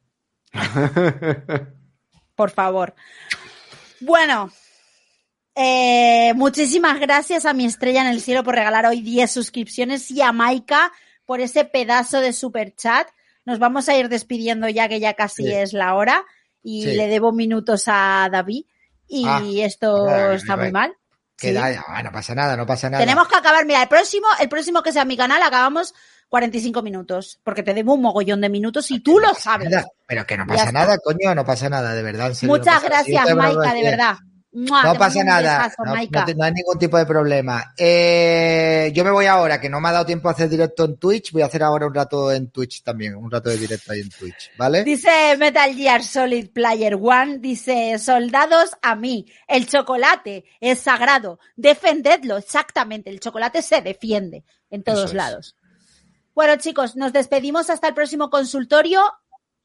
Por 2.35 2.51
favor. 2.51 2.95
Bueno, 4.01 4.51
eh, 5.55 6.33
muchísimas 6.35 7.01
gracias 7.01 7.45
a 7.47 7.53
mi 7.53 7.65
estrella 7.67 8.03
en 8.03 8.07
el 8.09 8.21
cielo 8.21 8.45
por 8.45 8.55
regalar 8.55 8.87
hoy 8.87 9.01
10 9.03 9.31
suscripciones 9.31 10.11
y 10.11 10.23
a 10.23 10.33
Maika 10.33 10.93
por 11.27 11.41
ese 11.41 11.65
pedazo 11.65 12.21
de 12.21 12.33
super 12.33 12.75
chat. 12.77 13.09
Nos 13.45 13.59
vamos 13.59 13.89
a 13.89 13.97
ir 13.97 14.09
despidiendo 14.09 14.69
ya 14.69 14.89
que 14.89 15.01
ya 15.01 15.15
casi 15.15 15.45
Sí. 15.45 15.53
es 15.53 15.73
la 15.73 15.95
hora 15.95 16.25
y 16.63 16.83
Sí. 16.85 16.93
le 16.95 17.09
debo 17.09 17.33
minutos 17.33 17.85
a 17.87 18.29
David 18.31 18.67
y 19.09 19.25
Ah, 19.27 19.43
esto 19.57 20.05
bueno, 20.05 20.33
está 20.33 20.55
bueno. 20.55 20.63
muy 20.65 20.73
mal. 20.73 20.97
Que 21.37 21.49
Sí. 21.49 21.55
da- 21.55 21.85
ah, 21.89 22.03
no 22.03 22.13
pasa 22.13 22.35
nada, 22.35 22.57
no 22.57 22.67
pasa 22.67 22.91
nada. 22.91 23.03
Tenemos 23.05 23.27
que 23.29 23.37
acabar, 23.37 23.65
mira, 23.65 23.83
el 23.83 23.89
próximo, 23.89 24.27
el 24.41 24.49
próximo 24.49 24.83
que 24.83 24.93
sea 24.93 25.05
mi 25.05 25.17
canal 25.17 25.43
acabamos 25.43 25.95
45 26.29 26.83
minutos, 26.83 27.41
porque 27.43 27.63
te 27.63 27.73
debo 27.75 27.95
un 27.95 28.03
mogollón 28.03 28.41
de 28.41 28.49
minutos 28.49 28.91
y 28.91 29.01
tú 29.01 29.19
lo 29.19 29.33
sabes. 29.35 29.71
Nada, 29.71 29.87
Pero 30.07 30.27
que 30.27 30.37
no 30.37 30.47
pasa 30.47 30.71
nada, 30.73 30.99
coño, 30.99 31.35
no 31.35 31.45
pasa 31.45 31.69
nada, 31.69 31.95
de 31.95 32.03
verdad. 32.03 32.33
serio, 32.35 32.55
Muchas 32.57 32.83
gracias, 32.83 33.35
Maika, 33.35 33.73
de 33.75 33.83
verdad. 33.83 34.17
¡Mua! 34.51 34.83
No 34.83 34.95
pasa 34.95 35.23
nada, 35.23 35.59
besazo, 35.59 35.85
no, 35.85 35.93
Maika. 35.93 36.21
no 36.21 36.27
te- 36.27 36.35
no 36.35 36.45
hay 36.45 36.53
ningún 36.53 36.79
tipo 36.79 36.97
de 36.97 37.05
problema. 37.05 37.75
Eh, 37.77 38.91
yo 38.95 39.05
me 39.05 39.11
voy 39.11 39.27
ahora, 39.27 39.61
que 39.61 39.69
no 39.69 39.79
me 39.81 39.89
ha 39.89 39.93
dado 39.93 40.07
tiempo 40.07 40.29
a 40.29 40.33
hacer 40.33 40.49
directo 40.49 40.87
en 40.87 40.97
Twitch. 40.97 41.33
Voy 41.33 41.43
a 41.43 41.47
hacer 41.47 41.63
ahora 41.63 41.87
un 41.87 41.95
rato 41.95 42.33
en 42.33 42.51
Twitch 42.51 42.83
también, 42.83 43.15
un 43.15 43.31
rato 43.31 43.51
de 43.51 43.59
directo 43.59 43.93
ahí 43.93 44.01
en 44.01 44.09
Twitch, 44.09 44.51
¿vale? 44.57 44.85
Dice 44.85 45.37
Metal 45.39 45.75
Gear 45.75 46.03
Solid 46.03 46.51
Player 46.51 46.95
One, 47.01 47.39
dice, 47.39 47.99
soldados 47.99 48.71
a 48.81 48.97
mí, 48.97 49.27
el 49.47 49.67
chocolate 49.67 50.45
es 50.61 50.79
sagrado, 50.81 51.39
defendedlo, 51.55 52.39
exactamente, 52.39 53.11
el 53.11 53.21
chocolate 53.21 53.61
se 53.61 53.83
defiende 53.83 54.45
en 54.71 54.83
todos 54.83 55.07
Eso 55.11 55.15
lados. 55.15 55.57
Bueno 56.39 56.55
chicos, 56.55 56.95
nos 56.95 57.13
despedimos 57.13 57.69
hasta 57.69 57.89
el 57.89 57.95
próximo 57.95 58.31
consultorio 58.31 59.03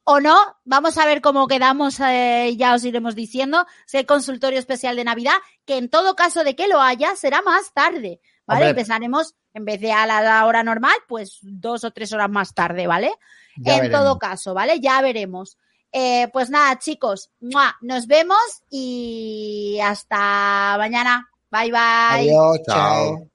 o 0.05 0.19
no, 0.19 0.35
vamos 0.65 0.97
a 0.97 1.05
ver 1.05 1.21
cómo 1.21 1.47
quedamos, 1.47 1.99
eh, 1.99 2.55
ya 2.57 2.73
os 2.73 2.83
iremos 2.83 3.13
diciendo, 3.13 3.67
si 3.85 3.97
hay 3.97 4.05
consultorio 4.05 4.57
especial 4.57 4.95
de 4.95 5.03
Navidad, 5.03 5.35
que 5.65 5.77
en 5.77 5.87
todo 5.87 6.15
caso 6.15 6.43
de 6.43 6.55
que 6.55 6.67
lo 6.67 6.81
haya, 6.81 7.15
será 7.15 7.43
más 7.43 7.71
tarde, 7.75 8.21
¿vale? 8.47 8.69
Empezaremos, 8.69 9.35
en 9.53 9.65
vez 9.65 9.81
de 9.81 9.91
a 9.91 10.07
la, 10.07 10.23
la 10.23 10.47
hora 10.47 10.63
normal, 10.63 10.95
pues 11.07 11.37
dos 11.43 11.83
o 11.83 11.91
tres 11.91 12.11
horas 12.11 12.31
más 12.31 12.55
tarde, 12.55 12.87
¿vale? 12.87 13.13
Ya 13.55 13.75
en 13.75 13.81
veremos. 13.81 14.01
todo 14.01 14.17
caso, 14.17 14.55
¿vale? 14.55 14.79
Ya 14.79 14.99
veremos. 15.03 15.59
Eh, 15.91 16.27
pues 16.33 16.49
nada, 16.49 16.79
chicos, 16.79 17.29
¡mua! 17.39 17.75
nos 17.81 18.07
vemos 18.07 18.63
y 18.71 19.77
hasta 19.79 20.75
mañana. 20.79 21.29
Bye 21.51 21.69
bye. 21.69 22.31
Adiós, 22.31 22.61
Chao. 22.65 22.75
chao. 22.75 23.32